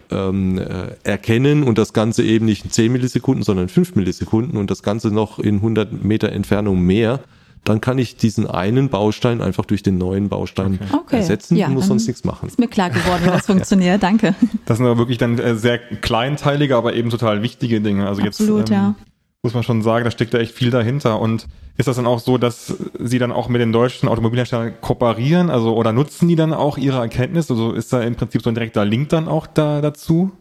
ähm, 0.09 0.57
äh, 0.57 0.95
erkennen 1.03 1.63
und 1.63 1.78
das 1.78 1.93
Ganze 1.93 2.24
eben 2.24 2.45
nicht 2.45 2.65
in 2.65 2.72
10 2.72 2.91
Millisekunden, 2.91 3.43
sondern 3.43 3.65
in 3.65 3.70
5 3.70 3.95
Millisekunden 3.95 4.57
und 4.57 4.72
das 4.72 4.84
Ganze 4.84 5.11
noch 5.11 5.38
in 5.38 5.55
100 5.55 6.03
Meter 6.03 6.32
Entfernung 6.32 6.82
mehr 6.82 7.20
dann 7.68 7.82
kann 7.82 7.97
ich 7.97 8.15
diesen 8.15 8.47
einen 8.47 8.89
Baustein 8.89 9.41
einfach 9.41 9.65
durch 9.65 9.84
den 9.84 9.97
neuen 9.97 10.30
Baustein 10.30 10.80
okay. 10.93 11.18
ersetzen 11.18 11.57
ja, 11.57 11.68
und 11.68 11.74
muss 11.74 11.88
sonst 11.88 12.07
nichts 12.07 12.24
machen. 12.24 12.47
Ist 12.47 12.59
mir 12.59 12.68
klar 12.68 12.89
geworden, 12.89 13.24
wie 13.26 13.30
das 13.30 13.45
funktioniert. 13.47 14.01
Danke. 14.01 14.36
Das 14.65 14.78
sind 14.78 14.86
aber 14.86 14.97
wirklich 14.97 15.18
dann 15.18 15.38
äh, 15.38 15.55
sehr 15.55 15.78
kleinteilige, 15.78 16.78
aber 16.78 16.93
eben 16.93 17.09
total 17.09 17.41
wichtige 17.41 17.82
Dinge. 17.82 18.07
Also 18.07 18.22
Absolut, 18.22 18.59
jetzt 18.59 18.70
ähm, 18.70 18.76
ja. 18.76 18.95
muss 19.43 19.53
man 19.53 19.63
schon 19.63 19.82
sagen, 19.82 20.05
da 20.05 20.11
steckt 20.11 20.34
da 20.34 20.38
echt 20.38 20.53
viel 20.53 20.70
dahinter. 20.70 21.20
Und 21.20 21.47
ist 21.78 21.88
das 21.88 21.97
dann 21.97 22.07
auch 22.07 22.20
so, 22.20 22.38
dass 22.38 22.74
Sie 22.99 23.20
dann 23.20 23.34
auch 23.34 23.49
mit 23.49 23.59
den 23.59 23.74
deutschen 23.74 24.07
Automobilherstellern 24.07 24.74
kooperieren? 24.80 25.49
Also 25.49 25.76
oder 25.76 25.91
nutzen 25.91 26.30
die 26.30 26.36
dann 26.36 26.53
auch 26.53 26.78
ihre 26.78 26.99
Erkenntnis? 26.99 27.51
Also 27.51 27.74
ist 27.74 27.91
da 27.91 28.01
im 28.01 28.15
Prinzip 28.15 28.43
so 28.43 28.49
ein 28.49 28.55
direkter 28.55 28.86
Link 28.86 29.09
dann 29.09 29.28
auch 29.28 29.45
da 29.45 29.82
dazu? 29.82 30.32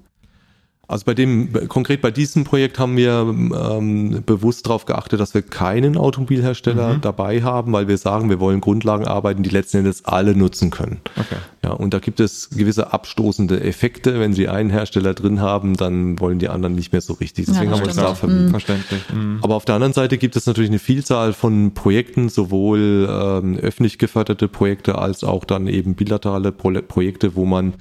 Also 0.89 1.05
bei 1.05 1.14
dem, 1.14 1.53
konkret 1.68 2.01
bei 2.01 2.12
diesem 2.12 2.45
Projekt 2.45 2.78
haben 2.78 2.97
wir 2.97 3.26
ähm, 3.28 4.22
bewusst 4.24 4.66
darauf 4.66 4.87
geachtet, 4.87 5.18
dass 5.18 5.34
wir 5.34 5.43
keinen 5.43 5.97
Automobilhersteller 5.97 6.95
mhm. 6.95 7.01
dabei 7.01 7.43
haben, 7.43 7.72
weil 7.72 7.89
wir 7.89 7.99
sagen, 7.99 8.30
wir 8.30 8.39
wollen 8.39 8.61
Grundlagen 8.61 9.05
arbeiten, 9.05 9.43
die 9.43 9.51
letzten 9.51 9.78
Endes 9.78 10.05
alle 10.05 10.37
nutzen 10.37 10.70
können. 10.70 11.01
Okay. 11.16 11.37
Ja, 11.64 11.72
und 11.72 11.93
da 11.93 11.99
gibt 11.99 12.20
es 12.20 12.51
gewisse 12.51 12.93
abstoßende 12.93 13.64
Effekte. 13.64 14.20
Wenn 14.20 14.32
Sie 14.32 14.49
einen 14.49 14.70
Hersteller 14.70 15.12
drin 15.14 15.41
haben, 15.41 15.76
dann 15.76 16.20
wollen 16.20 16.39
die 16.39 16.49
anderen 16.49 16.76
nicht 16.76 16.93
mehr 16.93 17.01
so 17.01 17.14
richtig. 17.14 17.47
Deswegen 17.47 17.70
ja, 17.70 17.72
haben 17.72 17.80
wir 17.80 17.89
uns 17.89 17.97
da 17.97 18.14
verbieten. 18.14 18.47
Mhm. 18.47 18.51
Verständlich. 18.51 19.03
Mhm. 19.12 19.39
Aber 19.43 19.57
auf 19.57 19.64
der 19.64 19.74
anderen 19.74 19.93
Seite 19.93 20.18
gibt 20.18 20.37
es 20.37 20.47
natürlich 20.47 20.70
eine 20.70 20.78
Vielzahl 20.78 21.32
von 21.32 21.74
Projekten, 21.74 22.28
sowohl 22.28 23.09
ähm, 23.11 23.59
öffentlich 23.59 23.99
geförderte 23.99 24.47
Projekte 24.47 24.99
als 24.99 25.24
auch 25.24 25.45
dann 25.45 25.66
eben 25.66 25.97
bilaterale 25.97 26.53
Pro 26.53 26.70
Projekte, 26.87 27.34
wo 27.34 27.45
man 27.45 27.74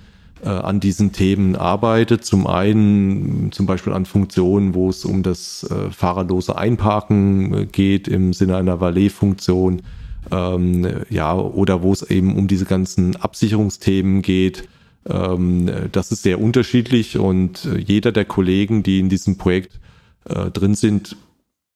äh, 0.43 0.49
an 0.49 0.79
diesen 0.79 1.11
Themen 1.11 1.55
arbeitet. 1.55 2.25
Zum 2.25 2.47
einen 2.47 3.51
zum 3.51 3.65
Beispiel 3.65 3.93
an 3.93 4.05
Funktionen, 4.05 4.73
wo 4.73 4.89
es 4.89 5.05
um 5.05 5.23
das 5.23 5.63
äh, 5.63 5.91
fahrerlose 5.91 6.57
Einparken 6.57 7.53
äh, 7.53 7.65
geht 7.65 8.07
im 8.07 8.33
Sinne 8.33 8.57
einer 8.57 8.79
Valet-Funktion. 8.79 9.81
Ähm, 10.31 10.87
ja, 11.09 11.35
oder 11.35 11.83
wo 11.83 11.93
es 11.93 12.01
eben 12.03 12.35
um 12.35 12.47
diese 12.47 12.65
ganzen 12.65 13.15
Absicherungsthemen 13.15 14.23
geht. 14.23 14.67
Ähm, 15.07 15.69
das 15.91 16.11
ist 16.11 16.23
sehr 16.23 16.41
unterschiedlich 16.41 17.17
und 17.17 17.65
äh, 17.65 17.77
jeder 17.77 18.11
der 18.11 18.25
Kollegen, 18.25 18.81
die 18.81 18.99
in 18.99 19.07
diesem 19.07 19.37
Projekt 19.37 19.79
äh, 20.27 20.49
drin 20.49 20.73
sind, 20.75 21.15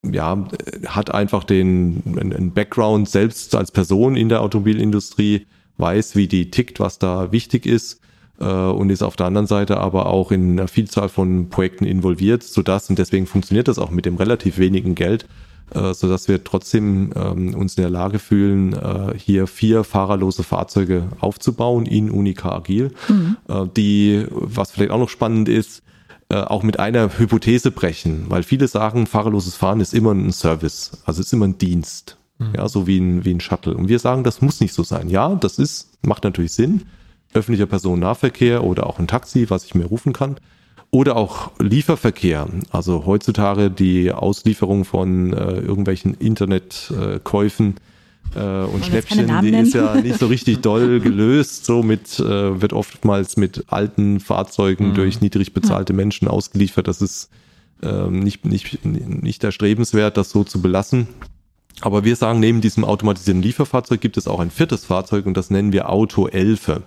ja, 0.03 0.47
hat 0.87 1.13
einfach 1.13 1.43
den 1.43 2.01
einen 2.19 2.53
Background 2.53 3.07
selbst 3.07 3.53
als 3.55 3.71
Person 3.71 4.15
in 4.15 4.29
der 4.29 4.41
Automobilindustrie, 4.41 5.45
weiß, 5.77 6.15
wie 6.15 6.27
die 6.27 6.49
tickt, 6.49 6.79
was 6.79 6.99
da 6.99 7.31
wichtig 7.31 7.65
ist 7.65 8.01
und 8.45 8.89
ist 8.89 9.03
auf 9.03 9.15
der 9.17 9.25
anderen 9.25 9.47
Seite 9.47 9.77
aber 9.77 10.05
auch 10.05 10.31
in 10.31 10.51
einer 10.51 10.67
Vielzahl 10.67 11.09
von 11.09 11.49
Projekten 11.49 11.85
involviert, 11.85 12.43
sodass, 12.43 12.89
und 12.89 12.97
deswegen 12.97 13.27
funktioniert 13.27 13.67
das 13.67 13.79
auch 13.79 13.91
mit 13.91 14.05
dem 14.05 14.15
relativ 14.15 14.57
wenigen 14.57 14.95
Geld, 14.95 15.25
äh, 15.73 15.93
sodass 15.93 16.27
wir 16.27 16.43
trotzdem 16.43 17.11
ähm, 17.15 17.53
uns 17.53 17.75
in 17.75 17.83
der 17.83 17.91
Lage 17.91 18.17
fühlen, 18.17 18.73
äh, 18.73 19.13
hier 19.17 19.45
vier 19.45 19.83
fahrerlose 19.83 20.43
Fahrzeuge 20.43 21.09
aufzubauen 21.19 21.85
in 21.85 22.09
Unica 22.09 22.51
Agil, 22.51 22.91
mhm. 23.07 23.37
äh, 23.47 23.65
die, 23.75 24.25
was 24.29 24.71
vielleicht 24.71 24.91
auch 24.91 24.99
noch 24.99 25.09
spannend 25.09 25.47
ist, 25.47 25.83
äh, 26.29 26.37
auch 26.37 26.63
mit 26.63 26.79
einer 26.79 27.19
Hypothese 27.19 27.71
brechen, 27.71 28.25
weil 28.29 28.43
viele 28.43 28.67
sagen, 28.67 29.05
fahrerloses 29.05 29.55
Fahren 29.55 29.79
ist 29.79 29.93
immer 29.93 30.11
ein 30.11 30.31
Service, 30.31 30.91
also 31.05 31.21
ist 31.21 31.33
immer 31.33 31.47
ein 31.47 31.57
Dienst. 31.57 32.17
Mhm. 32.39 32.53
Ja, 32.55 32.67
so 32.67 32.87
wie 32.87 32.99
ein, 32.99 33.25
wie 33.25 33.33
ein 33.33 33.41
Shuttle. 33.41 33.75
Und 33.75 33.89
wir 33.89 33.99
sagen, 33.99 34.23
das 34.23 34.41
muss 34.41 34.61
nicht 34.61 34.73
so 34.73 34.83
sein. 34.83 35.09
Ja, 35.09 35.35
das 35.35 35.59
ist, 35.59 35.99
macht 36.03 36.23
natürlich 36.23 36.53
Sinn 36.53 36.83
öffentlicher 37.33 37.67
Personennahverkehr 37.67 38.63
oder 38.63 38.87
auch 38.87 38.99
ein 38.99 39.07
Taxi, 39.07 39.49
was 39.49 39.65
ich 39.65 39.75
mir 39.75 39.85
rufen 39.85 40.13
kann. 40.13 40.37
Oder 40.91 41.17
auch 41.17 41.51
Lieferverkehr. 41.59 42.47
Also 42.71 43.05
heutzutage 43.05 43.69
die 43.69 44.11
Auslieferung 44.11 44.85
von 44.85 45.33
äh, 45.33 45.59
irgendwelchen 45.59 46.15
Internetkäufen 46.15 47.75
äh, 48.35 48.63
und 48.63 48.85
Schnäppchen, 48.85 49.41
die 49.41 49.49
ist 49.49 49.75
ja 49.75 49.95
nicht 49.95 50.17
so 50.17 50.27
richtig 50.27 50.61
doll 50.61 50.99
gelöst. 51.01 51.65
Somit 51.65 52.19
äh, 52.19 52.59
wird 52.61 52.73
oftmals 52.73 53.37
mit 53.37 53.65
alten 53.67 54.19
Fahrzeugen 54.19 54.89
mhm. 54.89 54.93
durch 54.95 55.21
niedrig 55.21 55.53
bezahlte 55.53 55.93
Menschen 55.93 56.27
ausgeliefert. 56.27 56.87
Das 56.87 57.01
ist 57.03 57.29
ähm, 57.83 58.19
nicht, 58.19 58.45
nicht, 58.45 58.83
nicht 58.83 59.43
erstrebenswert, 59.43 60.17
das 60.17 60.31
so 60.31 60.43
zu 60.43 60.61
belassen. 60.61 61.07
Aber 61.81 62.03
wir 62.03 62.15
sagen, 62.15 62.39
neben 62.39 62.61
diesem 62.61 62.83
automatisierten 62.83 63.41
Lieferfahrzeug 63.41 64.01
gibt 64.01 64.17
es 64.17 64.27
auch 64.27 64.39
ein 64.39 64.51
viertes 64.51 64.85
Fahrzeug 64.85 65.25
und 65.25 65.37
das 65.37 65.49
nennen 65.49 65.71
wir 65.71 65.89
Auto 65.89 66.27
Elfe. 66.27 66.83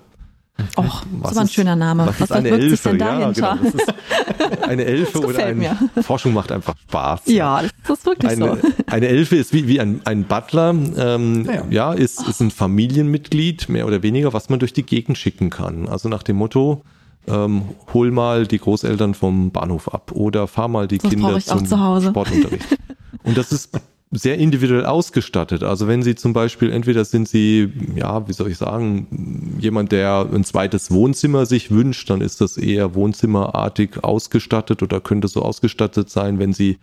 Och, 0.77 1.03
das 1.23 1.35
war 1.35 1.43
ein 1.43 1.49
schöner 1.49 1.77
Name. 1.77 2.07
Was, 2.07 2.21
was 2.21 2.31
ist 2.31 2.33
eine 2.33 2.49
Elfe? 2.51 2.89
Denn 2.91 2.99
dahinter? 2.99 3.41
Ja, 3.41 3.71
genau. 3.71 4.67
eine 4.67 4.85
Elfe 4.87 5.21
oder 5.21 5.45
eine 5.47 5.55
mir. 5.55 5.77
Forschung 6.03 6.35
macht 6.35 6.53
einfach 6.53 6.75
Spaß. 6.89 7.23
Ja, 7.27 7.63
das 7.87 7.99
ist 7.99 8.07
wirklich 8.07 8.33
eine, 8.33 8.61
so. 8.61 8.69
Eine 8.87 9.09
Elfe 9.09 9.37
ist 9.37 9.53
wie, 9.53 9.67
wie 9.67 9.81
ein, 9.81 10.03
ein 10.05 10.25
Butler, 10.25 10.71
ähm, 10.71 11.47
ja, 11.47 11.65
ja 11.71 11.93
ist, 11.93 12.29
ist 12.29 12.41
ein 12.41 12.51
Familienmitglied, 12.51 13.69
mehr 13.71 13.87
oder 13.87 14.03
weniger, 14.03 14.33
was 14.33 14.51
man 14.51 14.59
durch 14.59 14.73
die 14.73 14.85
Gegend 14.85 15.19
schicken 15.19 15.51
kann. 15.51 15.89
Also 15.89 16.09
nach 16.09 16.23
dem 16.23 16.37
Motto, 16.37 16.83
ähm, 17.27 17.63
hol 17.93 18.11
mal 18.11 18.47
die 18.47 18.59
Großeltern 18.59 19.15
vom 19.15 19.51
Bahnhof 19.51 19.93
ab 19.93 20.13
oder 20.13 20.47
fahr 20.47 20.69
mal 20.69 20.87
die 20.87 20.99
das 20.99 21.11
Kinder 21.11 21.39
zum 21.41 21.67
Sportunterricht. 21.67 22.79
Und 23.25 23.37
das 23.39 23.53
ist 23.53 23.71
sehr 24.13 24.39
individuell 24.39 24.85
ausgestattet. 24.85 25.63
Also 25.63 25.89
wenn 25.89 26.03
Sie 26.03 26.15
zum 26.15 26.35
Beispiel, 26.35 26.71
entweder 26.71 27.05
sind 27.05 27.29
Sie, 27.29 27.73
ja, 27.97 28.29
wie 28.29 28.33
soll 28.35 28.51
ich 28.51 28.59
sagen, 28.59 29.57
jemand, 29.59 29.91
der 29.91 30.29
ein 30.33 30.45
zweites 30.45 30.91
Wohnzimmer 30.91 31.47
sich 31.47 31.71
wünscht, 31.71 32.11
dann 32.11 32.21
ist 32.21 32.43
das 32.43 32.59
eher 32.59 32.95
wohnzimmerartig 32.95 34.05
ausgestattet 34.05 34.83
oder 34.83 35.01
könnte 35.01 35.29
so 35.29 35.41
ausgestattet 35.41 36.11
sein, 36.11 36.39
wenn 36.39 36.53
Sie 36.53 36.79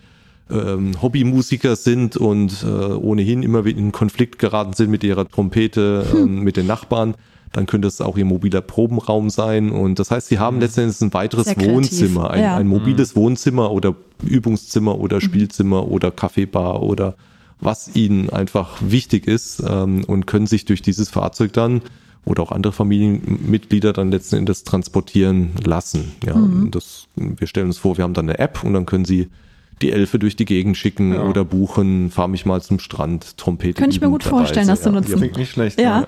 ähm, 0.49 0.99
Hobbymusiker 0.99 1.75
sind 1.75 2.17
und 2.17 2.63
äh, 2.63 2.67
ohnehin 2.67 3.43
immer 3.43 3.63
wieder 3.63 3.77
in 3.77 3.91
Konflikt 3.91 4.39
geraten 4.39 4.73
sind 4.73 4.89
mit 4.89 5.03
ihrer 5.03 5.29
Trompete, 5.29 6.05
äh, 6.11 6.15
mit 6.25 6.57
den 6.57 6.65
Nachbarn 6.65 7.13
dann 7.51 7.65
könnte 7.65 7.87
es 7.87 8.01
auch 8.01 8.17
ihr 8.17 8.25
mobiler 8.25 8.61
Probenraum 8.61 9.29
sein. 9.29 9.71
Und 9.71 9.99
das 9.99 10.11
heißt, 10.11 10.27
sie 10.27 10.39
haben 10.39 10.57
mhm. 10.57 10.61
letztendlich 10.61 11.01
ein 11.01 11.13
weiteres 11.13 11.57
Wohnzimmer, 11.57 12.31
ein, 12.31 12.43
ja. 12.43 12.57
ein 12.57 12.67
mobiles 12.67 13.15
mhm. 13.15 13.19
Wohnzimmer 13.19 13.71
oder 13.71 13.95
Übungszimmer 14.23 14.99
oder 14.99 15.17
mhm. 15.17 15.21
Spielzimmer 15.21 15.83
mhm. 15.85 15.91
oder 15.91 16.11
Kaffeebar 16.11 16.83
oder 16.83 17.15
was 17.59 17.95
ihnen 17.95 18.29
einfach 18.29 18.77
wichtig 18.81 19.27
ist 19.27 19.61
ähm, 19.67 20.03
und 20.05 20.27
können 20.27 20.47
sich 20.47 20.65
durch 20.65 20.81
dieses 20.81 21.09
Fahrzeug 21.09 21.53
dann 21.53 21.81
oder 22.25 22.43
auch 22.43 22.51
andere 22.51 22.73
Familienmitglieder 22.73 23.91
dann 23.91 24.11
letzten 24.11 24.37
Endes 24.37 24.63
transportieren 24.63 25.51
lassen. 25.63 26.13
Ja, 26.25 26.35
mhm. 26.35 26.71
das, 26.71 27.07
wir 27.15 27.47
stellen 27.47 27.67
uns 27.67 27.77
vor, 27.77 27.97
wir 27.97 28.03
haben 28.03 28.13
dann 28.13 28.29
eine 28.29 28.39
App 28.39 28.63
und 28.63 28.73
dann 28.73 28.85
können 28.85 29.05
sie 29.05 29.29
die 29.81 29.91
Elfe 29.91 30.19
durch 30.19 30.35
die 30.35 30.45
Gegend 30.45 30.77
schicken 30.77 31.13
ja. 31.13 31.23
oder 31.23 31.45
buchen, 31.45 32.11
fahr 32.11 32.27
mich 32.27 32.45
mal 32.45 32.61
zum 32.61 32.79
Strand, 32.79 33.37
Trompete. 33.37 33.81
Könnte 33.81 33.95
ich 33.95 34.01
mir 34.01 34.09
gut 34.09 34.23
vorstellen, 34.23 34.67
dass 34.67 34.81
du 34.81 34.91
nutzen. 34.91 35.15
Klingt 35.17 35.37
nicht 35.37 35.51
schlecht. 35.51 35.79
Ja. 35.79 36.07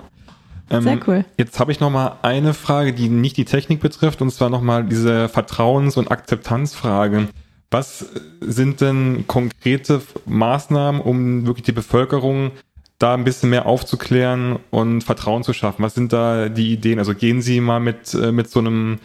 Ähm, 0.72 0.82
Sehr 0.82 0.98
cool. 1.06 1.24
Jetzt 1.36 1.60
habe 1.60 1.70
ich 1.70 1.80
noch 1.80 1.90
mal 1.90 2.16
eine 2.22 2.54
Frage, 2.54 2.94
die 2.94 3.08
nicht 3.08 3.36
die 3.36 3.44
Technik 3.44 3.80
betrifft, 3.80 4.22
und 4.22 4.30
zwar 4.30 4.48
noch 4.48 4.62
mal 4.62 4.84
diese 4.84 5.28
Vertrauens- 5.28 5.98
und 5.98 6.10
Akzeptanzfrage. 6.10 7.28
Was 7.70 8.06
sind 8.40 8.80
denn 8.80 9.24
konkrete 9.26 10.00
Maßnahmen, 10.26 11.00
um 11.00 11.46
wirklich 11.46 11.64
die 11.64 11.72
Bevölkerung 11.72 12.52
da 12.98 13.14
ein 13.14 13.24
bisschen 13.24 13.50
mehr 13.50 13.66
aufzuklären 13.66 14.58
und 14.70 15.02
Vertrauen 15.02 15.42
zu 15.42 15.52
schaffen? 15.52 15.82
Was 15.82 15.94
sind 15.94 16.12
da 16.12 16.48
die 16.48 16.72
Ideen? 16.72 16.98
Also 16.98 17.14
gehen 17.14 17.42
Sie 17.42 17.60
mal 17.60 17.80
mit, 17.80 18.14
äh, 18.14 18.32
mit 18.32 18.50
so 18.50 18.60
einem 18.60 18.98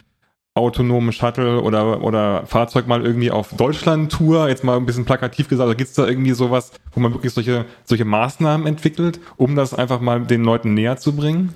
autonomen 0.58 1.12
Shuttle 1.12 1.62
oder, 1.62 2.04
oder 2.04 2.46
Fahrzeug 2.46 2.88
mal 2.88 3.06
irgendwie 3.06 3.32
auf 3.32 3.54
Deutschland-Tour, 3.56 4.50
jetzt 4.50 4.64
mal 4.64 4.78
ein 4.78 4.86
bisschen 4.86 5.06
plakativ 5.06 5.48
gesagt, 5.48 5.68
also 5.68 5.78
gibt 5.78 5.90
es 5.90 5.96
da 5.96 6.08
irgendwie 6.08 6.34
sowas, 6.34 6.72
wo 6.94 7.00
man 7.00 7.14
wirklich 7.14 7.34
solche, 7.34 7.66
solche 7.84 8.06
Maßnahmen 8.06 8.68
entwickelt, 8.68 9.20
um 9.38 9.56
das 9.56 9.74
einfach 9.74 10.02
mal 10.02 10.22
den 10.22 10.44
Leuten 10.44 10.74
näher 10.74 10.98
zu 10.98 11.16
bringen? 11.16 11.56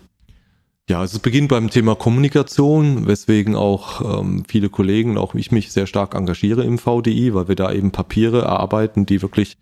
Ja, 0.89 0.99
also 0.99 1.15
es 1.15 1.21
beginnt 1.21 1.49
beim 1.49 1.69
Thema 1.69 1.95
Kommunikation, 1.95 3.07
weswegen 3.07 3.55
auch 3.55 4.19
ähm, 4.19 4.43
viele 4.47 4.69
Kollegen, 4.69 5.17
auch 5.17 5.35
ich 5.35 5.51
mich 5.51 5.71
sehr 5.71 5.87
stark 5.87 6.15
engagiere 6.15 6.63
im 6.63 6.77
VDI, 6.77 7.33
weil 7.33 7.47
wir 7.47 7.55
da 7.55 7.71
eben 7.71 7.91
Papiere 7.91 8.41
erarbeiten, 8.41 9.05
die 9.05 9.21
wirklich 9.21 9.57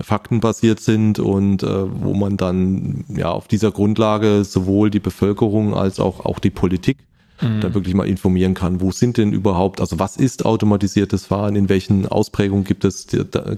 faktenbasiert 0.00 0.80
sind 0.80 1.18
und 1.18 1.62
äh, 1.62 2.02
wo 2.02 2.14
man 2.14 2.36
dann 2.36 3.04
ja 3.08 3.30
auf 3.30 3.48
dieser 3.48 3.70
Grundlage 3.70 4.44
sowohl 4.44 4.90
die 4.90 5.00
Bevölkerung 5.00 5.74
als 5.74 6.00
auch, 6.00 6.24
auch 6.24 6.38
die 6.38 6.50
Politik 6.50 6.98
mhm. 7.42 7.60
da 7.60 7.74
wirklich 7.74 7.94
mal 7.94 8.06
informieren 8.06 8.54
kann, 8.54 8.80
wo 8.80 8.90
sind 8.90 9.16
denn 9.16 9.32
überhaupt, 9.32 9.80
also 9.80 9.98
was 9.98 10.16
ist 10.16 10.44
automatisiertes 10.44 11.26
Fahren, 11.26 11.56
in 11.56 11.68
welchen 11.68 12.06
Ausprägungen 12.06 12.64
gibt 12.64 12.84
es, 12.84 13.06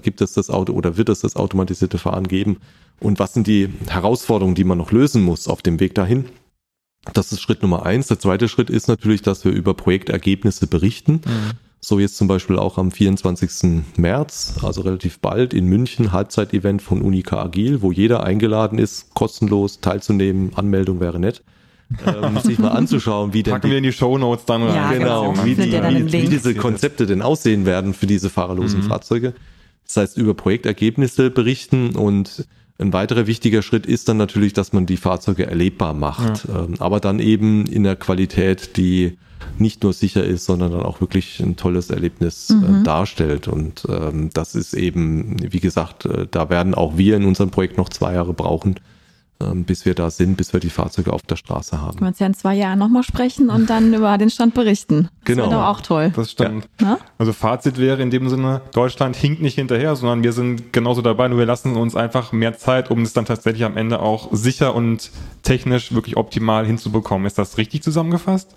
gibt 0.01 0.21
es 0.21 0.33
das 0.33 0.49
Auto 0.49 0.73
oder 0.73 0.97
wird 0.97 1.09
es 1.09 1.21
das 1.21 1.35
automatisierte 1.35 1.97
Fahren 1.97 2.27
geben 2.27 2.57
und 2.99 3.19
was 3.19 3.33
sind 3.33 3.47
die 3.47 3.69
Herausforderungen, 3.87 4.55
die 4.55 4.63
man 4.63 4.77
noch 4.77 4.91
lösen 4.91 5.21
muss 5.23 5.47
auf 5.47 5.61
dem 5.61 5.79
Weg 5.79 5.95
dahin. 5.95 6.25
Das 7.13 7.31
ist 7.31 7.41
Schritt 7.41 7.61
Nummer 7.61 7.85
eins. 7.85 8.07
Der 8.07 8.19
zweite 8.19 8.47
Schritt 8.49 8.69
ist 8.69 8.87
natürlich, 8.87 9.21
dass 9.21 9.45
wir 9.45 9.51
über 9.51 9.75
Projektergebnisse 9.75 10.65
berichten. 10.65 11.21
Mhm. 11.25 11.51
So 11.79 11.99
jetzt 11.99 12.17
zum 12.17 12.27
Beispiel 12.27 12.57
auch 12.57 12.79
am 12.79 12.89
24. 12.89 13.83
März, 13.97 14.55
also 14.63 14.81
relativ 14.81 15.19
bald 15.19 15.53
in 15.53 15.67
München, 15.67 16.11
Halbzeitevent 16.11 16.81
von 16.81 17.03
Unica 17.03 17.43
Agil, 17.43 17.83
wo 17.83 17.91
jeder 17.91 18.23
eingeladen 18.23 18.79
ist, 18.79 19.13
kostenlos 19.13 19.81
teilzunehmen. 19.81 20.51
Anmeldung 20.55 20.99
wäre 20.99 21.19
nett 21.19 21.43
ähm, 22.05 22.39
sich 22.39 22.59
mal 22.59 22.69
anzuschauen, 22.69 23.33
wie 23.33 23.43
denn 23.43 23.53
Packen 23.53 23.67
die, 23.67 23.71
wir 23.71 23.77
in 23.77 23.83
die 23.83 23.93
Show 23.93 24.17
Notes 24.17 24.45
dann 24.45 24.63
rein. 24.63 24.75
Ja, 24.75 24.91
genau, 24.91 25.31
genau. 25.31 25.45
wie, 25.45 25.55
die, 25.55 25.71
wie, 25.71 26.11
wie, 26.11 26.29
diese 26.29 26.55
Konzepte 26.55 27.05
denn 27.05 27.21
aussehen 27.21 27.65
werden 27.65 27.93
für 27.93 28.07
diese 28.07 28.29
fahrerlosen 28.29 28.81
mhm. 28.81 28.87
Fahrzeuge. 28.87 29.33
Das 29.85 29.97
heißt, 29.97 30.17
über 30.17 30.33
Projektergebnisse 30.33 31.29
berichten 31.29 31.95
und 31.95 32.45
ein 32.77 32.91
weiterer 32.91 33.27
wichtiger 33.27 33.61
Schritt 33.61 33.85
ist 33.85 34.09
dann 34.09 34.17
natürlich, 34.17 34.53
dass 34.53 34.73
man 34.73 34.85
die 34.85 34.97
Fahrzeuge 34.97 35.45
erlebbar 35.45 35.93
macht, 35.93 36.47
ja. 36.47 36.63
ähm, 36.63 36.75
aber 36.79 36.99
dann 36.99 37.19
eben 37.19 37.65
in 37.67 37.83
der 37.83 37.95
Qualität, 37.95 38.75
die 38.75 39.17
nicht 39.57 39.83
nur 39.83 39.93
sicher 39.93 40.23
ist, 40.23 40.45
sondern 40.45 40.71
dann 40.71 40.81
auch 40.81 41.01
wirklich 41.01 41.39
ein 41.39 41.55
tolles 41.55 41.89
Erlebnis 41.89 42.49
äh, 42.49 42.53
mhm. 42.53 42.81
äh, 42.81 42.83
darstellt. 42.83 43.47
Und 43.47 43.85
ähm, 43.87 44.29
das 44.33 44.55
ist 44.55 44.73
eben, 44.73 45.37
wie 45.39 45.59
gesagt, 45.59 46.05
äh, 46.05 46.27
da 46.29 46.49
werden 46.49 46.73
auch 46.73 46.97
wir 46.97 47.15
in 47.15 47.25
unserem 47.25 47.51
Projekt 47.51 47.77
noch 47.77 47.89
zwei 47.89 48.13
Jahre 48.13 48.33
brauchen, 48.33 48.75
bis 49.39 49.85
wir 49.85 49.95
da 49.95 50.09
sind, 50.09 50.37
bis 50.37 50.53
wir 50.53 50.59
die 50.59 50.69
Fahrzeuge 50.69 51.11
auf 51.11 51.21
der 51.23 51.35
Straße 51.35 51.79
haben. 51.79 51.91
Können 51.91 52.01
wir 52.01 52.07
uns 52.07 52.19
ja 52.19 52.27
in 52.27 52.33
zwei 52.33 52.55
Jahren 52.55 52.79
nochmal 52.79 53.03
sprechen 53.03 53.49
und 53.49 53.69
dann 53.69 53.93
über 53.93 54.17
den 54.17 54.29
Stand 54.29 54.53
berichten. 54.53 55.09
Das 55.23 55.25
genau. 55.25 55.43
wäre 55.43 55.55
doch 55.55 55.67
auch 55.67 55.81
toll. 55.81 56.11
Das 56.15 56.31
stimmt. 56.31 56.67
Ja. 56.81 56.99
Also 57.17 57.33
Fazit 57.33 57.77
wäre 57.77 58.01
in 58.01 58.11
dem 58.11 58.29
Sinne, 58.29 58.61
Deutschland 58.73 59.15
hinkt 59.15 59.41
nicht 59.41 59.55
hinterher, 59.55 59.95
sondern 59.95 60.23
wir 60.23 60.31
sind 60.31 60.71
genauso 60.71 61.01
dabei, 61.01 61.27
nur 61.27 61.39
wir 61.39 61.45
lassen 61.45 61.75
uns 61.75 61.95
einfach 61.95 62.31
mehr 62.31 62.57
Zeit, 62.57 62.89
um 62.91 63.01
es 63.01 63.13
dann 63.13 63.25
tatsächlich 63.25 63.65
am 63.65 63.77
Ende 63.77 63.99
auch 63.99 64.29
sicher 64.31 64.73
und 64.73 65.11
technisch 65.43 65.93
wirklich 65.93 66.17
optimal 66.17 66.65
hinzubekommen. 66.65 67.27
Ist 67.27 67.37
das 67.37 67.57
richtig 67.57 67.83
zusammengefasst? 67.83 68.55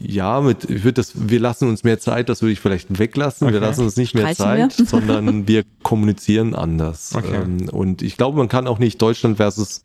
Ja, 0.00 0.40
mit, 0.40 0.64
ich 0.64 0.84
würde 0.84 0.94
das, 0.94 1.12
wir 1.28 1.38
lassen 1.38 1.68
uns 1.68 1.84
mehr 1.84 2.00
Zeit, 2.00 2.28
das 2.28 2.40
würde 2.40 2.52
ich 2.52 2.60
vielleicht 2.60 2.98
weglassen. 2.98 3.46
Okay. 3.46 3.54
Wir 3.54 3.60
lassen 3.60 3.82
uns 3.82 3.96
nicht 3.96 4.14
mehr 4.14 4.32
Streichen 4.34 4.70
Zeit, 4.70 4.78
wir? 4.78 4.86
sondern 4.86 5.46
wir 5.48 5.64
kommunizieren 5.82 6.54
anders. 6.54 7.14
Okay. 7.14 7.42
Ähm, 7.42 7.68
und 7.68 8.02
ich 8.02 8.16
glaube, 8.16 8.38
man 8.38 8.48
kann 8.48 8.66
auch 8.66 8.78
nicht 8.78 9.00
Deutschland 9.02 9.36
versus 9.36 9.84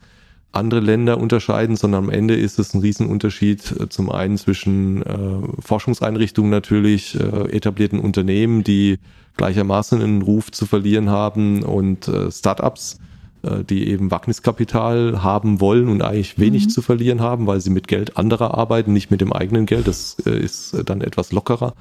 andere 0.54 0.80
Länder 0.80 1.18
unterscheiden, 1.18 1.76
sondern 1.76 2.06
am 2.06 2.10
Ende 2.10 2.36
ist 2.36 2.58
es 2.58 2.74
ein 2.74 2.82
Riesenunterschied 2.82 3.80
äh, 3.80 3.90
zum 3.90 4.10
einen 4.10 4.38
zwischen 4.38 5.02
äh, 5.04 5.62
Forschungseinrichtungen 5.62 6.50
natürlich, 6.50 7.20
äh, 7.20 7.52
etablierten 7.52 8.00
Unternehmen, 8.00 8.64
die 8.64 9.00
gleichermaßen 9.36 10.02
einen 10.02 10.22
Ruf 10.22 10.52
zu 10.52 10.66
verlieren 10.66 11.10
haben 11.10 11.64
und 11.64 12.08
äh, 12.08 12.32
Startups 12.32 13.00
die 13.64 13.88
eben 13.88 14.12
Wagniskapital 14.12 15.24
haben 15.24 15.60
wollen 15.60 15.90
und 15.90 16.02
eigentlich 16.02 16.40
wenig 16.40 16.66
mhm. 16.66 16.70
zu 16.70 16.82
verlieren 16.82 17.22
haben, 17.22 17.48
weil 17.48 17.62
sie 17.62 17.70
mit 17.70 17.88
Geld 17.88 18.18
anderer 18.18 18.58
arbeiten, 18.58 18.94
nicht 18.94 19.12
mit 19.12 19.22
dem 19.22 19.34
eigenen 19.34 19.66
Geld. 19.66 19.88
Das 19.88 20.18
äh, 20.26 20.38
ist 20.38 20.76
dann 20.86 21.02
etwas 21.02 21.32
lockerer, 21.32 21.74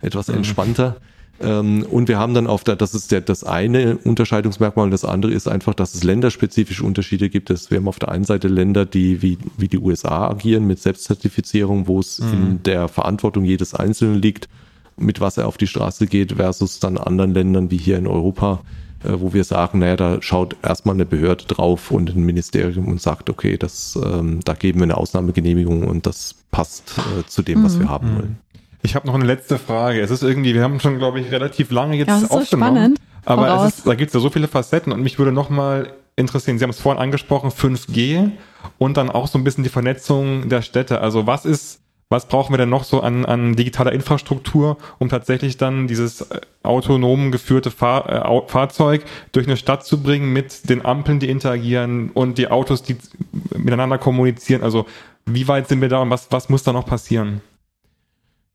etwas 0.00 0.28
mhm. 0.28 0.36
entspannter. 0.36 0.96
Ähm, 1.40 1.84
und 1.90 2.08
wir 2.08 2.18
haben 2.18 2.34
dann 2.34 2.46
auf 2.46 2.64
der, 2.64 2.76
das 2.76 2.94
ist 2.94 3.10
der, 3.10 3.20
das 3.20 3.44
eine 3.44 3.96
Unterscheidungsmerkmal 3.96 4.84
und 4.84 4.90
das 4.90 5.04
andere 5.04 5.32
ist 5.32 5.48
einfach, 5.48 5.74
dass 5.74 5.94
es 5.94 6.04
länderspezifische 6.04 6.84
Unterschiede 6.84 7.30
gibt. 7.30 7.50
wir 7.50 7.78
haben 7.78 7.88
auf 7.88 7.98
der 7.98 8.10
einen 8.10 8.24
Seite 8.24 8.48
Länder, 8.48 8.86
die 8.86 9.22
wie, 9.22 9.38
wie 9.56 9.68
die 9.68 9.78
USA 9.78 10.28
agieren 10.28 10.66
mit 10.66 10.80
Selbstzertifizierung, 10.80 11.88
wo 11.88 12.00
es 12.00 12.20
mhm. 12.20 12.32
in 12.32 12.62
der 12.62 12.88
Verantwortung 12.88 13.44
jedes 13.44 13.74
Einzelnen 13.74 14.20
liegt, 14.20 14.48
mit 14.96 15.20
was 15.20 15.38
er 15.38 15.48
auf 15.48 15.56
die 15.56 15.66
Straße 15.66 16.06
geht, 16.06 16.32
versus 16.32 16.78
dann 16.78 16.98
anderen 16.98 17.34
Ländern 17.34 17.70
wie 17.70 17.78
hier 17.78 17.98
in 17.98 18.06
Europa, 18.06 18.60
äh, 18.60 18.81
wo 19.04 19.32
wir 19.32 19.44
sagen, 19.44 19.78
naja, 19.78 19.96
da 19.96 20.22
schaut 20.22 20.56
erstmal 20.62 20.94
eine 20.94 21.06
Behörde 21.06 21.44
drauf 21.46 21.90
und 21.90 22.14
ein 22.14 22.24
Ministerium 22.24 22.88
und 22.88 23.00
sagt, 23.00 23.30
okay, 23.30 23.56
das, 23.56 23.98
ähm, 24.02 24.40
da 24.44 24.54
geben 24.54 24.80
wir 24.80 24.84
eine 24.84 24.96
Ausnahmegenehmigung 24.96 25.84
und 25.84 26.06
das 26.06 26.34
passt 26.50 26.94
äh, 26.98 27.26
zu 27.26 27.42
dem, 27.42 27.60
mhm. 27.60 27.64
was 27.64 27.78
wir 27.78 27.88
haben 27.88 28.12
mhm. 28.12 28.16
wollen. 28.16 28.38
Ich 28.82 28.94
habe 28.94 29.06
noch 29.06 29.14
eine 29.14 29.24
letzte 29.24 29.58
Frage. 29.58 30.00
Es 30.00 30.10
ist 30.10 30.22
irgendwie, 30.22 30.54
wir 30.54 30.62
haben 30.62 30.80
schon, 30.80 30.98
glaube 30.98 31.20
ich, 31.20 31.30
relativ 31.30 31.70
lange 31.70 31.96
jetzt 31.96 32.08
ja, 32.08 32.14
das 32.14 32.24
ist 32.24 32.30
aufgenommen. 32.30 32.74
So 32.74 32.80
spannend. 32.80 33.00
Aber 33.24 33.66
ist, 33.66 33.86
da 33.86 33.94
gibt 33.94 34.08
es 34.08 34.14
ja 34.14 34.20
so 34.20 34.30
viele 34.30 34.48
Facetten 34.48 34.92
und 34.92 35.02
mich 35.02 35.18
würde 35.18 35.30
noch 35.30 35.50
mal 35.50 35.92
interessieren. 36.16 36.58
Sie 36.58 36.64
haben 36.64 36.70
es 36.70 36.80
vorhin 36.80 37.00
angesprochen, 37.00 37.50
5G 37.50 38.30
und 38.78 38.96
dann 38.96 39.10
auch 39.10 39.28
so 39.28 39.38
ein 39.38 39.44
bisschen 39.44 39.62
die 39.62 39.70
Vernetzung 39.70 40.48
der 40.48 40.62
Städte. 40.62 41.00
Also 41.00 41.26
was 41.26 41.44
ist 41.44 41.81
was 42.12 42.28
brauchen 42.28 42.52
wir 42.52 42.58
denn 42.58 42.68
noch 42.68 42.84
so 42.84 43.00
an, 43.00 43.24
an 43.24 43.56
digitaler 43.56 43.90
Infrastruktur, 43.92 44.76
um 45.00 45.08
tatsächlich 45.08 45.56
dann 45.56 45.88
dieses 45.88 46.20
äh, 46.20 46.40
autonom 46.62 47.32
geführte 47.32 47.72
Fahr 47.72 48.08
äh, 48.08 48.48
Fahrzeug 48.48 49.04
durch 49.32 49.48
eine 49.48 49.56
Stadt 49.56 49.84
zu 49.84 50.00
bringen 50.00 50.32
mit 50.32 50.70
den 50.70 50.84
Ampeln, 50.84 51.18
die 51.18 51.28
interagieren 51.28 52.10
und 52.10 52.38
die 52.38 52.48
Autos, 52.48 52.84
die 52.84 52.96
miteinander 53.56 53.98
kommunizieren. 53.98 54.62
Also 54.62 54.86
wie 55.26 55.48
weit 55.48 55.68
sind 55.68 55.80
wir 55.80 55.88
da 55.88 56.00
und 56.02 56.10
was, 56.10 56.28
was 56.30 56.48
muss 56.48 56.62
da 56.62 56.72
noch 56.72 56.86
passieren? 56.86 57.40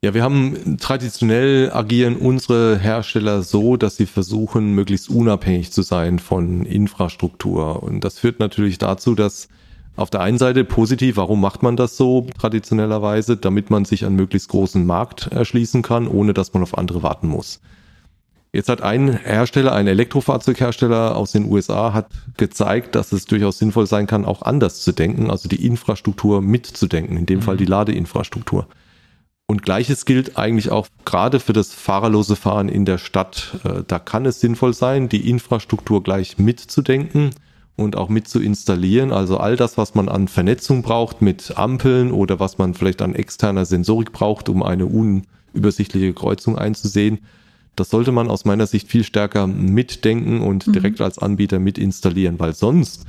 Ja, 0.04 0.14
wir 0.14 0.22
haben 0.22 0.78
traditionell 0.80 1.72
agieren 1.74 2.18
unsere 2.18 2.78
Hersteller 2.78 3.42
so, 3.42 3.78
dass 3.78 3.96
sie 3.96 4.06
versuchen, 4.06 4.74
möglichst 4.74 5.10
unabhängig 5.10 5.72
zu 5.72 5.82
sein 5.82 6.20
von 6.20 6.66
Infrastruktur. 6.66 7.82
Und 7.82 8.04
das 8.04 8.20
führt 8.20 8.40
natürlich 8.40 8.78
dazu, 8.78 9.16
dass 9.16 9.50
auf 9.98 10.12
der 10.12 10.22
einen 10.22 10.38
Seite 10.38 10.64
positiv, 10.64 11.18
warum 11.18 11.42
macht 11.42 11.64
man 11.64 11.76
das 11.76 11.98
so 11.98 12.28
traditionellerweise? 12.40 13.36
Damit 13.36 13.72
man 13.72 13.84
sich 13.84 14.06
einen 14.06 14.16
möglichst 14.16 14.48
großen 14.50 14.86
Markt 14.86 15.28
erschließen 15.28 15.82
kann, 15.82 16.08
ohne 16.08 16.34
dass 16.34 16.54
man 16.54 16.64
auf 16.64 16.78
andere 16.78 17.02
warten 17.04 17.28
muss. 17.28 17.60
Jetzt 18.54 18.70
hat 18.70 18.82
ein 18.82 19.12
Hersteller, 19.12 19.74
ein 19.74 19.88
Elektrofahrzeughersteller 19.88 21.16
aus 21.16 21.32
den 21.32 21.52
USA, 21.52 21.94
hat 21.94 22.08
gezeigt, 22.38 22.96
dass 22.96 23.12
es 23.12 23.26
durchaus 23.26 23.58
sinnvoll 23.58 23.88
sein 23.88 24.08
kann, 24.08 24.24
auch 24.24 24.44
anders 24.44 24.82
zu 24.82 24.94
denken, 24.94 25.30
also 25.30 25.50
die 25.50 25.66
Infrastruktur 25.66 26.42
mitzudenken, 26.42 27.18
in 27.18 27.26
dem 27.26 27.40
mhm. 27.40 27.44
Fall 27.44 27.58
die 27.58 27.66
Ladeinfrastruktur. 27.66 28.68
Und 29.48 29.64
gleiches 29.64 30.06
gilt 30.06 30.38
eigentlich 30.38 30.70
auch 30.72 30.88
gerade 31.06 31.40
für 31.40 31.54
das 31.54 31.74
fahrerlose 31.74 32.36
Fahren 32.36 32.70
in 32.70 32.86
der 32.86 32.98
Stadt. 33.00 33.60
Äh, 33.64 33.84
da 33.88 33.98
kann 33.98 34.26
es 34.26 34.42
sinnvoll 34.42 34.74
sein, 34.74 35.10
die 35.10 35.30
Infrastruktur 35.30 36.04
gleich 36.04 36.38
mitzudenken 36.38 37.32
und 37.78 37.96
auch 37.96 38.10
mit 38.10 38.28
zu 38.28 38.42
installieren. 38.42 39.14
Also 39.14 39.38
all 39.38 39.56
das, 39.56 39.78
was 39.78 39.96
man 39.96 40.10
an 40.10 40.28
Vernetzung 40.28 40.82
braucht 40.82 41.22
mit 41.22 41.54
Ampeln 41.56 42.12
oder 42.12 42.40
was 42.40 42.58
man 42.58 42.74
vielleicht 42.74 43.02
an 43.02 43.16
externer 43.16 43.66
Sensorik 43.66 44.12
braucht, 44.12 44.50
um 44.50 44.64
eine 44.64 44.88
unübersichtliche 44.88 46.14
Kreuzung 46.14 46.58
einzusehen, 46.58 47.20
das 47.78 47.92
sollte 47.92 48.12
man 48.12 48.28
aus 48.28 48.44
meiner 48.44 48.66
Sicht 48.66 48.90
viel 48.90 49.04
stärker 49.04 49.46
mitdenken 49.46 50.42
und 50.42 50.68
mhm. 50.68 50.74
direkt 50.74 51.00
als 51.00 51.20
Anbieter 51.20 51.60
mit 51.60 51.78
installieren, 51.78 52.40
weil 52.40 52.56
sonst 52.56 53.06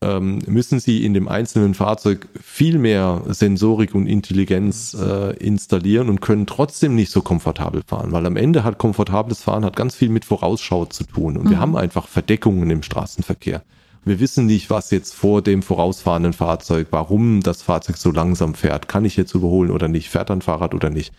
ähm, 0.00 0.38
müssen 0.46 0.78
Sie 0.78 1.04
in 1.04 1.12
dem 1.14 1.26
einzelnen 1.26 1.74
Fahrzeug 1.74 2.28
viel 2.40 2.78
mehr 2.78 3.22
Sensorik 3.26 3.96
und 3.96 4.06
Intelligenz 4.06 4.94
äh, 4.94 5.36
installieren 5.38 6.08
und 6.08 6.20
können 6.20 6.46
trotzdem 6.46 6.94
nicht 6.94 7.10
so 7.10 7.22
komfortabel 7.22 7.82
fahren, 7.84 8.12
weil 8.12 8.24
am 8.26 8.36
Ende 8.36 8.62
hat 8.62 8.78
komfortables 8.78 9.40
Fahren 9.40 9.64
hat 9.64 9.74
ganz 9.74 9.96
viel 9.96 10.08
mit 10.08 10.24
Vorausschau 10.24 10.84
zu 10.84 11.02
tun 11.02 11.36
und 11.36 11.46
mhm. 11.46 11.50
wir 11.50 11.58
haben 11.58 11.76
einfach 11.76 12.06
Verdeckungen 12.06 12.70
im 12.70 12.84
Straßenverkehr. 12.84 13.64
Wir 14.04 14.20
wissen 14.20 14.46
nicht, 14.46 14.68
was 14.68 14.90
jetzt 14.90 15.14
vor 15.14 15.40
dem 15.40 15.62
vorausfahrenden 15.62 16.34
Fahrzeug, 16.34 16.88
warum 16.90 17.40
das 17.40 17.62
Fahrzeug 17.62 17.96
so 17.96 18.10
langsam 18.10 18.54
fährt. 18.54 18.86
Kann 18.88 19.04
ich 19.04 19.16
jetzt 19.16 19.34
überholen 19.34 19.70
oder 19.70 19.88
nicht? 19.88 20.10
Fährt 20.10 20.30
ein 20.30 20.42
Fahrrad 20.42 20.74
oder 20.74 20.90
nicht? 20.90 21.14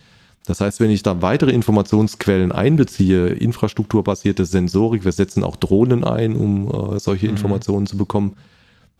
Das 0.46 0.60
heißt, 0.60 0.78
wenn 0.78 0.90
ich 0.90 1.02
da 1.02 1.22
weitere 1.22 1.50
Informationsquellen 1.50 2.52
einbeziehe, 2.52 3.26
infrastrukturbasierte 3.28 4.44
Sensorik, 4.44 5.04
wir 5.04 5.10
setzen 5.10 5.42
auch 5.42 5.56
Drohnen 5.56 6.04
ein, 6.04 6.36
um 6.36 6.94
äh, 6.94 7.00
solche 7.00 7.26
mhm. 7.26 7.32
Informationen 7.32 7.86
zu 7.86 7.96
bekommen, 7.96 8.36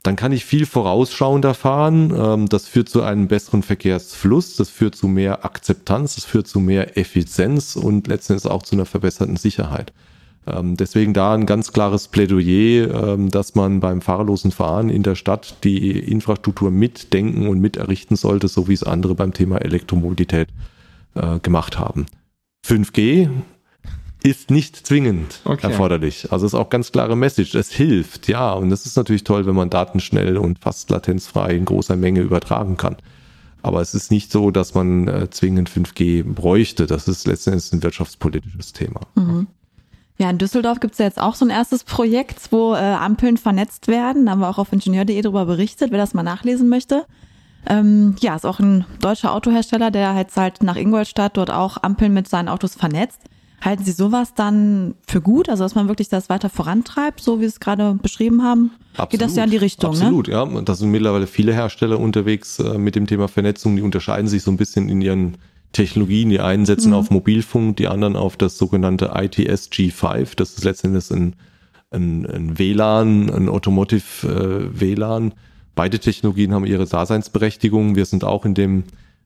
dann 0.03 0.17
kann 0.17 0.33
ich 0.33 0.45
viel 0.45 0.67
vorausschauender 0.67 1.55
fahren. 1.55 2.13
Ähm, 2.17 2.49
das 2.49 2.67
führt 2.67 2.89
zu 2.89 3.03
einem 3.03 3.29
besseren 3.29 3.63
Verkehrsfluss, 3.63 4.57
das 4.57 4.69
führt 4.69 4.97
zu 4.97 5.07
mehr 5.07 5.45
Akzeptanz, 5.45 6.17
das 6.17 6.25
führt 6.25 6.49
zu 6.49 6.59
mehr 6.59 6.99
Effizienz 6.99 7.77
und 7.77 8.09
letztendlich 8.09 8.51
auch 8.51 8.65
zu 8.65 8.75
einer 8.75 8.87
verbesserten 8.87 9.37
Sicherheit. 9.37 9.93
Ähm, 10.47 10.77
deswegen 10.77 11.13
da 11.13 11.35
ein 11.35 11.47
ganz 11.47 11.73
klares 11.73 12.09
Plädoyer, 12.09 13.15
ähm, 13.15 13.31
dass 13.31 13.55
man 13.55 13.81
beim 13.81 14.01
fahrerlosen 14.01 14.53
Fahren 14.53 14.91
in 14.91 15.03
der 15.03 15.15
Stadt 15.17 15.57
die 15.65 15.99
Infrastruktur 15.99 16.71
mitdenken 16.71 17.49
und 17.49 17.61
miterrichten 17.61 18.17
sollte, 18.17 18.49
so 18.49 18.69
wie 18.69 18.75
es 18.75 18.85
andere 18.85 19.15
beim 19.15 19.33
Thema 19.33 19.59
Elektromobilität 19.59 20.49
äh, 21.15 21.41
gemacht 21.41 21.79
haben. 21.79 22.07
5G 22.65 23.29
ist 24.23 24.51
nicht 24.51 24.87
zwingend 24.87 25.41
okay. 25.45 25.69
erforderlich. 25.69 26.33
Also 26.33 26.47
ist 26.47 26.55
auch 26.55 26.69
ganz 26.69 26.91
klare 26.91 27.17
Message. 27.17 27.55
Es 27.55 27.71
hilft, 27.71 28.29
ja. 28.29 28.53
Und 28.53 28.71
das 28.71 28.87
ist 28.87 28.97
natürlich 28.97 29.25
toll, 29.25 29.47
wenn 29.47 29.55
man 29.55 29.71
Daten 29.71 30.01
schnell 30.01 30.37
und 30.37 30.59
fast 30.59 30.91
latenzfrei 30.91 31.55
in 31.55 31.65
großer 31.65 31.97
Menge 31.97 32.21
übertragen 32.21 32.77
kann. 32.77 32.97
Aber 33.63 33.81
es 33.81 33.95
ist 33.95 34.11
nicht 34.11 34.31
so, 34.31 34.51
dass 34.51 34.75
man 34.75 35.09
äh, 35.09 35.31
zwingend 35.31 35.71
5G 35.71 36.25
bräuchte. 36.25 36.87
Das 36.87 37.09
ist 37.09 37.27
letztendlich 37.27 37.73
ein 37.73 37.83
wirtschaftspolitisches 37.83 38.73
Thema. 38.73 39.01
Mhm. 39.15 39.49
Ja, 40.19 40.31
in 40.31 40.39
Düsseldorf 40.39 40.81
gibt 40.81 40.93
es 40.93 40.99
ja 40.99 41.05
jetzt 41.05 41.21
auch 41.21 41.35
so 41.35 41.45
ein 41.45 41.51
erstes 41.51 41.85
Projekt, 41.85 42.51
wo 42.51 42.75
äh, 42.75 42.79
Ampeln 42.79 43.37
vernetzt 43.37 43.87
werden. 43.89 44.27
Da 44.27 44.33
haben 44.33 44.41
wir 44.41 44.49
auch 44.49 44.59
auf 44.59 44.73
ingenieur.de 44.73 45.21
darüber 45.21 45.45
berichtet, 45.45 45.91
wer 45.91 45.99
das 45.99 46.15
mal 46.15 46.23
nachlesen 46.23 46.69
möchte. 46.69 47.05
Ähm, 47.69 48.15
ja, 48.21 48.35
ist 48.35 48.47
auch 48.47 48.61
ein 48.61 48.87
deutscher 49.01 49.33
Autohersteller, 49.33 49.91
der 49.91 50.15
halt 50.15 50.63
nach 50.63 50.77
Ingolstadt 50.77 51.37
dort 51.37 51.51
auch 51.51 51.83
Ampeln 51.83 52.15
mit 52.15 52.29
seinen 52.29 52.49
Autos 52.49 52.75
vernetzt. 52.75 53.21
Halten 53.61 53.85
Sie 53.85 53.93
sowas 53.93 54.35
dann 54.35 54.95
für 55.07 55.21
gut, 55.21 55.49
also 55.49 55.65
dass 55.65 55.75
man 55.75 55.89
wirklich 55.89 56.09
das 56.09 56.29
weiter 56.29 56.51
vorantreibt, 56.51 57.21
so 57.21 57.39
wie 57.41 57.45
Sie 57.45 57.49
es 57.49 57.61
gerade 57.61 57.95
beschrieben 57.95 58.43
haben? 58.43 58.71
Absolut, 58.93 59.11
Geht 59.11 59.21
das 59.23 59.37
ja 59.37 59.45
in 59.45 59.51
die 59.51 59.57
Richtung, 59.57 59.91
absolut, 59.91 60.29
ne? 60.29 60.37
Absolut, 60.37 60.59
ja. 60.59 60.63
Da 60.63 60.75
sind 60.75 60.91
mittlerweile 60.91 61.27
viele 61.27 61.53
Hersteller 61.53 61.99
unterwegs 61.99 62.59
äh, 62.59 62.79
mit 62.79 62.95
dem 62.95 63.07
Thema 63.07 63.29
Vernetzung. 63.29 63.77
Die 63.77 63.83
unterscheiden 63.83 64.29
sich 64.29 64.43
so 64.43 64.51
ein 64.51 64.57
bisschen 64.57 64.89
in 64.89 65.01
ihren 65.01 65.39
Technologien. 65.77 66.31
Die 66.31 66.41
einen 66.41 66.67
setzen 66.67 66.89
mhm. 66.89 66.95
auf 66.95 67.11
Mobilfunk, 67.11 67.77
die 67.77 67.89
anderen 67.89 68.17
auf 68.17 68.37
das 68.37 68.59
sogenannte 68.59 69.13
ITS 69.15 69.71
G5. 69.71 70.37
Das 70.37 70.51
ist 70.51 70.65
letztendlich 70.65 71.11
ein, 71.11 71.35
ein, 71.91 72.27
ein 72.27 72.59
WLAN, 72.59 73.31
ein 73.31 73.49
Automotive 73.49 74.27
äh, 74.27 74.81
WLAN. 74.81 75.35
Beide 75.75 75.99
Technologien 75.99 76.55
haben 76.55 76.65
ihre 76.65 76.87
Daseinsberechtigung. 76.87 77.97
Wir 77.97 78.07
sind 78.07 78.25
auch 78.25 78.45
in 78.45 78.55
dem 78.55 78.85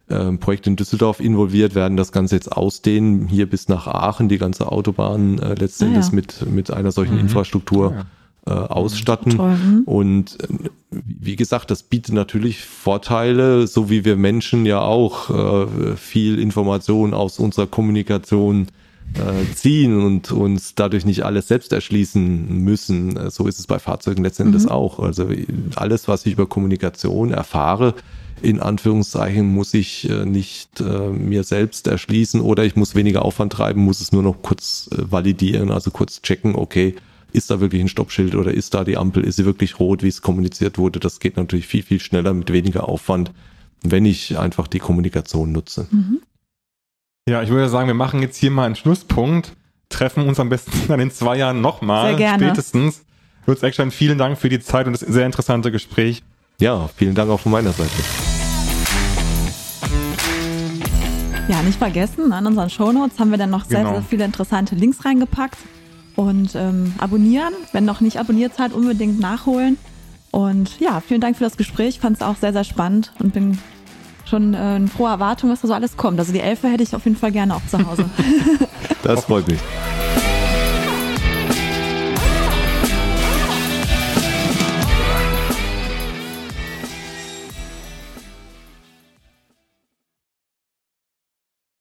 äh, 0.08 0.32
Projekt 0.32 0.66
in 0.66 0.76
Düsseldorf 0.76 1.20
involviert, 1.20 1.74
werden 1.74 1.96
das 1.96 2.10
Ganze 2.10 2.34
jetzt 2.34 2.50
ausdehnen, 2.50 3.28
hier 3.28 3.48
bis 3.48 3.68
nach 3.68 3.86
Aachen, 3.86 4.28
die 4.28 4.38
ganze 4.38 4.70
Autobahn 4.70 5.38
äh, 5.38 5.54
letztendlich 5.54 6.06
ah, 6.06 6.08
ja. 6.08 6.14
mit, 6.14 6.46
mit 6.50 6.70
einer 6.72 6.90
solchen 6.90 7.14
mhm. 7.14 7.20
Infrastruktur. 7.20 7.92
Ja 7.92 8.06
äh, 8.46 8.52
ausstatten. 8.52 9.36
Toll, 9.36 9.52
hm? 9.52 9.82
Und 9.84 10.38
äh, 10.40 10.70
wie 10.90 11.36
gesagt, 11.36 11.70
das 11.70 11.82
bietet 11.82 12.14
natürlich 12.14 12.64
Vorteile, 12.64 13.66
so 13.66 13.90
wie 13.90 14.04
wir 14.04 14.16
Menschen 14.16 14.66
ja 14.66 14.80
auch 14.80 15.30
äh, 15.30 15.96
viel 15.96 16.38
Information 16.38 17.14
aus 17.14 17.38
unserer 17.38 17.66
Kommunikation 17.66 18.68
äh, 19.14 19.54
ziehen 19.54 20.02
und 20.02 20.32
uns 20.32 20.74
dadurch 20.74 21.04
nicht 21.04 21.24
alles 21.24 21.48
selbst 21.48 21.72
erschließen 21.72 22.62
müssen. 22.62 23.16
Äh, 23.16 23.30
so 23.30 23.46
ist 23.46 23.58
es 23.58 23.66
bei 23.66 23.78
Fahrzeugen 23.78 24.22
letztendlich 24.22 24.64
mhm. 24.64 24.70
auch. 24.70 25.00
Also 25.00 25.28
alles, 25.76 26.08
was 26.08 26.26
ich 26.26 26.32
über 26.32 26.46
Kommunikation 26.46 27.32
erfahre, 27.32 27.94
in 28.42 28.58
Anführungszeichen 28.58 29.52
muss 29.52 29.74
ich 29.74 30.08
nicht 30.24 30.80
äh, 30.80 31.10
mir 31.10 31.44
selbst 31.44 31.86
erschließen 31.88 32.40
oder 32.40 32.64
ich 32.64 32.74
muss 32.74 32.94
weniger 32.94 33.22
Aufwand 33.22 33.52
treiben, 33.52 33.82
muss 33.82 34.00
es 34.00 34.12
nur 34.12 34.22
noch 34.22 34.40
kurz 34.40 34.88
validieren, 34.92 35.70
also 35.70 35.90
kurz 35.90 36.22
checken, 36.22 36.54
okay, 36.54 36.94
ist 37.32 37.50
da 37.50 37.60
wirklich 37.60 37.80
ein 37.80 37.88
Stoppschild 37.88 38.34
oder 38.34 38.52
ist 38.52 38.74
da 38.74 38.84
die 38.84 38.96
Ampel, 38.96 39.24
ist 39.24 39.36
sie 39.36 39.44
wirklich 39.44 39.78
rot, 39.78 40.02
wie 40.02 40.08
es 40.08 40.22
kommuniziert 40.22 40.78
wurde. 40.78 41.00
Das 41.00 41.20
geht 41.20 41.36
natürlich 41.36 41.66
viel, 41.66 41.82
viel 41.82 42.00
schneller 42.00 42.34
mit 42.34 42.52
weniger 42.52 42.88
Aufwand, 42.88 43.32
wenn 43.82 44.04
ich 44.04 44.38
einfach 44.38 44.66
die 44.66 44.78
Kommunikation 44.78 45.52
nutze. 45.52 45.86
Mhm. 45.90 46.20
Ja, 47.28 47.42
ich 47.42 47.50
würde 47.50 47.68
sagen, 47.68 47.86
wir 47.86 47.94
machen 47.94 48.22
jetzt 48.22 48.36
hier 48.36 48.50
mal 48.50 48.64
einen 48.64 48.76
Schlusspunkt, 48.76 49.52
treffen 49.88 50.26
uns 50.26 50.40
am 50.40 50.48
besten 50.48 50.72
dann 50.88 51.00
in 51.00 51.10
zwei 51.10 51.36
Jahren 51.36 51.60
nochmal, 51.60 52.10
sehr 52.10 52.16
gerne. 52.16 52.44
spätestens. 52.44 53.04
Lutz 53.46 53.62
Eckstein, 53.62 53.90
vielen 53.90 54.18
Dank 54.18 54.38
für 54.38 54.48
die 54.48 54.60
Zeit 54.60 54.86
und 54.86 54.92
das 54.92 55.00
sehr 55.00 55.26
interessante 55.26 55.72
Gespräch. 55.72 56.22
Ja, 56.58 56.88
vielen 56.94 57.14
Dank 57.14 57.30
auch 57.30 57.40
von 57.40 57.52
meiner 57.52 57.72
Seite. 57.72 57.90
Ja, 61.48 61.62
nicht 61.62 61.78
vergessen, 61.78 62.32
an 62.32 62.46
unseren 62.46 62.70
Shownotes 62.70 63.18
haben 63.18 63.30
wir 63.30 63.38
dann 63.38 63.50
noch 63.50 63.64
sehr, 63.64 63.80
genau. 63.80 63.94
sehr 63.94 64.02
viele 64.02 64.24
interessante 64.24 64.76
Links 64.76 65.04
reingepackt. 65.04 65.56
Und 66.20 66.54
ähm, 66.54 66.92
abonnieren, 66.98 67.54
wenn 67.72 67.86
noch 67.86 68.02
nicht 68.02 68.18
abonniert 68.18 68.54
seid, 68.54 68.74
unbedingt 68.74 69.20
nachholen. 69.20 69.78
Und 70.30 70.78
ja, 70.78 71.00
vielen 71.00 71.22
Dank 71.22 71.38
für 71.38 71.44
das 71.44 71.56
Gespräch. 71.56 71.98
Fand 71.98 72.18
es 72.18 72.22
auch 72.22 72.36
sehr, 72.36 72.52
sehr 72.52 72.64
spannend 72.64 73.10
und 73.20 73.32
bin 73.32 73.56
schon 74.26 74.52
äh, 74.52 74.76
in 74.76 74.88
froher 74.88 75.12
Erwartung, 75.12 75.48
was 75.48 75.62
da 75.62 75.68
so 75.68 75.72
alles 75.72 75.96
kommt. 75.96 76.18
Also 76.18 76.34
die 76.34 76.40
Elfe 76.40 76.68
hätte 76.68 76.82
ich 76.82 76.94
auf 76.94 77.06
jeden 77.06 77.16
Fall 77.16 77.32
gerne 77.32 77.56
auch 77.56 77.66
zu 77.66 77.78
Hause. 77.78 78.04
das 79.02 79.24
freut 79.24 79.48
mich. 79.48 79.60